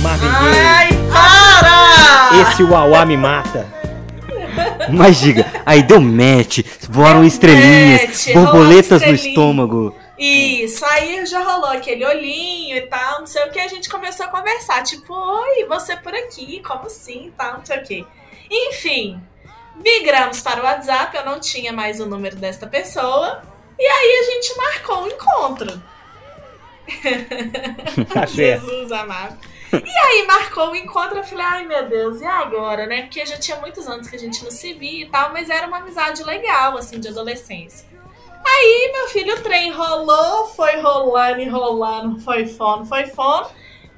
Marvin 0.00 0.28
Gaye. 0.28 0.60
Ai, 0.66 0.88
para! 1.10 2.42
Esse 2.42 2.62
Uauá 2.62 3.04
me 3.04 3.16
mata. 3.16 3.66
Mas 4.92 5.18
diga, 5.18 5.46
aí 5.66 5.82
deu 5.82 6.00
match, 6.00 6.60
voaram 6.88 7.20
Deu 7.20 7.28
estrelinhas, 7.28 8.02
match, 8.02 8.32
borboletas 8.34 9.02
no 9.02 9.14
estômago. 9.14 9.96
Isso, 10.16 10.84
aí 10.84 11.26
já 11.26 11.42
rolou 11.42 11.70
aquele 11.70 12.04
olhinho 12.06 12.76
e 12.76 12.82
tal, 12.82 13.20
não 13.20 13.26
sei 13.26 13.42
o 13.44 13.50
que, 13.50 13.58
a 13.58 13.66
gente 13.66 13.88
começou 13.88 14.26
a 14.26 14.28
conversar, 14.28 14.82
tipo, 14.84 15.12
oi, 15.12 15.64
você 15.66 15.96
por 15.96 16.14
aqui, 16.14 16.62
como 16.62 16.86
assim, 16.86 17.32
tal, 17.36 17.58
não 17.58 17.64
sei 17.64 17.78
o 17.78 17.82
que. 17.82 18.06
Enfim, 18.48 19.20
migramos 19.82 20.40
para 20.40 20.60
o 20.60 20.64
WhatsApp, 20.64 21.16
eu 21.16 21.24
não 21.24 21.40
tinha 21.40 21.72
mais 21.72 21.98
o 21.98 22.06
número 22.06 22.36
desta 22.36 22.66
pessoa, 22.66 23.42
e 23.78 23.86
aí 23.86 24.18
a 24.18 24.22
gente 24.32 24.56
marcou 24.56 25.02
um 25.02 25.08
encontro. 25.08 25.82
Tá. 28.12 28.26
Jesus 28.26 28.92
amado. 28.92 29.38
E 29.72 29.98
aí 29.98 30.26
marcou 30.26 30.70
o 30.70 30.76
encontro, 30.76 31.16
eu 31.18 31.24
falei, 31.24 31.44
ai 31.44 31.66
meu 31.66 31.88
Deus, 31.88 32.20
e 32.20 32.26
agora, 32.26 32.86
né? 32.86 33.02
Porque 33.02 33.24
já 33.26 33.36
tinha 33.38 33.56
muitos 33.58 33.88
anos 33.88 34.08
que 34.08 34.14
a 34.14 34.18
gente 34.18 34.44
não 34.44 34.50
se 34.50 34.72
via 34.74 35.04
e 35.04 35.08
tal, 35.08 35.32
mas 35.32 35.50
era 35.50 35.66
uma 35.66 35.78
amizade 35.78 36.22
legal, 36.22 36.76
assim, 36.76 37.00
de 37.00 37.08
adolescência. 37.08 37.88
Aí, 38.46 38.90
meu 38.92 39.08
filho, 39.08 39.34
o 39.34 39.40
trem 39.42 39.72
rolou, 39.72 40.46
foi 40.48 40.80
rolando 40.80 41.40
e 41.40 41.48
rolando, 41.48 42.20
foi 42.20 42.46
fono, 42.46 42.84
foi 42.84 43.06
fono, 43.06 43.48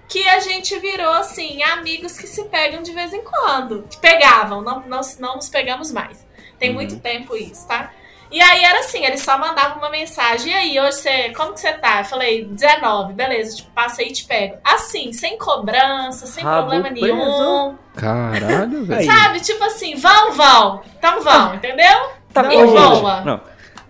que 0.09 0.27
a 0.29 0.39
gente 0.39 0.79
virou, 0.79 1.13
assim, 1.15 1.63
amigos 1.63 2.17
que 2.17 2.29
se 2.29 2.45
pegam 2.45 2.81
de 2.83 2.93
vez 2.93 3.13
em 3.13 3.23
quando. 3.23 3.83
Que 3.91 3.99
pegavam, 3.99 4.63
não, 4.63 4.81
não, 4.87 5.01
não 5.19 5.37
nos 5.37 5.49
pegamos 5.49 5.91
mais. 5.91 6.25
Tem 6.59 6.73
muito 6.73 6.99
tempo 7.01 7.37
isso, 7.37 7.67
tá? 7.67 7.93
E 8.31 8.41
aí 8.41 8.65
era 8.65 8.81
assim, 8.81 9.05
ele 9.05 9.17
só 9.19 9.39
mandava 9.39 9.79
uma 9.79 9.89
mensagem. 9.91 10.53
E 10.53 10.55
aí, 10.55 10.81
hoje 10.81 10.97
você. 10.99 11.31
Como 11.31 11.53
que 11.53 11.61
você 11.61 11.73
tá? 11.75 12.01
Eu 12.01 12.05
falei, 12.05 12.45
19, 12.45 13.13
beleza, 13.13 13.57
tipo, 13.57 13.71
passa 13.71 14.03
aí 14.03 14.09
e 14.09 14.13
te 14.13 14.25
pego. 14.25 14.57
Assim, 14.65 15.13
sem 15.13 15.39
cobrança, 15.39 16.27
sem 16.27 16.43
Rabo 16.43 16.69
problema 16.69 16.89
preso. 16.91 17.07
nenhum. 17.17 17.77
Caralho, 17.95 18.85
velho. 18.85 19.07
Sabe? 19.07 19.41
Tipo 19.41 19.65
assim, 19.65 19.95
vão, 19.97 20.33
vão. 20.33 20.83
Então 20.99 21.23
vão, 21.23 21.55
entendeu? 21.55 22.11
Tá 22.33 22.53
e 22.53 22.57
bom, 22.57 22.67
boa. 23.01 23.21
Não. 23.23 23.41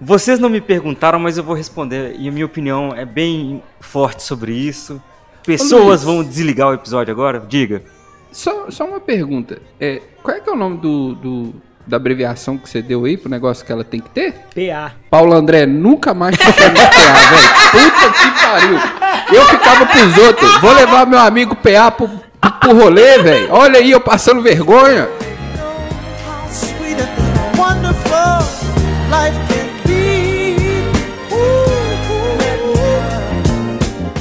Vocês 0.00 0.38
não 0.38 0.50
me 0.50 0.60
perguntaram, 0.60 1.18
mas 1.18 1.38
eu 1.38 1.44
vou 1.44 1.54
responder. 1.56 2.14
E 2.18 2.28
a 2.28 2.32
minha 2.32 2.44
opinião 2.46 2.94
é 2.94 3.04
bem 3.06 3.62
forte 3.80 4.22
sobre 4.22 4.52
isso. 4.52 5.02
Pessoas 5.44 6.02
vão 6.04 6.22
desligar 6.22 6.68
o 6.68 6.74
episódio 6.74 7.12
agora? 7.12 7.40
Diga. 7.40 7.82
Só, 8.30 8.70
só 8.70 8.84
uma 8.84 9.00
pergunta. 9.00 9.62
É, 9.80 10.02
qual 10.22 10.36
é 10.36 10.40
que 10.40 10.48
é 10.50 10.52
o 10.52 10.56
nome 10.56 10.76
do, 10.78 11.14
do- 11.14 11.54
da 11.86 11.96
abreviação 11.96 12.58
que 12.58 12.68
você 12.68 12.82
deu 12.82 13.04
aí 13.04 13.16
pro 13.16 13.30
negócio 13.30 13.64
que 13.64 13.70
ela 13.70 13.84
tem 13.84 14.00
que 14.00 14.10
ter? 14.10 14.34
PA. 14.54 14.92
Paulo 15.08 15.32
André 15.32 15.66
nunca 15.66 16.12
mais 16.12 16.36
chama 16.36 16.52
de 16.52 16.86
PA, 16.86 17.12
velho. 17.30 17.90
Puta 17.90 18.12
que 18.12 18.30
pariu. 18.42 18.78
Eu 19.32 19.46
ficava 19.46 19.86
pros 19.86 20.18
outros. 20.18 20.60
Vou 20.60 20.72
levar 20.72 21.06
meu 21.06 21.20
amigo 21.20 21.54
PA 21.54 21.90
pro, 21.90 22.10
pro, 22.60 22.76
rolê, 22.76 23.18
velho. 23.18 23.48
Olha 23.52 23.78
aí, 23.78 23.90
eu 23.90 24.00
passando 24.00 24.42
vergonha. 24.42 25.08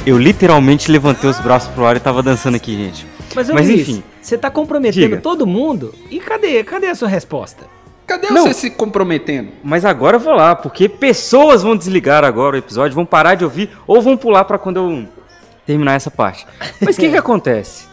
Eu 0.06 0.16
literalmente 0.16 0.88
levantei 0.88 1.28
os 1.28 1.40
braços 1.40 1.68
pro 1.70 1.84
ar 1.84 1.96
e 1.96 2.00
tava 2.00 2.22
dançando 2.22 2.54
aqui, 2.54 2.76
gente. 2.76 3.04
Mas, 3.34 3.48
Mas, 3.50 3.68
enfim. 3.68 4.04
Você 4.26 4.36
tá 4.36 4.50
comprometendo 4.50 5.02
Diga. 5.10 5.20
todo 5.20 5.46
mundo? 5.46 5.94
E 6.10 6.18
cadê? 6.18 6.62
Cadê 6.64 6.88
a 6.88 6.94
sua 6.94 7.08
resposta? 7.08 7.66
Cadê 8.06 8.28
Não. 8.28 8.42
você 8.42 8.54
se 8.54 8.70
comprometendo? 8.70 9.52
Mas 9.62 9.84
agora 9.84 10.16
eu 10.16 10.20
vou 10.20 10.34
lá, 10.34 10.54
porque 10.54 10.88
pessoas 10.88 11.62
vão 11.62 11.76
desligar 11.76 12.24
agora 12.24 12.56
o 12.56 12.58
episódio, 12.58 12.94
vão 12.94 13.06
parar 13.06 13.34
de 13.36 13.44
ouvir 13.44 13.70
ou 13.86 14.02
vão 14.02 14.16
pular 14.16 14.44
pra 14.44 14.58
quando 14.58 14.76
eu 14.78 15.08
terminar 15.64 15.94
essa 15.94 16.10
parte. 16.10 16.46
Mas 16.80 16.96
o 16.96 17.00
que 17.00 17.10
que 17.10 17.16
acontece? 17.18 17.86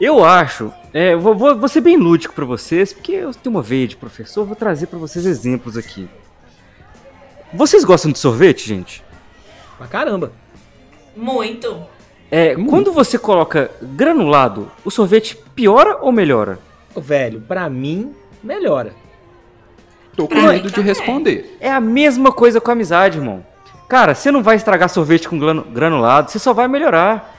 Eu 0.00 0.24
acho, 0.24 0.72
é, 0.92 1.14
vou, 1.16 1.34
vou, 1.36 1.56
vou 1.56 1.68
ser 1.68 1.80
bem 1.80 1.96
lúdico 1.96 2.34
pra 2.34 2.44
vocês, 2.44 2.92
porque 2.92 3.12
eu 3.12 3.32
tenho 3.32 3.54
uma 3.54 3.62
veia 3.62 3.86
de 3.86 3.96
professor, 3.96 4.44
vou 4.44 4.56
trazer 4.56 4.86
pra 4.86 4.98
vocês 4.98 5.24
exemplos 5.26 5.76
aqui. 5.76 6.08
Vocês 7.52 7.84
gostam 7.84 8.10
de 8.12 8.18
sorvete, 8.18 8.66
gente? 8.66 9.04
Pra 9.78 9.86
caramba. 9.86 10.32
Muito. 11.16 11.84
É, 12.36 12.56
quando 12.68 12.92
você 12.92 13.16
coloca 13.16 13.70
granulado, 13.80 14.68
o 14.84 14.90
sorvete 14.90 15.36
piora 15.54 15.98
ou 16.00 16.10
melhora? 16.10 16.58
Velho, 16.96 17.40
pra 17.40 17.70
mim, 17.70 18.12
melhora. 18.42 18.92
Tô 20.16 20.26
com 20.26 20.34
medo 20.40 20.68
de 20.68 20.80
responder. 20.80 21.56
É 21.60 21.70
a 21.70 21.80
mesma 21.80 22.32
coisa 22.32 22.60
com 22.60 22.70
a 22.70 22.72
amizade, 22.72 23.18
irmão. 23.18 23.46
Cara, 23.88 24.16
você 24.16 24.32
não 24.32 24.42
vai 24.42 24.56
estragar 24.56 24.88
sorvete 24.88 25.28
com 25.28 25.38
granulado, 25.72 26.28
você 26.28 26.40
só 26.40 26.52
vai 26.52 26.66
melhorar. 26.66 27.32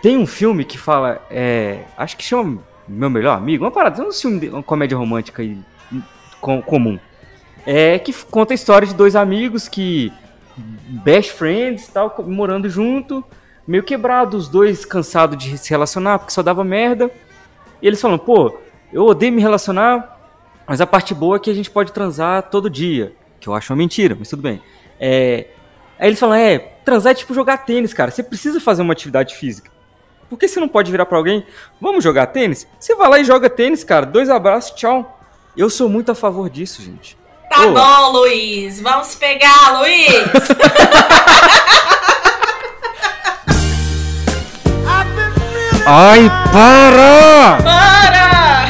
Tem 0.00 0.16
um 0.16 0.26
filme 0.26 0.64
que 0.64 0.78
fala, 0.78 1.20
é, 1.30 1.80
acho 1.98 2.16
que 2.16 2.24
chama 2.24 2.58
Meu 2.88 3.10
Melhor 3.10 3.36
Amigo, 3.36 3.64
uma 3.64 3.70
parada, 3.70 4.02
um 4.02 4.10
filme, 4.12 4.40
de- 4.40 4.48
uma 4.48 4.62
comédia 4.62 4.96
romântica 4.96 5.42
aí, 5.42 5.58
com- 6.40 6.62
comum. 6.62 6.98
É 7.66 7.98
que 7.98 8.14
conta 8.30 8.54
a 8.54 8.56
história 8.56 8.88
de 8.88 8.94
dois 8.94 9.14
amigos 9.14 9.68
que 9.68 10.10
best 11.04 11.32
friends, 11.34 11.86
tal, 11.88 12.14
morando 12.26 12.68
junto, 12.70 13.22
meio 13.66 13.82
quebrados, 13.82 14.44
os 14.44 14.48
dois 14.48 14.84
cansados 14.84 15.36
de 15.36 15.56
se 15.58 15.70
relacionar 15.70 16.18
porque 16.18 16.32
só 16.32 16.42
dava 16.42 16.64
merda. 16.64 17.10
E 17.80 17.86
eles 17.86 18.00
falam, 18.00 18.18
pô, 18.18 18.58
eu 18.92 19.04
odeio 19.04 19.32
me 19.32 19.40
relacionar, 19.40 20.18
mas 20.66 20.80
a 20.80 20.86
parte 20.86 21.14
boa 21.14 21.36
é 21.36 21.38
que 21.38 21.50
a 21.50 21.54
gente 21.54 21.70
pode 21.70 21.92
transar 21.92 22.44
todo 22.44 22.70
dia. 22.70 23.12
Que 23.40 23.48
eu 23.48 23.54
acho 23.54 23.72
uma 23.72 23.76
mentira, 23.76 24.16
mas 24.18 24.28
tudo 24.28 24.42
bem. 24.42 24.62
É, 25.00 25.46
Aí 26.02 26.08
eles 26.08 26.18
falam, 26.18 26.34
é, 26.34 26.58
transar 26.84 27.12
é 27.12 27.14
tipo 27.14 27.32
jogar 27.32 27.58
tênis, 27.58 27.94
cara. 27.94 28.10
Você 28.10 28.24
precisa 28.24 28.60
fazer 28.60 28.82
uma 28.82 28.92
atividade 28.92 29.36
física. 29.36 29.70
Por 30.28 30.36
que 30.36 30.48
você 30.48 30.58
não 30.58 30.66
pode 30.66 30.90
virar 30.90 31.06
pra 31.06 31.16
alguém, 31.16 31.46
vamos 31.80 32.02
jogar 32.02 32.26
tênis? 32.26 32.66
Você 32.76 32.96
vai 32.96 33.08
lá 33.08 33.20
e 33.20 33.24
joga 33.24 33.48
tênis, 33.48 33.84
cara. 33.84 34.04
Dois 34.04 34.28
abraços, 34.28 34.72
tchau. 34.72 35.20
Eu 35.56 35.70
sou 35.70 35.88
muito 35.88 36.10
a 36.10 36.14
favor 36.16 36.50
disso, 36.50 36.82
gente. 36.82 37.16
Tá 37.48 37.68
Ô. 37.68 37.72
bom, 37.72 38.18
Luiz. 38.18 38.80
Vamos 38.80 39.14
pegar, 39.14 39.78
Luiz. 39.78 40.08
Ai, 45.94 46.26
para! 46.50 47.58
Para! 47.62 48.66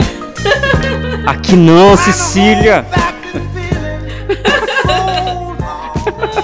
Aqui 1.31 1.55
não, 1.55 1.97
Cecília! 1.97 2.85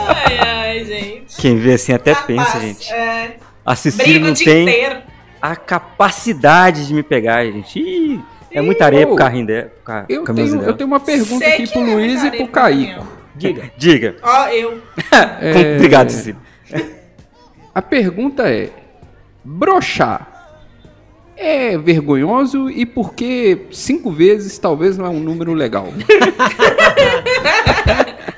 Ai, 0.07 0.39
ai, 0.39 0.85
gente. 0.85 1.37
Quem 1.41 1.57
vê 1.57 1.73
assim 1.75 1.93
até 1.93 2.15
pensa, 2.15 2.45
Capaz, 2.45 2.63
gente. 2.63 2.93
É, 2.93 3.37
A 3.67 3.75
Cecília 3.75 4.05
briga 4.07 4.25
o 4.25 4.29
não 4.29 4.35
tem 4.35 4.63
inteiro. 4.63 5.01
a 5.43 5.57
capacidade 5.57 6.87
de 6.87 6.95
me 6.95 7.03
pegar, 7.03 7.45
gente. 7.45 7.81
Ih, 7.81 8.21
É 8.53 8.61
muita 8.63 8.85
areia 8.85 9.05
pro 9.05 9.17
carrinho 9.17 9.47
dela. 9.47 9.73
pro 9.85 9.95
Eu 10.09 10.25
tenho, 10.25 10.51
dela. 10.59 10.63
eu 10.65 10.73
tenho 10.77 10.87
uma 10.87 11.01
pergunta 11.01 11.45
Sei 11.45 11.55
aqui 11.55 11.67
que 11.67 11.73
pro 11.73 11.83
é 11.83 11.95
Luiz 11.95 12.23
e 12.23 12.31
pro 12.31 12.47
Caíco. 12.47 13.05
Diga. 13.35 13.71
Diga. 13.77 14.17
Ó, 14.23 14.47
eu. 14.49 14.81
É, 15.41 15.75
Obrigado, 15.75 16.11
Cecília. 16.11 16.37
A 17.75 17.83
pergunta 17.83 18.45
é: 18.49 18.71
brochar 19.45 20.38
é 21.39 21.79
vergonhoso 21.79 22.69
e 22.69 22.85
por 22.85 23.15
que 23.15 23.67
cinco 23.71 24.11
vezes 24.11 24.59
talvez 24.59 24.99
não 24.99 25.07
é 25.07 25.09
um 25.09 25.21
número 25.21 25.55
legal? 25.55 25.87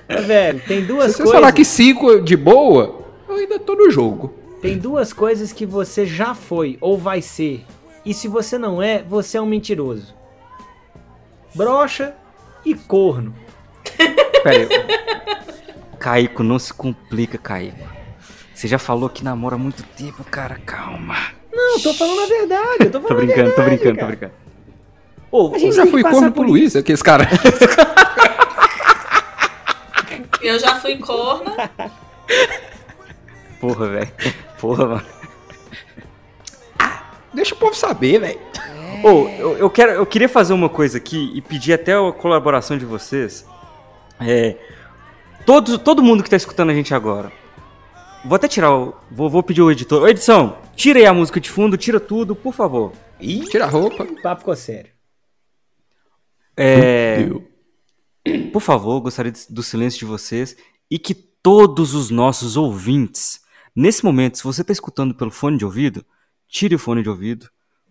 Ô, 0.08 0.22
velho, 0.22 0.60
tem 0.66 0.84
duas 0.84 1.12
Se 1.12 1.18
você 1.18 1.22
coisas. 1.22 1.40
falar 1.40 1.52
que 1.52 1.64
cinco 1.64 2.20
de 2.20 2.36
boa, 2.36 3.06
eu 3.28 3.36
ainda 3.36 3.58
tô 3.58 3.74
no 3.74 3.90
jogo. 3.90 4.34
Tem 4.60 4.76
duas 4.76 5.12
coisas 5.14 5.52
que 5.52 5.64
você 5.64 6.04
já 6.04 6.34
foi 6.34 6.76
ou 6.80 6.98
vai 6.98 7.22
ser. 7.22 7.64
E 8.04 8.12
se 8.12 8.28
você 8.28 8.58
não 8.58 8.82
é, 8.82 9.02
você 9.02 9.38
é 9.38 9.40
um 9.40 9.46
mentiroso. 9.46 10.14
Brocha 11.54 12.14
e 12.64 12.74
corno. 12.74 13.34
Pera 14.42 14.58
aí. 14.58 14.68
Caico, 15.98 16.42
não 16.42 16.58
se 16.58 16.72
complica, 16.72 17.38
Caico. 17.38 17.88
Você 18.54 18.68
já 18.68 18.78
falou 18.78 19.08
que 19.08 19.24
namora 19.24 19.54
há 19.54 19.58
muito 19.58 19.82
tempo, 19.82 20.22
cara. 20.24 20.58
Calma. 20.66 21.39
Não, 21.60 21.74
eu 21.76 21.82
tô 21.82 21.92
falando 21.94 22.20
a 22.22 22.26
verdade. 22.26 22.76
Eu 22.80 22.90
tô 22.90 23.00
Tô 23.00 23.14
brincando, 23.14 23.50
tô 23.50 23.62
verdade, 23.62 23.68
brincando, 23.76 23.94
tô 23.94 24.00
cara. 24.00 24.06
brincando. 24.16 24.32
Ô, 25.30 25.54
A 25.54 25.58
gente 25.58 25.66
Eu 25.66 25.72
já 25.72 25.86
fui 25.86 26.02
corno 26.02 26.32
pro 26.32 26.42
Luiz, 26.42 26.74
aqueles 26.74 27.02
caras. 27.02 27.28
Eu 30.42 30.58
já 30.58 30.76
fui 30.76 30.96
corna. 30.96 31.70
porra, 33.60 33.88
velho. 33.88 34.12
Porra, 34.58 34.86
mano. 34.86 35.06
Deixa 37.34 37.54
o 37.54 37.58
povo 37.58 37.74
saber, 37.74 38.18
velho. 38.20 38.40
Ô, 39.04 39.28
eu, 39.38 39.58
eu 39.58 39.70
quero, 39.70 39.92
eu 39.92 40.04
queria 40.06 40.28
fazer 40.28 40.52
uma 40.52 40.68
coisa 40.68 40.96
aqui 40.98 41.30
e 41.34 41.40
pedir 41.40 41.72
até 41.74 41.92
a 41.94 42.10
colaboração 42.12 42.76
de 42.78 42.84
vocês. 42.86 43.46
É, 44.18 44.56
todo, 45.46 45.78
todo 45.78 46.02
mundo 46.02 46.22
que 46.24 46.30
tá 46.30 46.36
escutando 46.36 46.70
a 46.70 46.74
gente 46.74 46.94
agora. 46.94 47.30
Vou 48.24 48.36
até 48.36 48.48
tirar 48.48 48.76
o. 48.76 48.94
Vou, 49.10 49.30
vou 49.30 49.42
pedir 49.42 49.62
o 49.62 49.70
editor. 49.70 50.02
Ô, 50.02 50.08
edição, 50.08 50.58
tira 50.76 50.98
aí 50.98 51.06
a 51.06 51.14
música 51.14 51.40
de 51.40 51.50
fundo, 51.50 51.76
tira 51.76 51.98
tudo, 51.98 52.36
por 52.36 52.52
favor. 52.54 52.92
Tira 53.18 53.64
a 53.64 53.68
roupa. 53.68 54.04
O 54.04 54.22
papo 54.22 54.40
ficou 54.40 54.56
sério. 54.56 54.92
É, 56.56 57.28
por 58.52 58.60
favor, 58.60 59.00
gostaria 59.00 59.32
do 59.48 59.62
silêncio 59.62 59.98
de 60.00 60.04
vocês 60.04 60.56
e 60.90 60.98
que 60.98 61.14
todos 61.14 61.94
os 61.94 62.10
nossos 62.10 62.56
ouvintes, 62.56 63.40
nesse 63.74 64.04
momento, 64.04 64.36
se 64.36 64.44
você 64.44 64.60
está 64.60 64.72
escutando 64.72 65.14
pelo 65.14 65.30
fone 65.30 65.56
de 65.56 65.64
ouvido, 65.64 66.04
tire 66.46 66.74
o 66.74 66.78
fone 66.78 67.02
de 67.02 67.08
ouvido, 67.08 67.48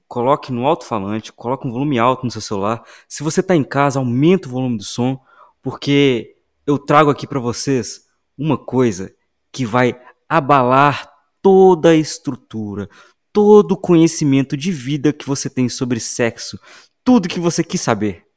coloque 0.08 0.52
no 0.52 0.68
alto-falante, 0.68 1.34
coloque 1.34 1.68
um 1.68 1.72
volume 1.72 1.98
alto 1.98 2.26
no 2.26 2.32
seu 2.32 2.42
celular. 2.42 2.84
Se 3.08 3.24
você 3.24 3.40
está 3.40 3.56
em 3.56 3.64
casa, 3.64 3.98
aumenta 3.98 4.48
o 4.48 4.52
volume 4.52 4.78
do 4.78 4.84
som, 4.84 5.20
porque 5.62 6.36
eu 6.68 6.78
trago 6.78 7.10
aqui 7.10 7.26
para 7.26 7.40
vocês 7.40 8.06
uma 8.38 8.58
coisa 8.58 9.12
que 9.52 9.66
vai 9.66 10.00
abalar 10.30 11.10
toda 11.42 11.90
a 11.90 11.96
estrutura, 11.96 12.88
todo 13.34 13.72
o 13.74 13.78
conhecimento 13.78 14.56
de 14.56 14.72
vida 14.72 15.12
que 15.12 15.26
você 15.26 15.50
tem 15.50 15.68
sobre 15.68 16.00
sexo, 16.00 16.60
tudo 17.04 17.28
que 17.28 17.40
você 17.40 17.64
quis 17.64 17.82
saber 17.82 18.30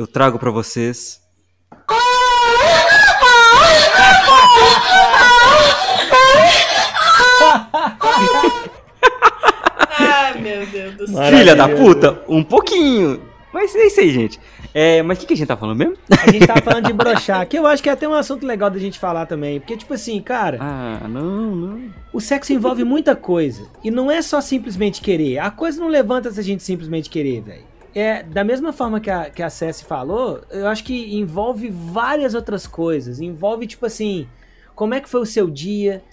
eu 0.00 0.06
trago 0.06 0.38
pra 0.38 0.50
vocês. 0.50 1.20
Ai, 9.90 10.40
meu 10.40 10.66
Deus 10.66 10.94
do 10.94 11.06
céu. 11.06 11.38
Filha 11.38 11.54
da 11.54 11.68
puta, 11.68 12.24
um 12.26 12.42
pouquinho. 12.42 13.29
Mas 13.52 13.74
é 13.74 13.86
isso 13.86 14.00
aí, 14.00 14.10
gente. 14.10 14.40
É, 14.72 15.02
mas 15.02 15.18
o 15.18 15.20
que, 15.20 15.26
que 15.26 15.34
a 15.34 15.36
gente 15.36 15.48
tá 15.48 15.56
falando 15.56 15.76
mesmo? 15.78 15.96
A 16.08 16.30
gente 16.30 16.46
tava 16.46 16.62
falando 16.62 16.86
de 16.86 16.92
brochar, 16.92 17.46
que 17.48 17.58
eu 17.58 17.66
acho 17.66 17.82
que 17.82 17.88
é 17.88 17.92
até 17.92 18.08
um 18.08 18.14
assunto 18.14 18.46
legal 18.46 18.70
da 18.70 18.78
gente 18.78 18.98
falar 18.98 19.26
também. 19.26 19.58
Porque, 19.58 19.76
tipo 19.76 19.92
assim, 19.92 20.20
cara, 20.22 20.58
Ah, 20.60 21.08
não, 21.08 21.56
não. 21.56 21.90
o 22.12 22.20
sexo 22.20 22.52
envolve 22.52 22.84
muita 22.84 23.16
coisa. 23.16 23.66
E 23.82 23.90
não 23.90 24.08
é 24.10 24.22
só 24.22 24.40
simplesmente 24.40 25.00
querer. 25.00 25.38
A 25.38 25.50
coisa 25.50 25.80
não 25.80 25.88
levanta 25.88 26.30
se 26.30 26.38
a 26.38 26.42
gente 26.44 26.62
simplesmente 26.62 27.10
querer, 27.10 27.40
velho. 27.42 27.64
É, 27.92 28.22
da 28.22 28.44
mesma 28.44 28.72
forma 28.72 29.00
que 29.00 29.10
a, 29.10 29.28
que 29.30 29.42
a 29.42 29.50
Cessi 29.50 29.84
falou, 29.84 30.42
eu 30.48 30.68
acho 30.68 30.84
que 30.84 31.16
envolve 31.18 31.68
várias 31.70 32.34
outras 32.34 32.64
coisas. 32.68 33.20
Envolve, 33.20 33.66
tipo 33.66 33.84
assim, 33.84 34.28
como 34.76 34.94
é 34.94 35.00
que 35.00 35.08
foi 35.08 35.20
o 35.20 35.26
seu 35.26 35.50
dia. 35.50 36.04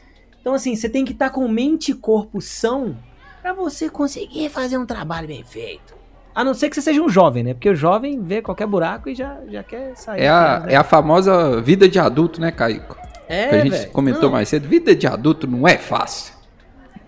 Então, 0.42 0.56
assim, 0.56 0.76
você 0.76 0.90
tem 0.90 1.06
que 1.06 1.12
estar 1.12 1.30
com 1.30 1.48
mente 1.48 1.92
e 1.92 1.94
corpo 1.94 2.42
são 2.42 2.98
pra 3.44 3.54
você 3.54 3.92
conseguir 3.92 4.50
fazer 4.50 4.78
um 4.80 4.88
trabalho 4.88 5.28
bem 5.28 5.44
feito. 5.44 5.96
A 6.38 6.44
não 6.44 6.54
ser 6.54 6.70
que 6.70 6.76
você 6.76 6.84
seja 6.84 7.02
um 7.02 7.10
jovem, 7.10 7.44
né? 7.44 7.56
Porque 7.56 7.68
o 7.68 7.76
jovem 7.76 8.22
vê 8.22 8.44
qualquer 8.44 8.68
buraco 8.68 9.10
e 9.10 9.16
já, 9.16 9.40
já 9.50 9.64
quer 9.64 9.96
sair. 9.96 10.22
É 10.22 10.30
a, 10.30 10.60
né? 10.60 10.74
é 10.74 10.76
a 10.76 10.84
famosa 10.84 11.60
vida 11.62 11.90
de 11.90 11.98
adulto, 11.98 12.40
né, 12.40 12.52
Caico? 12.52 12.96
É, 13.28 13.48
que 13.48 13.56
a 13.56 13.60
gente 13.62 13.72
velho. 13.72 13.90
comentou 13.92 14.22
Não. 14.26 14.34
mais 14.34 14.48
cedo. 14.48 14.68
Vida 14.68 14.94
de 14.94 15.08
adulto 15.08 15.48
não 15.48 15.68
é 15.68 15.80
fácil. 15.80 16.36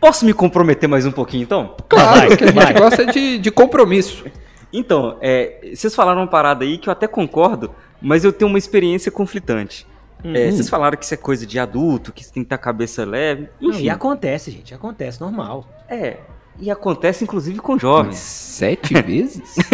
Posso 0.01 0.25
me 0.25 0.33
comprometer 0.33 0.89
mais 0.89 1.05
um 1.05 1.11
pouquinho, 1.11 1.43
então? 1.43 1.75
Claro 1.87 2.27
Vai, 2.27 2.37
que 2.37 2.43
a 2.43 2.47
gente 2.47 2.55
vai. 2.55 2.73
gosta 2.73 3.05
de, 3.05 3.37
de 3.37 3.51
compromisso. 3.51 4.25
Então, 4.73 5.15
é, 5.21 5.73
vocês 5.75 5.93
falaram 5.93 6.21
uma 6.21 6.27
parada 6.27 6.65
aí 6.65 6.79
que 6.79 6.89
eu 6.89 6.91
até 6.91 7.05
concordo, 7.05 7.69
mas 8.01 8.23
eu 8.23 8.33
tenho 8.33 8.49
uma 8.49 8.57
experiência 8.57 9.11
conflitante. 9.11 9.85
É, 10.23 10.49
vocês 10.49 10.67
falaram 10.67 10.97
que 10.97 11.05
isso 11.05 11.13
é 11.13 11.17
coisa 11.17 11.45
de 11.45 11.59
adulto, 11.59 12.11
que 12.11 12.23
você 12.23 12.33
tem 12.33 12.41
que 12.41 12.47
estar 12.47 12.55
a 12.55 12.57
cabeça 12.57 13.05
leve. 13.05 13.47
Não, 13.61 13.69
Enfim, 13.69 13.83
e 13.83 13.89
acontece, 13.91 14.49
gente. 14.49 14.73
Acontece, 14.73 15.21
normal. 15.21 15.67
é. 15.87 16.17
E 16.59 16.69
acontece 16.69 17.23
inclusive 17.23 17.59
com 17.59 17.79
jovens. 17.79 18.17
sete 18.17 18.93
vezes? 19.01 19.55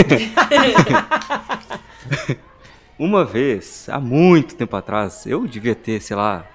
Uma 2.97 3.25
vez, 3.25 3.88
há 3.89 3.99
muito 3.99 4.55
tempo 4.55 4.75
atrás, 4.75 5.25
eu 5.25 5.45
devia 5.45 5.75
ter, 5.75 6.01
sei 6.01 6.15
lá, 6.15 6.45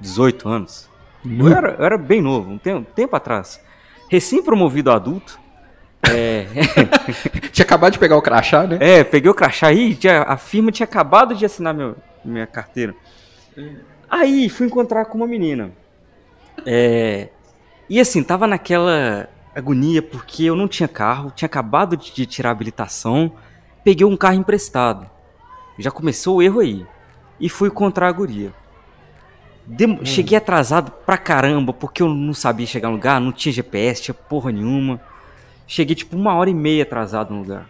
18 0.00 0.48
anos. 0.48 0.88
Eu 1.24 1.48
era, 1.48 1.76
eu 1.78 1.84
era 1.84 1.98
bem 1.98 2.20
novo, 2.20 2.50
um 2.50 2.58
tempo, 2.58 2.90
tempo 2.92 3.14
atrás. 3.14 3.60
Recém-promovido 4.08 4.90
a 4.90 4.96
adulto. 4.96 5.38
É, 6.02 6.46
Tinha 7.52 7.64
acabado 7.64 7.92
de 7.92 7.98
pegar 7.98 8.16
o 8.16 8.22
crachá, 8.22 8.66
né? 8.66 8.78
é, 8.80 9.04
peguei 9.04 9.30
o 9.30 9.34
crachá 9.34 9.68
aí, 9.68 9.94
tinha- 9.94 10.22
a 10.22 10.36
firma 10.38 10.72
tinha 10.72 10.84
acabado 10.86 11.34
de 11.34 11.44
assinar 11.44 11.74
meu, 11.74 11.94
minha 12.24 12.46
carteira. 12.46 12.94
Aí 14.08 14.48
fui 14.48 14.66
encontrar 14.66 15.04
com 15.04 15.18
uma 15.18 15.26
menina. 15.26 15.70
É, 16.66 17.28
e 17.88 18.00
assim, 18.00 18.22
tava 18.24 18.46
naquela 18.46 19.28
agonia 19.60 20.02
porque 20.02 20.44
eu 20.44 20.56
não 20.56 20.66
tinha 20.68 20.88
carro, 20.88 21.30
tinha 21.34 21.46
acabado 21.46 21.96
de, 21.96 22.26
tirar 22.26 22.50
a 22.50 22.52
habilitação, 22.52 23.32
peguei 23.84 24.06
um 24.06 24.16
carro 24.16 24.34
emprestado. 24.34 25.08
Já 25.78 25.90
começou 25.90 26.36
o 26.36 26.42
erro 26.42 26.60
aí. 26.60 26.86
E 27.38 27.48
fui 27.48 27.68
encontrar 27.68 28.08
a 28.08 28.12
guria. 28.12 28.52
Dem- 29.66 30.04
Cheguei 30.04 30.36
atrasado 30.36 30.90
pra 30.90 31.16
caramba, 31.16 31.72
porque 31.72 32.02
eu 32.02 32.08
não 32.08 32.34
sabia 32.34 32.66
chegar 32.66 32.88
no 32.88 32.94
lugar, 32.96 33.20
não 33.20 33.32
tinha 33.32 33.52
GPS, 33.52 34.02
tinha 34.02 34.14
porra 34.14 34.50
nenhuma. 34.50 35.00
Cheguei 35.66 35.94
tipo 35.94 36.16
uma 36.16 36.34
hora 36.34 36.50
e 36.50 36.54
meia 36.54 36.82
atrasado 36.82 37.32
no 37.32 37.40
lugar. 37.40 37.66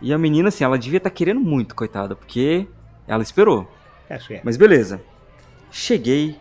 E 0.00 0.12
a 0.12 0.18
menina, 0.18 0.48
assim, 0.48 0.64
ela 0.64 0.78
devia 0.78 0.96
estar 0.96 1.10
querendo 1.10 1.40
muito, 1.40 1.74
coitada, 1.74 2.16
porque 2.16 2.66
ela 3.06 3.22
esperou. 3.22 3.70
Que 4.26 4.34
é. 4.34 4.40
Mas 4.42 4.56
beleza. 4.56 5.00
Cheguei, 5.70 6.38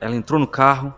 ela 0.00 0.14
entrou 0.14 0.38
no 0.38 0.46
carro, 0.46 0.94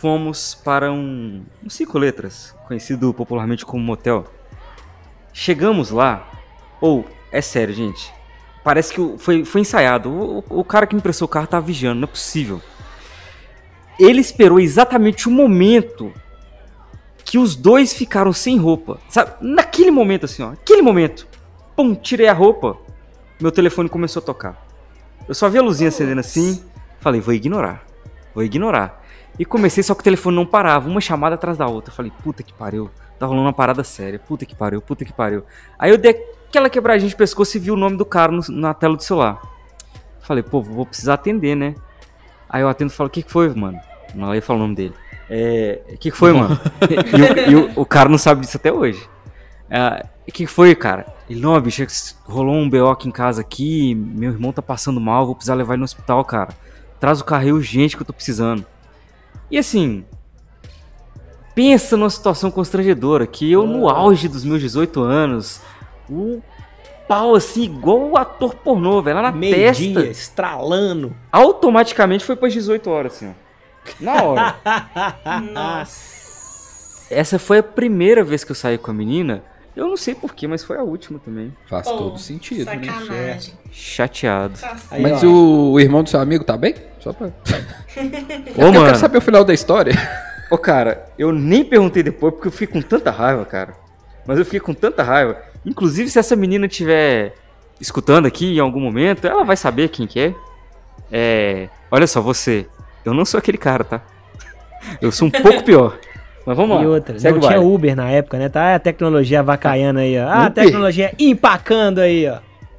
fomos 0.00 0.54
para 0.54 0.92
um, 0.92 1.42
um 1.64 1.70
cinco 1.70 1.98
letras, 1.98 2.54
conhecido 2.66 3.12
popularmente 3.14 3.64
como 3.64 3.82
motel. 3.82 4.26
Chegamos 5.32 5.90
lá, 5.90 6.28
ou, 6.80 7.04
é 7.32 7.40
sério, 7.40 7.74
gente, 7.74 8.12
parece 8.62 8.92
que 8.92 9.18
foi, 9.18 9.44
foi 9.44 9.60
ensaiado. 9.62 10.10
O, 10.10 10.38
o- 10.38 10.60
o 10.60 10.64
cara 10.64 10.86
que 10.86 10.94
me 10.94 11.00
emprestou 11.00 11.26
o 11.26 11.28
carro 11.28 11.46
tava 11.46 11.66
vigiando, 11.66 12.00
não 12.00 12.04
é 12.08 12.10
possível. 12.10 12.60
Ele 13.98 14.20
esperou 14.20 14.60
exatamente 14.60 15.26
o 15.28 15.30
momento 15.30 16.12
que 17.24 17.38
os 17.38 17.56
dois 17.56 17.92
ficaram 17.94 18.32
sem 18.32 18.58
roupa. 18.58 18.98
Sabe? 19.08 19.32
Naquele 19.40 19.90
momento, 19.90 20.26
assim, 20.26 20.42
ó. 20.42 20.52
Aquele 20.52 20.82
momento. 20.82 21.26
Pum, 21.74 21.94
tirei 21.94 22.28
a 22.28 22.32
roupa. 22.32 22.76
Meu 23.40 23.50
telefone 23.50 23.88
começou 23.88 24.22
a 24.22 24.24
tocar. 24.26 24.66
Eu 25.26 25.34
só 25.34 25.48
vi 25.48 25.58
a 25.58 25.62
luzinha 25.62 25.88
acendendo 25.88 26.20
assim. 26.20 26.62
Falei, 27.00 27.20
vou 27.20 27.32
ignorar. 27.34 27.84
Vou 28.34 28.44
ignorar. 28.44 29.02
E 29.38 29.44
comecei, 29.44 29.82
só 29.82 29.94
que 29.94 30.00
o 30.00 30.04
telefone 30.04 30.36
não 30.36 30.46
parava, 30.46 30.88
uma 30.88 31.00
chamada 31.00 31.34
atrás 31.34 31.58
da 31.58 31.66
outra. 31.66 31.90
Eu 31.92 31.96
falei, 31.96 32.12
puta 32.22 32.42
que 32.42 32.52
pariu. 32.54 32.90
Tá 33.18 33.26
rolando 33.26 33.46
uma 33.46 33.52
parada 33.52 33.82
séria. 33.84 34.18
Puta 34.18 34.44
que 34.46 34.54
pariu, 34.54 34.80
puta 34.80 35.04
que 35.04 35.12
pariu. 35.12 35.42
Aí 35.78 35.90
eu 35.90 35.98
dei 35.98 36.12
aquela 36.48 36.68
quebradinha 36.70 37.08
de 37.08 37.16
pescoço 37.16 37.56
e 37.56 37.60
vi 37.60 37.70
o 37.70 37.76
nome 37.76 37.96
do 37.96 38.04
cara 38.04 38.32
no- 38.32 38.42
na 38.50 38.72
tela 38.74 38.96
do 38.96 39.02
celular. 39.02 39.40
Falei, 40.20 40.42
pô, 40.42 40.60
vou 40.62 40.84
precisar 40.86 41.14
atender, 41.14 41.54
né? 41.54 41.74
Aí 42.48 42.62
eu 42.62 42.68
atendo 42.68 42.90
e 42.92 42.94
falo, 42.94 43.08
o 43.08 43.10
que, 43.10 43.22
que 43.22 43.30
foi, 43.30 43.48
mano? 43.54 43.78
Não 44.14 44.34
ia 44.34 44.40
falar 44.42 44.58
o 44.58 44.62
nome 44.62 44.74
dele. 44.74 44.94
É. 45.28 45.80
O 45.88 45.98
que, 45.98 46.10
que 46.10 46.16
foi, 46.16 46.32
mano? 46.32 46.58
e 47.50 47.50
o, 47.50 47.50
e 47.50 47.56
o- 47.76 47.80
o 47.80 47.86
cara 47.86 48.08
não 48.08 48.18
sabe 48.18 48.40
disso 48.42 48.56
até 48.56 48.72
hoje. 48.72 49.06
Ah, 49.70 50.04
O 50.22 50.32
que, 50.32 50.44
que 50.44 50.46
foi, 50.46 50.74
cara? 50.74 51.06
Ele, 51.28 51.40
não, 51.40 51.60
bicho, 51.60 51.82
é 51.82 51.86
rolou 52.24 52.54
um 52.54 52.68
BO 52.70 52.88
aqui 52.88 53.08
em 53.08 53.12
casa 53.12 53.40
aqui, 53.40 53.94
meu 53.94 54.30
irmão 54.30 54.52
tá 54.52 54.62
passando 54.62 55.00
mal, 55.00 55.26
vou 55.26 55.34
precisar 55.34 55.54
levar 55.54 55.74
ele 55.74 55.80
no 55.80 55.84
hospital, 55.84 56.24
cara. 56.24 56.50
Traz 57.00 57.20
o 57.20 57.24
carro 57.24 57.42
aí 57.42 57.52
urgente 57.52 57.96
que 57.96 58.02
eu 58.02 58.06
tô 58.06 58.12
precisando. 58.12 58.64
E 59.50 59.58
assim. 59.58 60.04
pensa 61.54 61.96
numa 61.96 62.10
situação 62.10 62.50
constrangedora, 62.50 63.26
que 63.26 63.50
eu 63.50 63.66
no 63.66 63.88
auge 63.88 64.28
dos 64.28 64.44
meus 64.44 64.60
18 64.60 65.00
anos, 65.02 65.60
o 66.08 66.42
pau 67.08 67.34
assim, 67.34 67.62
igual 67.64 68.10
o 68.10 68.16
ator 68.16 68.54
pornô, 68.56 69.00
velho, 69.00 69.16
lá 69.16 69.22
na 69.22 69.32
Meio-dia, 69.32 69.94
testa, 69.94 70.10
estralando. 70.10 71.16
automaticamente 71.32 72.24
foi 72.24 72.36
para 72.36 72.48
18 72.48 72.90
horas, 72.90 73.12
assim, 73.14 73.28
ó. 73.28 73.46
Na 74.00 74.22
hora. 74.22 74.56
Nossa. 75.52 77.06
Essa 77.08 77.38
foi 77.38 77.58
a 77.58 77.62
primeira 77.62 78.24
vez 78.24 78.42
que 78.42 78.50
eu 78.50 78.56
saí 78.56 78.76
com 78.76 78.90
a 78.90 78.94
menina. 78.94 79.44
Eu 79.76 79.88
não 79.88 79.96
sei 79.96 80.14
porquê, 80.14 80.48
mas 80.48 80.64
foi 80.64 80.78
a 80.78 80.82
última 80.82 81.18
também. 81.18 81.54
Faz 81.68 81.86
Pô, 81.86 81.98
todo 81.98 82.18
sentido, 82.18 82.64
né? 82.64 82.82
Sacanagem. 82.82 83.54
Chateado. 83.70 84.58
Tá 84.58 84.74
Aí, 84.90 85.02
Mas 85.02 85.22
ó, 85.22 85.26
o, 85.26 85.72
o 85.72 85.80
irmão 85.80 86.02
do 86.02 86.08
seu 86.08 86.18
amigo 86.18 86.44
tá 86.44 86.56
bem? 86.56 86.74
Só 86.98 87.12
pra... 87.12 87.26
Ô, 88.56 88.62
eu 88.62 88.72
mano. 88.72 88.86
quero 88.86 88.96
saber 88.98 89.18
o 89.18 89.20
final 89.20 89.44
da 89.44 89.52
história. 89.52 89.92
Ô, 90.50 90.56
cara, 90.56 91.06
eu 91.18 91.30
nem 91.30 91.62
perguntei 91.62 92.02
depois 92.02 92.32
porque 92.32 92.48
eu 92.48 92.52
fiquei 92.52 92.68
com 92.68 92.80
tanta 92.80 93.10
raiva, 93.10 93.44
cara. 93.44 93.74
Mas 94.26 94.38
eu 94.38 94.44
fiquei 94.46 94.60
com 94.60 94.72
tanta 94.72 95.02
raiva. 95.02 95.36
Inclusive, 95.64 96.08
se 96.08 96.18
essa 96.18 96.34
menina 96.34 96.64
estiver 96.66 97.34
escutando 97.78 98.24
aqui 98.24 98.56
em 98.56 98.60
algum 98.60 98.80
momento, 98.80 99.26
ela 99.26 99.44
vai 99.44 99.56
saber 99.56 99.88
quem 99.90 100.06
que 100.06 100.18
é. 100.18 100.34
É. 101.12 101.68
Olha 101.90 102.06
só, 102.06 102.22
você. 102.22 102.66
Eu 103.04 103.12
não 103.12 103.26
sou 103.26 103.36
aquele 103.38 103.58
cara, 103.58 103.84
tá? 103.84 104.00
Eu 105.02 105.12
sou 105.12 105.28
um 105.28 105.30
pouco 105.30 105.62
pior. 105.64 105.98
Mas 106.46 106.56
vamos 106.56 106.76
lá. 106.76 106.82
E 106.82 106.86
outra, 106.86 107.18
segue 107.18 107.34
não 107.34 107.40
tinha 107.40 107.58
baile. 107.58 107.74
Uber 107.74 107.96
na 107.96 108.08
época, 108.10 108.38
né? 108.38 108.48
Tá 108.48 108.76
a 108.76 108.78
tecnologia 108.78 109.40
avacaiando 109.40 109.98
aí, 109.98 110.16
ó. 110.18 110.28
Ah, 110.28 110.46
a 110.46 110.50
tecnologia 110.50 111.12
empacando 111.18 111.98
aí, 111.98 112.28
ó. 112.28 112.38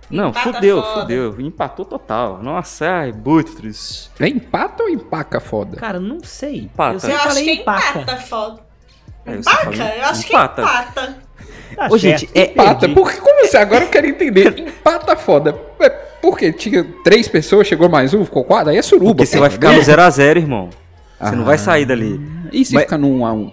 Não, 0.09 0.30
Empata 0.30 0.53
fudeu, 0.53 0.82
foda. 0.82 1.01
fudeu. 1.01 1.41
Empatou 1.41 1.84
total. 1.84 2.39
Nossa, 2.41 2.89
ai, 2.89 3.11
muito 3.13 3.53
triste. 3.57 4.09
É 4.22 4.28
empata 4.30 4.84
ou 4.84 4.89
empaca 4.89 5.41
foda? 5.41 5.76
Cara, 5.76 5.99
não 5.99 6.20
sei. 6.24 6.59
Empata. 6.59 6.93
Eu 6.95 6.99
sempre 7.01 7.15
Eu 7.18 7.30
acho 7.30 7.43
que 7.43 7.51
empaca. 7.51 7.99
empata 7.99 8.18
foda. 8.22 8.59
É, 9.26 9.36
eu 9.36 9.43
sempre 9.43 9.76
Empaca? 9.76 9.95
Eu 9.97 10.05
acho 10.05 10.28
empata. 10.28 10.61
que 10.63 10.70
empata. 10.70 11.18
Tá 11.76 11.88
Ô, 11.91 11.97
gente, 11.97 12.30
é, 12.34 12.45
Empata? 12.51 12.88
Por 12.89 13.11
que? 13.11 13.20
Como 13.20 13.43
assim? 13.43 13.57
Agora 13.57 13.84
eu 13.84 13.89
quero 13.89 14.07
entender. 14.07 14.57
Empata 14.57 15.15
foda. 15.18 15.53
É, 15.82 15.89
Por 15.89 16.38
quê? 16.38 16.53
Tinha 16.53 16.84
três 17.03 17.28
pessoas, 17.28 17.68
chegou 17.68 17.89
mais 17.89 18.13
um, 18.13 18.24
ficou 18.24 18.43
quatro? 18.45 18.70
Aí 18.72 18.78
é 18.78 18.82
suruba. 18.82 19.11
Porque 19.13 19.26
você 19.26 19.38
vai 19.38 19.49
ficar 19.49 19.74
no 19.74 19.82
0x0, 19.82 20.38
irmão. 20.38 20.70
Você 21.20 21.36
não 21.36 21.43
vai 21.45 21.55
Ah. 21.55 21.59
sair 21.59 21.86
dali. 21.86 22.20
E 22.51 22.63
se 22.65 22.74
Mas- 22.74 22.84
fica 22.84 22.97
no 22.97 23.07
1 23.09 23.26
a 23.26 23.34
1 23.34 23.51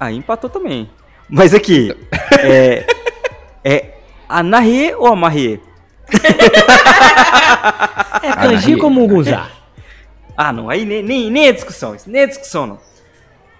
Aí 0.00 0.16
empatou 0.16 0.48
também. 0.50 0.88
Mas 1.28 1.54
aqui, 1.54 1.94
é. 2.42 2.86
É 3.64 3.94
Anahê 4.28 4.94
ou 4.94 5.06
Amarrê? 5.06 5.60
É 8.22 8.32
kanji 8.36 8.74
Ah, 8.74 8.78
como 8.78 9.00
Mugunzá. 9.00 9.50
Ah, 10.36 10.52
não, 10.52 10.68
aí 10.68 10.84
nem, 10.84 11.00
nem, 11.00 11.30
nem 11.30 11.46
é 11.46 11.52
discussão, 11.52 11.94
isso 11.94 12.10
nem 12.10 12.22
é 12.22 12.26
discussão, 12.26 12.66
não. 12.66 12.78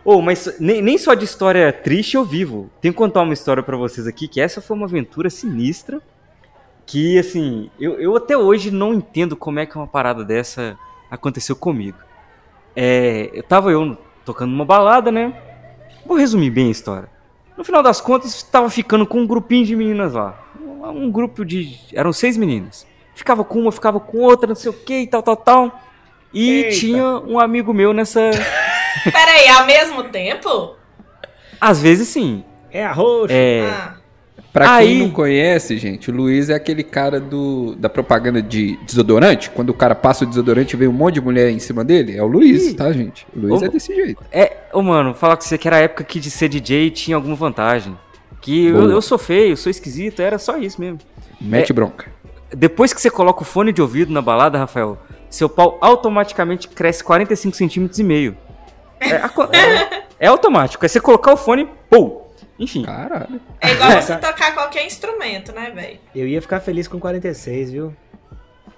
Ô, 0.05 0.21
mas 0.21 0.57
nem, 0.59 0.83
nem 0.83 0.99
só 0.99 1.15
de 1.15 1.25
história 1.25 1.73
triste 1.73 2.17
eu 2.17 2.25
vivo. 2.25 2.69
Tenho 2.81 2.93
que 2.93 2.99
contar 2.99 3.23
uma 3.23 3.33
história 3.33 3.63
pra 3.63 3.77
vocês 3.77 4.09
aqui, 4.09 4.27
que 4.27 4.41
essa 4.41 4.61
foi 4.61 4.77
uma 4.77 4.87
aventura 4.87 5.31
sinistra. 5.31 6.03
Que, 6.85 7.17
assim, 7.17 7.71
eu, 7.79 8.01
eu 8.01 8.17
até 8.17 8.37
hoje 8.37 8.73
não 8.73 8.93
entendo 8.93 9.37
como 9.37 9.61
é 9.61 9.67
que 9.67 9.77
uma 9.77 9.87
parada 9.87 10.25
dessa 10.25 10.77
aconteceu 11.09 11.55
comigo. 11.55 11.97
É, 12.77 13.31
eu 13.33 13.43
tava 13.43 13.71
eu 13.71 13.97
tocando 14.25 14.51
numa 14.51 14.65
balada, 14.65 15.13
né? 15.13 15.35
Vou 16.07 16.17
resumir 16.17 16.51
bem 16.51 16.69
a 16.69 16.71
história. 16.71 17.09
No 17.57 17.65
final 17.65 17.83
das 17.83 18.01
contas, 18.01 18.43
tava 18.43 18.69
ficando 18.69 19.07
com 19.07 19.21
um 19.21 19.27
grupinho 19.27 19.65
de 19.65 19.77
meninas 19.77 20.13
lá. 20.13 20.39
Um 20.83 21.11
grupo 21.11 21.45
de. 21.45 21.79
Eram 21.93 22.13
seis 22.13 22.37
meninas. 22.37 22.87
Ficava 23.15 23.45
com 23.45 23.61
uma, 23.61 23.73
ficava 23.73 24.01
com 24.01 24.19
outra, 24.19 24.49
não 24.49 24.57
sei 24.57 24.71
o 24.71 24.75
que 24.75 25.01
e 25.01 25.07
tal, 25.07 25.23
tal, 25.23 25.37
tal. 25.37 25.81
E 26.33 26.51
Eita. 26.51 26.77
tinha 26.77 27.05
um 27.21 27.39
amigo 27.39 27.73
meu 27.73 27.93
nessa. 27.93 28.31
Peraí, 29.05 29.49
ao 29.49 29.67
mesmo 29.67 30.05
tempo? 30.05 30.77
Às 31.61 31.81
vezes 31.81 32.09
sim. 32.09 32.45
É 32.71 32.85
arroz. 32.85 33.31
É. 33.31 33.71
Ah, 33.71 33.95
Pra 34.55 34.77
Aí- 34.77 34.87
quem 34.87 34.99
não 35.01 35.11
conhece, 35.11 35.77
gente, 35.79 36.13
o 36.13 36.15
Luiz 36.15 36.49
é 36.49 36.55
aquele 36.55 36.85
cara 36.85 37.19
do, 37.19 37.75
da 37.77 37.89
propaganda 37.91 38.41
de 38.41 38.79
desodorante. 38.87 39.51
Quando 39.51 39.71
o 39.71 39.75
cara 39.75 39.97
passa 39.97 40.25
o 40.25 40.29
desodorante 40.29 40.75
e 40.77 40.79
vem 40.79 40.87
um 40.87 40.93
monte 40.93 41.15
de 41.15 41.21
mulher 41.21 41.51
em 41.51 41.59
cima 41.59 41.85
dele. 41.85 42.17
É 42.17 42.23
o 42.23 42.27
Luiz, 42.29 42.69
Ih. 42.69 42.75
tá, 42.75 42.93
gente? 42.93 43.27
O 43.35 43.41
Luiz 43.41 43.61
Ô, 43.61 43.65
é 43.65 43.69
desse 43.69 43.93
jeito. 43.93 44.23
É, 44.31 44.59
ô 44.73 44.81
mano, 44.81 45.13
falar 45.13 45.37
com 45.37 45.43
você 45.43 45.59
que 45.59 45.67
era 45.67 45.79
a 45.79 45.81
época 45.81 46.05
que 46.05 46.21
de 46.21 46.31
ser 46.31 46.49
DJ 46.49 46.91
tinha 46.93 47.17
alguma 47.17 47.35
vantagem. 47.35 47.99
Que 48.41 48.67
eu, 48.67 48.89
eu 48.91 49.03
sou 49.03 49.19
feio, 49.19 49.57
sou 49.57 49.71
esquisito, 49.71 50.23
era 50.23 50.39
só 50.39 50.57
isso 50.57 50.81
mesmo. 50.81 50.99
Mete 51.41 51.73
É. 51.73 51.75
bronca. 51.75 52.07
Depois 52.57 52.93
que 52.95 53.01
você 53.01 53.11
coloca 53.11 53.43
o 53.43 53.45
fone 53.45 53.73
de 53.73 53.83
ouvido 53.83 54.13
na 54.13 54.23
balada, 54.23 54.57
Rafael, 54.57 54.97
seu 55.29 55.49
pau 55.49 55.79
automaticamente 55.81 56.69
cresce 56.69 57.03
45 57.03 57.57
centímetros 57.57 57.99
e 57.99 58.05
meio. 58.05 58.37
É, 59.01 59.09
é- 59.17 60.03
é 60.21 60.27
automático. 60.29 60.85
É 60.85 60.89
você 60.89 61.01
colocar 61.01 61.33
o 61.33 61.37
fone, 61.37 61.69
pô. 61.91 62.23
Enfim. 62.59 62.85
Caralho. 62.85 63.41
é 63.61 63.73
igual 63.73 63.91
você 63.91 64.17
tocar 64.17 64.55
qualquer 64.55 64.87
instrumento, 64.87 65.53
né, 65.53 65.71
velho? 65.71 65.99
Eu 66.15 66.29
ia 66.29 66.41
ficar 66.41 66.61
feliz 66.61 66.87
com 66.87 67.01
46, 67.01 67.73
viu? 67.73 67.97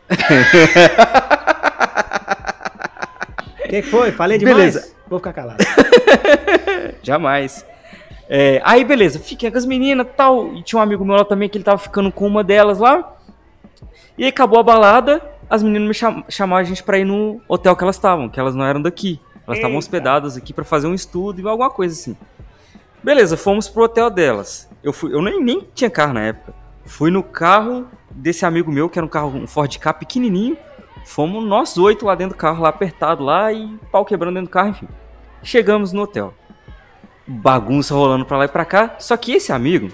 O 0.08 0.10
que, 3.68 3.82
que 3.82 3.82
foi? 3.82 4.12
Falei 4.12 4.38
demais? 4.38 4.56
Beleza. 4.56 4.96
Vou 5.08 5.18
ficar 5.18 5.32
calado. 5.32 5.64
Jamais. 7.02 7.66
É, 8.28 8.60
aí, 8.64 8.84
beleza, 8.84 9.20
fiquei 9.20 9.50
com 9.50 9.58
as 9.58 9.66
meninas 9.66 10.06
e 10.06 10.10
tal. 10.10 10.54
E 10.54 10.62
tinha 10.62 10.78
um 10.78 10.82
amigo 10.82 11.04
meu 11.04 11.16
lá 11.16 11.24
também 11.24 11.48
que 11.48 11.58
ele 11.58 11.64
tava 11.64 11.78
ficando 11.78 12.10
com 12.10 12.26
uma 12.26 12.42
delas 12.42 12.78
lá. 12.78 13.12
E 14.18 14.24
aí 14.24 14.30
acabou 14.30 14.58
a 14.58 14.62
balada, 14.62 15.22
as 15.48 15.62
meninas 15.62 15.88
me 15.88 15.94
cham 15.94 16.24
chamaram 16.28 16.62
a 16.62 16.64
gente 16.64 16.82
pra 16.82 16.98
ir 16.98 17.04
no 17.04 17.40
hotel 17.46 17.76
que 17.76 17.84
elas 17.84 17.96
estavam, 17.96 18.28
que 18.28 18.40
elas 18.40 18.54
não 18.54 18.64
eram 18.64 18.80
daqui. 18.80 19.20
Elas 19.46 19.58
estavam 19.58 19.76
hospedadas 19.76 20.36
aqui 20.36 20.52
pra 20.52 20.64
fazer 20.64 20.88
um 20.88 20.94
estudo 20.94 21.40
e 21.40 21.46
alguma 21.46 21.70
coisa 21.70 21.94
assim. 21.94 22.16
Beleza, 23.02 23.36
fomos 23.36 23.68
pro 23.68 23.84
hotel 23.84 24.10
delas. 24.10 24.68
Eu, 24.82 24.92
fui, 24.92 25.12
eu 25.12 25.22
nem, 25.22 25.42
nem 25.42 25.68
tinha 25.74 25.90
carro 25.90 26.12
na 26.12 26.22
época. 26.22 26.54
Fui 26.84 27.10
no 27.10 27.22
carro 27.22 27.86
desse 28.10 28.44
amigo 28.46 28.70
meu, 28.70 28.88
que 28.88 28.98
era 28.98 29.06
um 29.06 29.08
carro, 29.08 29.36
um 29.36 29.46
Ford 29.46 29.76
Ka 29.78 29.92
pequenininho. 29.92 30.56
Fomos 31.04 31.44
nós 31.44 31.76
oito 31.78 32.06
lá 32.06 32.14
dentro 32.14 32.36
do 32.36 32.38
carro, 32.38 32.62
lá 32.62 32.68
apertado 32.68 33.22
lá 33.22 33.52
e 33.52 33.68
pau 33.92 34.04
quebrando 34.04 34.34
dentro 34.34 34.48
do 34.48 34.52
carro, 34.52 34.70
enfim. 34.70 34.88
Chegamos 35.42 35.92
no 35.92 36.02
hotel. 36.02 36.34
Bagunça 37.26 37.94
rolando 37.94 38.24
pra 38.24 38.38
lá 38.38 38.44
e 38.44 38.48
pra 38.48 38.64
cá. 38.64 38.96
Só 38.98 39.16
que 39.16 39.32
esse 39.32 39.52
amigo, 39.52 39.90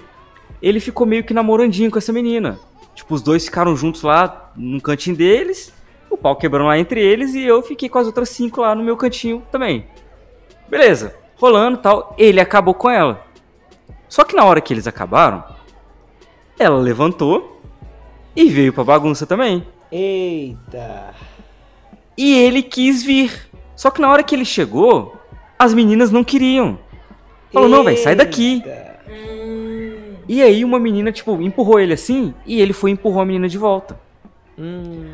ele 0.61 0.79
ficou 0.79 1.05
meio 1.05 1.23
que 1.23 1.33
namorandinho 1.33 1.91
com 1.91 1.97
essa 1.97 2.13
menina. 2.13 2.59
Tipo, 2.95 3.15
os 3.15 3.21
dois 3.21 3.45
ficaram 3.45 3.75
juntos 3.75 4.01
lá 4.03 4.51
no 4.55 4.81
cantinho 4.81 5.15
deles. 5.15 5.73
O 6.09 6.17
pau 6.17 6.35
quebrando 6.35 6.67
lá 6.67 6.77
entre 6.77 7.01
eles 7.01 7.33
e 7.33 7.41
eu 7.41 7.61
fiquei 7.61 7.89
com 7.89 7.97
as 7.97 8.07
outras 8.07 8.29
cinco 8.29 8.61
lá 8.61 8.75
no 8.75 8.83
meu 8.83 8.95
cantinho 8.95 9.43
também. 9.51 9.87
Beleza, 10.69 11.15
rolando 11.43 11.77
e 11.77 11.81
tal. 11.81 12.15
Ele 12.17 12.39
acabou 12.39 12.73
com 12.73 12.89
ela. 12.89 13.25
Só 14.07 14.23
que 14.23 14.35
na 14.35 14.45
hora 14.45 14.61
que 14.61 14.73
eles 14.73 14.87
acabaram, 14.87 15.43
ela 16.57 16.77
levantou 16.77 17.61
e 18.35 18.49
veio 18.49 18.71
pra 18.73 18.83
bagunça 18.83 19.25
também. 19.25 19.65
Eita. 19.91 21.13
E 22.17 22.33
ele 22.35 22.61
quis 22.63 23.03
vir. 23.03 23.49
Só 23.75 23.89
que 23.91 24.01
na 24.01 24.09
hora 24.09 24.23
que 24.23 24.33
ele 24.35 24.45
chegou, 24.45 25.15
as 25.57 25.73
meninas 25.73 26.11
não 26.11 26.23
queriam. 26.23 26.77
Falou, 27.51 27.67
não, 27.69 27.83
velho, 27.83 27.97
sai 27.97 28.15
daqui. 28.15 28.63
Eita. 28.65 28.93
Hum, 29.09 30.15
E 30.27 30.41
aí 30.41 30.63
uma 30.63 30.79
menina, 30.79 31.11
tipo, 31.11 31.39
empurrou 31.41 31.79
ele 31.79 31.93
assim, 31.93 32.33
e 32.45 32.61
ele 32.61 32.73
foi 32.73 32.91
e 32.91 32.93
empurrou 32.93 33.21
a 33.21 33.25
menina 33.25 33.47
de 33.49 33.57
volta. 33.57 33.99
Hum, 34.57 35.11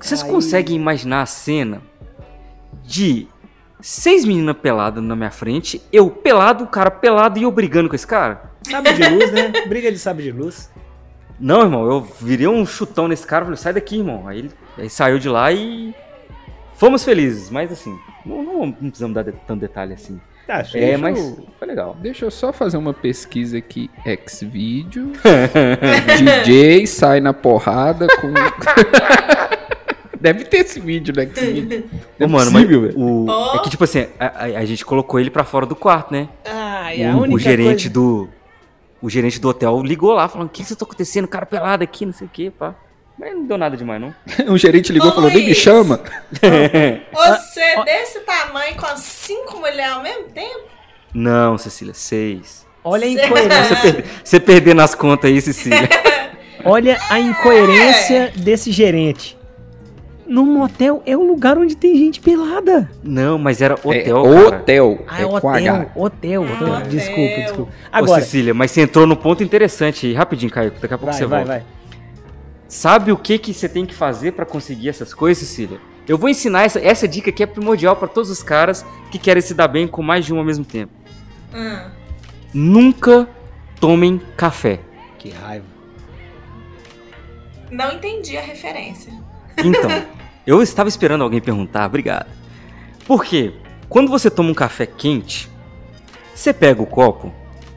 Vocês 0.00 0.22
aí. 0.22 0.30
conseguem 0.30 0.76
imaginar 0.76 1.22
a 1.22 1.26
cena 1.26 1.80
de 2.84 3.26
seis 3.82 4.24
meninas 4.24 4.56
peladas 4.56 5.02
na 5.02 5.14
minha 5.16 5.30
frente, 5.30 5.80
eu 5.92 6.10
pelado, 6.10 6.64
o 6.64 6.66
cara 6.66 6.90
pelado 6.90 7.38
e 7.38 7.42
eu 7.42 7.50
brigando 7.50 7.88
com 7.88 7.94
esse 7.94 8.06
cara? 8.06 8.50
Sabe 8.62 8.92
de 8.92 9.08
luz, 9.08 9.32
né? 9.32 9.52
Briga 9.68 9.90
de 9.90 9.98
sabe 9.98 10.22
de 10.22 10.32
luz. 10.32 10.70
Não, 11.38 11.62
irmão, 11.62 11.86
eu 11.86 12.00
virei 12.20 12.46
um 12.46 12.66
chutão 12.66 13.08
nesse 13.08 13.26
cara, 13.26 13.44
falei, 13.44 13.56
sai 13.58 13.72
daqui, 13.72 13.96
irmão. 13.98 14.28
Aí 14.28 14.40
ele 14.40 14.50
aí 14.76 14.90
saiu 14.90 15.18
de 15.18 15.28
lá 15.28 15.50
e 15.50 15.94
fomos 16.74 17.02
felizes, 17.02 17.48
mas 17.50 17.72
assim, 17.72 17.98
não, 18.26 18.42
não, 18.42 18.66
não 18.66 18.72
precisamos 18.72 19.14
dar 19.14 19.22
de- 19.22 19.32
tanto 19.46 19.60
detalhe 19.60 19.94
assim. 19.94 20.20
Tá, 20.46 20.64
É, 20.74 20.96
mas 20.96 21.16
eu- 21.18 21.46
foi 21.58 21.68
legal. 21.68 21.96
Deixa 22.00 22.24
eu 22.24 22.30
só 22.30 22.52
fazer 22.52 22.76
uma 22.76 22.92
pesquisa 22.92 23.56
aqui. 23.56 23.88
Xvideo. 24.28 25.12
DJ 26.44 26.86
sai 26.88 27.20
na 27.20 27.32
porrada 27.32 28.06
com. 28.20 28.32
Deve 30.20 30.44
ter 30.44 30.58
esse 30.58 30.78
vídeo 30.78 31.14
no 31.16 31.22
Xvideo. 31.34 31.84
Ô, 32.20 32.24
É 32.24 32.26
mano, 32.26 32.50
mas 32.50 32.66
velho. 32.68 32.92
o, 32.96 33.24
Pô. 33.26 33.54
é 33.54 33.58
que 33.60 33.70
tipo 33.70 33.84
assim, 33.84 34.06
a, 34.18 34.26
a- 34.26 34.58
a 34.58 34.64
gente 34.64 34.84
colocou 34.84 35.18
ele 35.18 35.30
pra 35.30 35.44
fora 35.44 35.64
do 35.66 35.74
quarto, 35.74 36.12
né? 36.12 36.28
Ai, 36.44 37.02
o, 37.14 37.34
o 37.34 37.38
gerente 37.38 37.88
do 37.88 38.28
o 39.02 39.08
gerente 39.08 39.40
do 39.40 39.48
hotel 39.48 39.82
ligou 39.82 40.12
lá 40.12 40.28
falando: 40.28 40.48
"O 40.48 40.50
que 40.50 40.62
que 40.62 40.74
tá 40.76 40.84
acontecendo? 40.84 41.26
Cara 41.26 41.46
pelado 41.46 41.82
aqui, 41.82 42.04
não 42.04 42.12
sei 42.12 42.26
o 42.26 42.30
quê, 42.30 42.52
pá". 42.56 42.74
Mas 43.18 43.34
não 43.34 43.44
deu 43.46 43.56
nada 43.58 43.76
demais 43.76 44.00
não. 44.00 44.14
Um 44.52 44.56
gerente 44.58 44.92
ligou 44.92 45.08
e 45.08 45.12
Ô, 45.12 45.14
falou: 45.14 45.30
nem 45.30 45.46
me 45.46 45.54
chama. 45.54 46.00
Você 47.12 47.84
desse 47.84 48.20
tamanho 48.20 48.76
com 48.76 48.86
as 48.86 49.00
cinco 49.00 49.58
mulheres 49.58 49.92
ao 49.94 50.02
mesmo 50.02 50.24
tempo? 50.34 50.68
não, 51.14 51.56
Cecília, 51.58 51.94
seis. 51.94 52.66
Olha 52.84 53.06
a 53.06 53.10
Você, 53.10 53.24
incoerência. 53.26 53.76
perde, 53.76 54.04
você 54.24 54.40
perdendo 54.40 54.80
as 54.80 54.94
contas 54.94 55.30
aí, 55.30 55.40
Cecília. 55.40 55.88
Olha 56.64 56.98
a 57.10 57.18
incoerência 57.20 58.32
desse 58.36 58.70
gerente. 58.70 59.36
No 60.30 60.46
motel 60.46 61.02
é 61.04 61.16
o 61.16 61.24
lugar 61.24 61.58
onde 61.58 61.76
tem 61.76 61.96
gente 61.96 62.20
pelada. 62.20 62.88
Não, 63.02 63.36
mas 63.36 63.60
era 63.60 63.74
hotel, 63.74 63.98
é 63.98 64.02
cara. 64.04 64.20
hotel. 64.46 65.04
Ah, 65.08 65.20
é 65.20 65.24
é 65.24 65.26
com 65.26 65.34
hotel, 65.34 65.50
hotel. 65.50 65.74
Ah, 65.74 65.98
hotel. 65.98 66.42
hotel. 66.42 66.88
Desculpa, 66.88 67.40
desculpa. 67.40 67.72
Ô, 67.72 67.74
Agora, 67.90 68.22
Cecília, 68.22 68.54
mas 68.54 68.70
você 68.70 68.82
entrou 68.82 69.08
no 69.08 69.16
ponto 69.16 69.42
interessante 69.42 70.06
aí. 70.06 70.14
Rapidinho, 70.14 70.52
Caio. 70.52 70.70
Daqui 70.70 70.94
a 70.94 70.96
pouco 70.96 71.06
vai, 71.06 71.14
você 71.14 71.26
vai, 71.26 71.44
volta. 71.44 71.52
vai. 71.52 71.64
Sabe 72.68 73.10
o 73.10 73.16
que, 73.16 73.38
que 73.38 73.52
você 73.52 73.68
tem 73.68 73.84
que 73.84 73.92
fazer 73.92 74.30
pra 74.30 74.46
conseguir 74.46 74.88
essas 74.88 75.12
coisas, 75.12 75.44
Cecília? 75.44 75.80
Eu 76.06 76.16
vou 76.16 76.28
ensinar 76.28 76.62
essa, 76.62 76.78
essa 76.78 77.08
dica 77.08 77.32
que 77.32 77.42
é 77.42 77.46
primordial 77.46 77.96
pra 77.96 78.06
todos 78.06 78.30
os 78.30 78.40
caras 78.40 78.86
que 79.10 79.18
querem 79.18 79.42
se 79.42 79.52
dar 79.52 79.66
bem 79.66 79.88
com 79.88 80.00
mais 80.00 80.24
de 80.24 80.32
um 80.32 80.38
ao 80.38 80.44
mesmo 80.44 80.64
tempo. 80.64 80.92
Hum. 81.52 81.90
Nunca 82.54 83.28
tomem 83.80 84.20
café. 84.36 84.78
Que 85.18 85.30
raiva. 85.30 85.66
Não 87.68 87.94
entendi 87.94 88.36
a 88.36 88.42
referência. 88.42 89.12
Então, 89.64 89.90
eu 90.46 90.62
estava 90.62 90.88
esperando 90.88 91.22
alguém 91.22 91.40
perguntar, 91.40 91.86
obrigado. 91.86 92.26
Por 93.06 93.24
quê? 93.24 93.52
Quando 93.88 94.08
você 94.10 94.30
toma 94.30 94.50
um 94.50 94.54
café 94.54 94.86
quente, 94.86 95.50
você 96.34 96.52
pega 96.52 96.80
o 96.80 96.86
copo, 96.86 97.32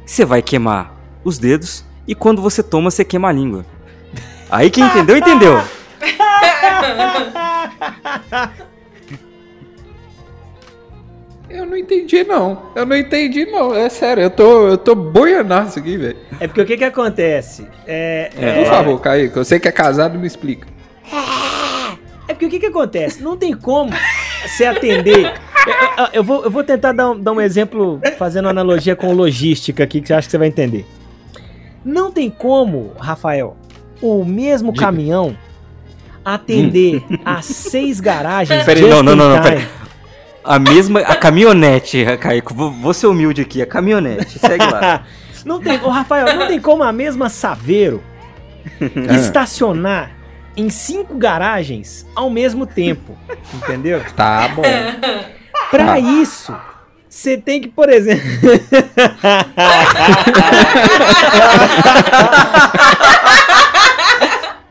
você 0.06 0.24
vai 0.24 0.42
queimar 0.42 0.94
os 1.24 1.38
dedos 1.38 1.84
e 2.08 2.14
quando 2.14 2.42
você 2.42 2.62
toma, 2.62 2.92
você 2.92 3.04
queima 3.04 3.30
a 3.30 3.32
língua. 3.32 3.66
Aí 4.50 4.70
quem 4.70 4.84
entendeu, 4.86 5.18
entendeu. 5.18 5.62
Eu 11.50 11.66
não 11.68 11.78
entendi, 11.78 12.24
não. 12.24 12.64
Eu 12.76 12.86
não 12.86 12.96
entendi, 12.96 13.46
não. 13.46 13.76
É 13.76 13.88
sério, 13.88 14.24
eu 14.24 14.30
tô, 14.30 14.68
eu 14.70 14.78
tô 14.78 14.96
boianaço 14.96 15.78
aqui, 15.78 15.98
velho. 15.98 16.18
É 16.40 16.48
porque 16.48 16.62
o 16.62 16.66
que 16.66 16.78
que 16.78 16.84
acontece? 16.84 17.68
É, 17.86 18.32
É, 18.36 18.64
Por 18.64 18.66
favor, 18.70 19.00
Kaique, 19.00 19.36
você 19.36 19.60
que 19.60 19.68
é 19.68 19.72
casado, 19.72 20.18
me 20.18 20.26
explica. 20.26 20.68
É 22.28 22.34
porque 22.34 22.46
o 22.46 22.50
que 22.50 22.60
que 22.60 22.66
acontece? 22.68 23.22
Não 23.22 23.36
tem 23.38 23.54
como 23.54 23.92
se 24.48 24.66
atender. 24.66 25.34
Eu, 25.66 25.74
eu- 26.04 26.10
eu 26.14 26.24
vou, 26.24 26.44
eu 26.44 26.52
vou 26.52 26.64
tentar 26.64 26.92
dar 26.92 27.12
um, 27.12 27.20
dar 27.20 27.32
um 27.34 27.42
exemplo 27.42 28.00
fazendo 28.18 28.46
uma 28.46 28.52
analogia 28.52 28.96
com 28.96 29.14
logística 29.14 29.84
aqui 29.84 30.02
que 30.02 30.12
eu 30.12 30.18
acho 30.18 30.28
que 30.28 30.32
você 30.32 30.38
vai 30.38 30.48
entender. 30.48 30.86
Não 31.84 32.12
tem 32.12 32.30
como, 32.30 32.94
Rafael, 33.00 33.58
o 34.02 34.24
mesmo 34.24 34.72
Diga. 34.72 34.86
caminhão 34.86 35.38
atender 36.24 37.04
as 37.26 37.46
seis 37.46 38.00
garagens 38.00 38.64
Peraí, 38.64 38.84
não, 38.90 39.04
não, 39.04 39.16
não, 39.16 39.30
não, 39.30 39.42
peraí. 39.42 39.68
A 40.44 40.58
mesma, 40.60 41.00
a 41.02 41.16
caminhonete, 41.16 42.06
Caico, 42.20 42.54
vou, 42.54 42.72
vou 42.72 42.94
ser 42.94 43.08
humilde 43.08 43.42
aqui, 43.42 43.62
a 43.62 43.66
caminhonete, 43.66 44.40
segue 44.40 44.66
lá. 44.66 45.04
Não 45.46 45.60
tem, 45.60 45.78
ô 45.84 45.90
Rafael, 45.90 46.38
não 46.38 46.48
tem 46.48 46.58
como 46.58 46.84
a 46.84 46.94
mesma 46.94 47.28
Saveiro 47.28 48.02
Ah. 49.10 49.14
estacionar 49.14 50.12
em 50.56 50.70
cinco 50.70 51.16
garagens 51.16 52.06
ao 52.16 52.30
mesmo 52.30 52.66
tempo, 52.66 53.18
entendeu? 53.54 54.04
Tá 54.16 54.48
bom. 54.50 54.64
Pra 55.70 56.00
isso, 56.00 56.56
você 57.10 57.38
tem 57.38 57.62
que, 57.62 57.68
por 57.68 57.90
exemplo. 57.90 58.24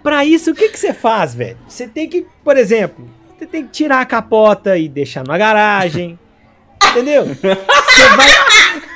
Pra 0.03 0.25
isso, 0.25 0.51
o 0.51 0.55
que 0.55 0.69
que 0.69 0.79
você 0.79 0.93
faz, 0.93 1.35
velho? 1.35 1.59
Você 1.69 1.87
tem 1.87 2.09
que, 2.09 2.27
por 2.45 2.57
exemplo, 2.57 3.09
você 3.39 3.47
tem 3.47 3.65
que 3.65 3.71
tirar 3.71 4.01
a 4.01 4.07
capota 4.07 4.77
e 4.77 4.89
deixar 4.89 5.25
na 5.25 5.39
garagem. 5.39 6.19
Entendeu? 6.91 7.27
Você 7.27 8.09
vai, 8.17 8.29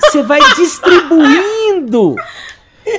você 0.00 0.22
vai 0.22 0.40
distribuindo 0.54 2.16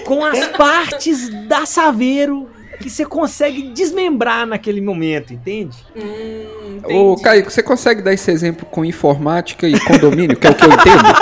com 0.06 0.26
as 0.26 0.48
partes 0.48 1.30
da 1.48 1.66
Saveiro 1.66 2.50
que 2.80 2.90
você 2.90 3.06
consegue 3.06 3.64
desmembrar 3.74 4.46
naquele 4.46 4.82
momento, 4.82 5.34
entende? 5.34 5.78
Hum, 5.96 6.80
Ô. 6.84 7.16
Kaique, 7.22 7.52
você 7.52 7.64
consegue 7.64 8.02
dar 8.02 8.14
esse 8.14 8.30
exemplo 8.32 8.66
com 8.66 8.86
informática 8.86 9.68
e 9.68 9.80
condomínio, 9.80 10.38
que 10.38 10.48
é 10.48 10.52
o 10.52 10.56
que 10.56 10.64
eu 10.66 10.72
entendo? 10.72 11.04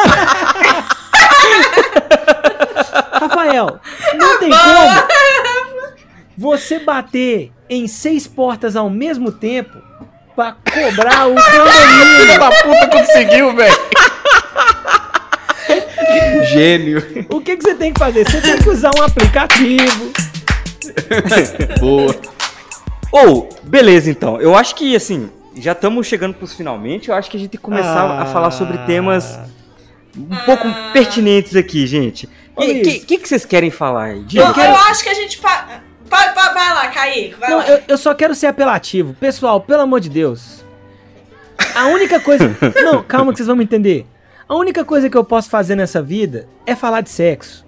Rafael, 3.13 3.79
não 4.17 4.39
tem 4.39 4.49
como 4.49 5.85
você 6.37 6.79
bater 6.79 7.51
em 7.69 7.87
seis 7.87 8.27
portas 8.27 8.75
ao 8.75 8.89
mesmo 8.89 9.31
tempo 9.31 9.77
pra 10.35 10.51
cobrar 10.53 11.27
o 11.27 11.35
condomínio. 11.39 12.39
da 12.39 12.51
puta 12.51 12.89
conseguiu, 12.89 13.55
velho. 13.55 13.75
Gênio. 16.51 17.25
O 17.29 17.41
que, 17.41 17.57
que 17.57 17.63
você 17.63 17.75
tem 17.75 17.91
que 17.93 17.99
fazer? 17.99 18.25
Você 18.29 18.39
tem 18.41 18.57
que 18.57 18.69
usar 18.69 18.91
um 18.95 19.01
aplicativo. 19.03 20.11
Boa. 21.79 22.15
Ou, 23.11 23.49
beleza 23.63 24.09
então, 24.09 24.41
eu 24.41 24.55
acho 24.55 24.75
que 24.75 24.95
assim, 24.95 25.29
já 25.55 25.71
estamos 25.71 26.05
chegando 26.07 26.33
pros 26.33 26.53
finalmente, 26.53 27.09
eu 27.09 27.15
acho 27.15 27.29
que 27.29 27.37
a 27.37 27.39
gente 27.39 27.49
tem 27.51 27.57
que 27.59 27.63
começar 27.63 28.21
a 28.21 28.25
falar 28.25 28.51
sobre 28.51 28.77
temas 28.79 29.39
um 30.17 30.35
pouco 30.45 30.63
pertinentes 30.93 31.55
aqui, 31.55 31.85
gente. 31.87 32.27
O 32.55 32.61
que, 32.61 32.79
que, 32.81 32.99
que 32.99 33.17
que 33.17 33.27
vocês 33.27 33.45
querem 33.45 33.69
falar 33.71 34.05
aí? 34.05 34.19
Eu, 34.19 34.25
Diga. 34.25 34.65
eu 34.65 34.75
acho 34.75 35.03
que 35.03 35.09
a 35.09 35.13
gente. 35.13 35.37
Pa... 35.39 35.81
Pa- 36.09 36.29
pa- 36.33 36.53
vai 36.53 36.73
lá, 36.73 36.87
Kaique. 36.87 37.35
Vai 37.39 37.49
Não, 37.49 37.57
lá. 37.57 37.67
eu, 37.67 37.81
eu 37.87 37.97
só 37.97 38.13
quero 38.13 38.35
ser 38.35 38.45
apelativo. 38.47 39.13
Pessoal, 39.15 39.59
pelo 39.59 39.81
amor 39.81 39.99
de 39.99 40.07
Deus. 40.09 40.63
A 41.73 41.87
única 41.87 42.19
coisa. 42.19 42.55
Não, 42.83 43.01
calma 43.03 43.31
que 43.31 43.37
vocês 43.39 43.47
vão 43.47 43.55
me 43.55 43.63
entender. 43.63 44.05
A 44.47 44.55
única 44.55 44.85
coisa 44.85 45.09
que 45.09 45.17
eu 45.17 45.23
posso 45.23 45.49
fazer 45.49 45.75
nessa 45.75 46.01
vida 46.01 46.47
é 46.65 46.75
falar 46.75 47.01
de 47.01 47.09
sexo. 47.09 47.64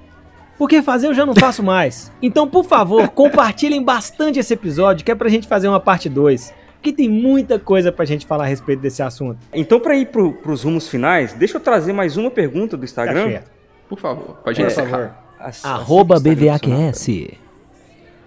Porque 0.58 0.82
fazer 0.82 1.08
eu 1.08 1.14
já 1.14 1.26
não 1.26 1.36
faço 1.36 1.62
mais. 1.62 2.12
Então, 2.22 2.48
por 2.48 2.66
favor, 2.66 3.08
compartilhem 3.12 3.84
bastante 3.84 4.40
esse 4.40 4.54
episódio, 4.54 5.06
que 5.06 5.12
é 5.12 5.16
pra 5.16 5.30
gente 5.30 5.48
fazer 5.48 5.68
uma 5.68 5.80
parte 5.80 6.10
2. 6.10 6.54
Porque 6.76 6.92
tem 6.94 7.10
muita 7.10 7.60
coisa 7.60 7.92
pra 7.92 8.06
gente 8.06 8.26
falar 8.26 8.46
a 8.46 8.48
respeito 8.48 8.80
desse 8.80 9.02
assunto. 9.02 9.40
Então, 9.54 9.80
para 9.80 9.96
ir 9.96 10.08
pro, 10.08 10.34
pros 10.34 10.64
rumos 10.64 10.88
finais, 10.88 11.34
deixa 11.34 11.58
eu 11.58 11.62
trazer 11.62 11.94
mais 11.94 12.18
uma 12.18 12.32
pergunta 12.32 12.78
do 12.78 12.86
Instagram. 12.86 13.34
Tá. 13.34 13.42
Por 13.90 14.00
favor, 14.00 14.38
pode 14.44 14.60
Por 14.60 14.68
encerrar. 14.68 15.24
As- 15.40 15.64
Arroba 15.64 16.22
que 16.22 16.36
BVAQS. 16.36 17.08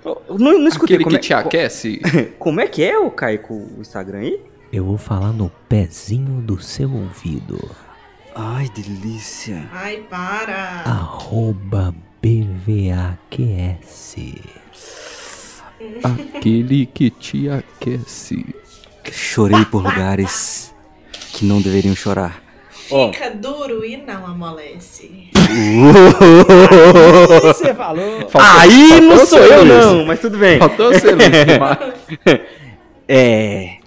Eu 0.04 0.38
Não, 0.38 0.58
não 0.58 0.68
escutei 0.68 0.96
Aquele 0.96 1.04
como 1.04 1.10
que 1.10 1.16
é, 1.16 1.18
te 1.18 1.34
aquece. 1.34 2.00
como 2.38 2.60
é 2.60 2.66
que 2.66 2.82
é 2.82 2.98
o 2.98 3.10
Caico 3.10 3.54
o 3.54 3.80
Instagram 3.80 4.18
aí? 4.20 4.40
Eu 4.72 4.84
vou 4.84 4.96
falar 4.96 5.32
no 5.32 5.50
pezinho 5.68 6.40
do 6.40 6.60
seu 6.60 6.90
ouvido. 6.92 7.58
Ai, 8.34 8.68
delícia. 8.74 9.68
Ai, 9.72 10.04
para. 10.08 10.82
Arroba 10.86 11.94
BVAQS. 12.22 14.16
Aquele 16.02 16.86
que 16.86 17.10
te 17.10 17.48
aquece. 17.48 18.44
Chorei 19.10 19.64
por 19.64 19.82
lugares 19.82 20.74
que 21.32 21.44
não 21.44 21.60
deveriam 21.60 21.96
chorar. 21.96 22.42
Fica 22.70 23.30
duro 23.30 23.84
e 23.84 23.96
não 23.96 24.26
amolece. 24.26 25.28
Você 27.42 27.74
falou. 27.74 28.28
Aí 28.34 28.88
faltou 28.88 29.00
não 29.00 29.26
sou 29.26 29.38
eu 29.38 29.64
Luiz. 29.64 29.84
não, 29.86 30.04
mas 30.06 30.20
tudo 30.20 30.38
bem. 30.38 30.58
Faltou 30.58 30.92
ser 30.94 31.14
Luiz. 31.14 32.40
É. 33.12 33.78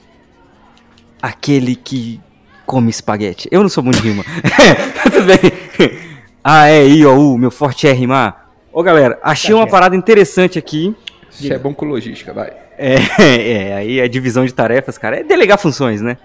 Aquele 1.22 1.78
que 1.78 2.20
come 2.66 2.90
espaguete. 2.90 3.48
Eu 3.50 3.62
não 3.62 3.70
sou 3.70 3.82
bom 3.82 3.92
de 3.92 4.02
rima. 4.02 4.26
tudo 5.04 5.22
bem. 5.24 6.13
Ah, 6.44 6.68
é, 6.68 6.86
I, 6.88 7.06
O, 7.06 7.34
U, 7.34 7.38
meu 7.38 7.52
forte 7.52 7.88
é 7.88 7.92
rimar. 7.94 8.50
Ô 8.72 8.82
galera, 8.84 9.20
achei 9.24 9.54
uma 9.54 9.68
parada 9.68 9.96
interessante 9.96 10.58
aqui. 10.60 10.96
Isso 11.32 11.52
é 11.52 11.58
bom 11.58 11.74
com 11.74 11.86
logística, 11.86 12.34
vai. 12.34 12.52
É, 12.78 12.96
é, 13.70 13.74
aí 13.76 14.02
a 14.02 14.08
divisão 14.08 14.46
de 14.46 14.54
tarefas, 14.54 14.98
cara, 14.98 15.20
é 15.20 15.24
delegar 15.24 15.58
funções, 15.60 16.02
né? 16.02 16.18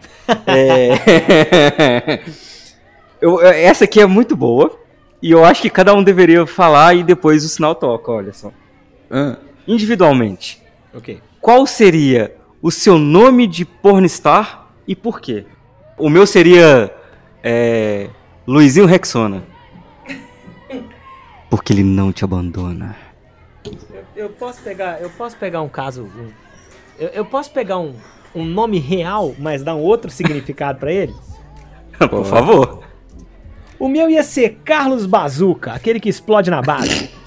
É... 0.47 2.21
Eu- 3.21 3.41
essa 3.43 3.85
aqui 3.85 4.01
é 4.01 4.07
muito 4.07 4.37
boa. 4.37 4.79
E 5.21 5.33
eu 5.33 5.45
acho 5.45 5.61
que 5.63 5.69
cada 5.69 5.93
um 5.93 6.03
deveria 6.05 6.47
falar 6.47 6.95
e 6.95 7.03
depois 7.03 7.45
o 7.45 7.49
sinal 7.49 7.75
toca, 7.75 8.13
olha 8.13 8.33
só. 8.33 8.53
Ah, 9.11 9.37
Individualmente, 9.67 10.63
Ok. 10.95 11.21
qual 11.41 11.67
seria 11.67 12.35
o 12.63 12.71
seu 12.71 12.97
nome 12.99 13.47
de 13.49 13.65
pornstar 13.65 14.69
e 14.87 14.95
por 14.95 15.21
quê? 15.21 15.45
O 15.99 16.09
meu 16.09 16.25
seria 16.27 16.95
é, 17.43 18.09
Luizinho 18.47 18.87
Rexona. 18.87 19.43
Porque 21.51 21.73
ele 21.73 21.83
não 21.85 22.13
te 22.13 22.25
abandona. 22.25 22.97
Eu 24.15 24.31
posso 24.31 24.61
pegar, 24.63 25.01
eu 25.01 25.11
posso 25.11 25.37
pegar 25.37 25.63
um 25.63 25.69
caso. 25.69 26.05
um- 26.05 26.31
eu, 26.99 27.09
eu 27.09 27.25
posso 27.25 27.51
pegar 27.53 27.79
um, 27.79 27.95
um 28.35 28.45
nome 28.45 28.79
real, 28.79 29.35
mas 29.39 29.63
dar 29.63 29.75
um 29.75 29.81
outro 29.81 30.11
significado 30.11 30.79
pra 30.79 30.93
ele? 30.93 31.15
Por 32.11 32.25
favor. 32.25 32.83
O 33.79 33.89
meu 33.89 34.11
ia 34.11 34.23
ser 34.25 34.59
Carlos 34.65 35.07
Bazuca, 35.07 35.73
aquele 35.73 36.01
que 36.01 36.09
explode 36.09 36.51
na 36.51 36.61
base. 36.61 37.11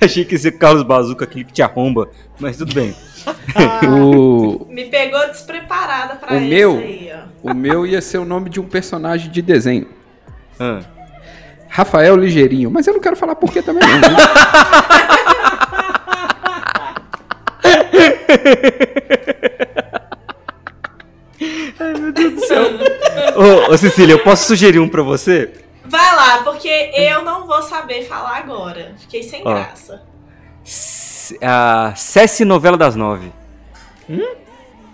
Achei 0.00 0.24
que 0.24 0.34
ia 0.34 0.38
ser 0.38 0.52
Carlos 0.52 0.82
Bazuca, 0.82 1.24
aquele 1.24 1.44
que 1.44 1.52
te 1.52 1.62
arromba, 1.62 2.08
mas 2.38 2.56
tudo 2.56 2.74
bem. 2.74 2.94
o, 3.88 4.66
Me 4.70 4.84
pegou 4.86 5.26
despreparada 5.28 6.16
pra 6.16 6.34
O 6.34 6.36
isso 6.36 6.48
meu? 6.48 6.78
aí, 6.78 7.10
ó. 7.42 7.50
o 7.50 7.54
meu 7.54 7.86
ia 7.86 8.00
ser 8.00 8.18
o 8.18 8.24
nome 8.24 8.48
de 8.50 8.60
um 8.60 8.66
personagem 8.68 9.30
de 9.30 9.42
desenho. 9.42 9.88
Ah. 10.58 10.80
Rafael 11.68 12.16
Ligeirinho, 12.16 12.70
mas 12.70 12.86
eu 12.86 12.94
não 12.94 13.00
quero 13.00 13.16
falar 13.16 13.34
por 13.34 13.52
que 13.52 13.60
também 13.60 13.82
não. 13.82 14.00
viu? 14.08 14.16
Ô, 23.36 23.72
ô, 23.72 23.78
Cecília, 23.78 24.14
eu 24.14 24.22
posso 24.22 24.46
sugerir 24.46 24.78
um 24.78 24.88
pra 24.88 25.02
você? 25.02 25.52
Vai 25.84 26.16
lá, 26.16 26.42
porque 26.42 26.68
eu 26.94 27.22
não 27.22 27.46
vou 27.46 27.62
saber 27.62 28.02
falar 28.04 28.38
agora. 28.38 28.94
Fiquei 28.98 29.22
sem 29.22 29.42
Ó. 29.44 29.52
graça. 29.54 30.02
A 31.42 31.92
Cesse 31.96 32.44
Novela 32.44 32.76
das 32.76 32.96
Nove. 32.96 33.32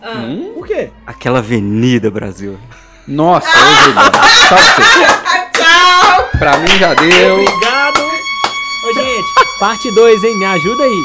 Ah. 0.02 0.08
Hum? 0.18 0.52
Por 0.54 0.66
quê? 0.66 0.90
Aquela 1.06 1.38
Avenida 1.38 2.10
Brasil. 2.10 2.58
Nossa, 3.06 3.48
hoje 3.48 3.94
não. 3.94 4.02
Tchau 4.02 4.58
pra 4.58 4.74
você. 4.74 5.58
Tchau! 5.58 6.28
Pra 6.38 6.58
mim 6.58 6.78
já 6.78 6.94
deu. 6.94 7.34
Obrigado. 7.34 8.00
Ô, 8.84 8.92
gente, 8.94 9.58
parte 9.58 9.90
2, 9.92 10.24
hein? 10.24 10.38
Me 10.38 10.44
ajuda 10.44 10.82
aí. 10.82 11.02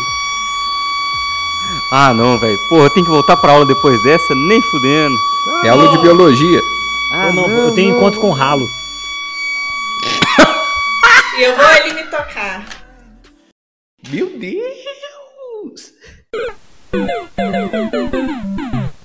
Ah, 1.91 2.13
não, 2.13 2.37
velho. 2.39 2.57
Porra, 2.69 2.89
tem 2.89 3.03
que 3.03 3.09
voltar 3.09 3.37
pra 3.37 3.51
aula 3.51 3.65
depois 3.65 4.01
dessa? 4.03 4.35
Nem 4.35 4.61
fudendo. 4.61 5.15
É 5.63 5.69
aula 5.69 5.89
de 5.89 5.97
biologia. 5.99 6.61
Ah, 7.13 7.27
eu, 7.27 7.33
não, 7.33 7.49
eu 7.49 7.71
tenho 7.71 7.95
encontro 7.95 8.19
com 8.19 8.31
ralo. 8.31 8.67
E 11.37 11.41
eu 11.43 11.55
vou 11.55 11.69
ele 11.75 11.93
me 11.93 12.03
tocar. 12.03 12.65
Meu 14.09 14.27
Deus! 14.37 15.06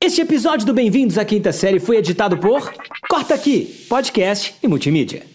Este 0.01 0.21
episódio 0.21 0.67
do 0.67 0.75
Bem-vindos 0.75 1.17
à 1.17 1.25
Quinta 1.25 1.53
Série 1.53 1.81
foi 1.81 1.97
editado 1.97 2.37
por 2.37 2.73
Corta 3.09 3.35
Aqui, 3.35 3.87
podcast 3.89 4.55
e 4.63 4.69
multimídia. 4.69 5.32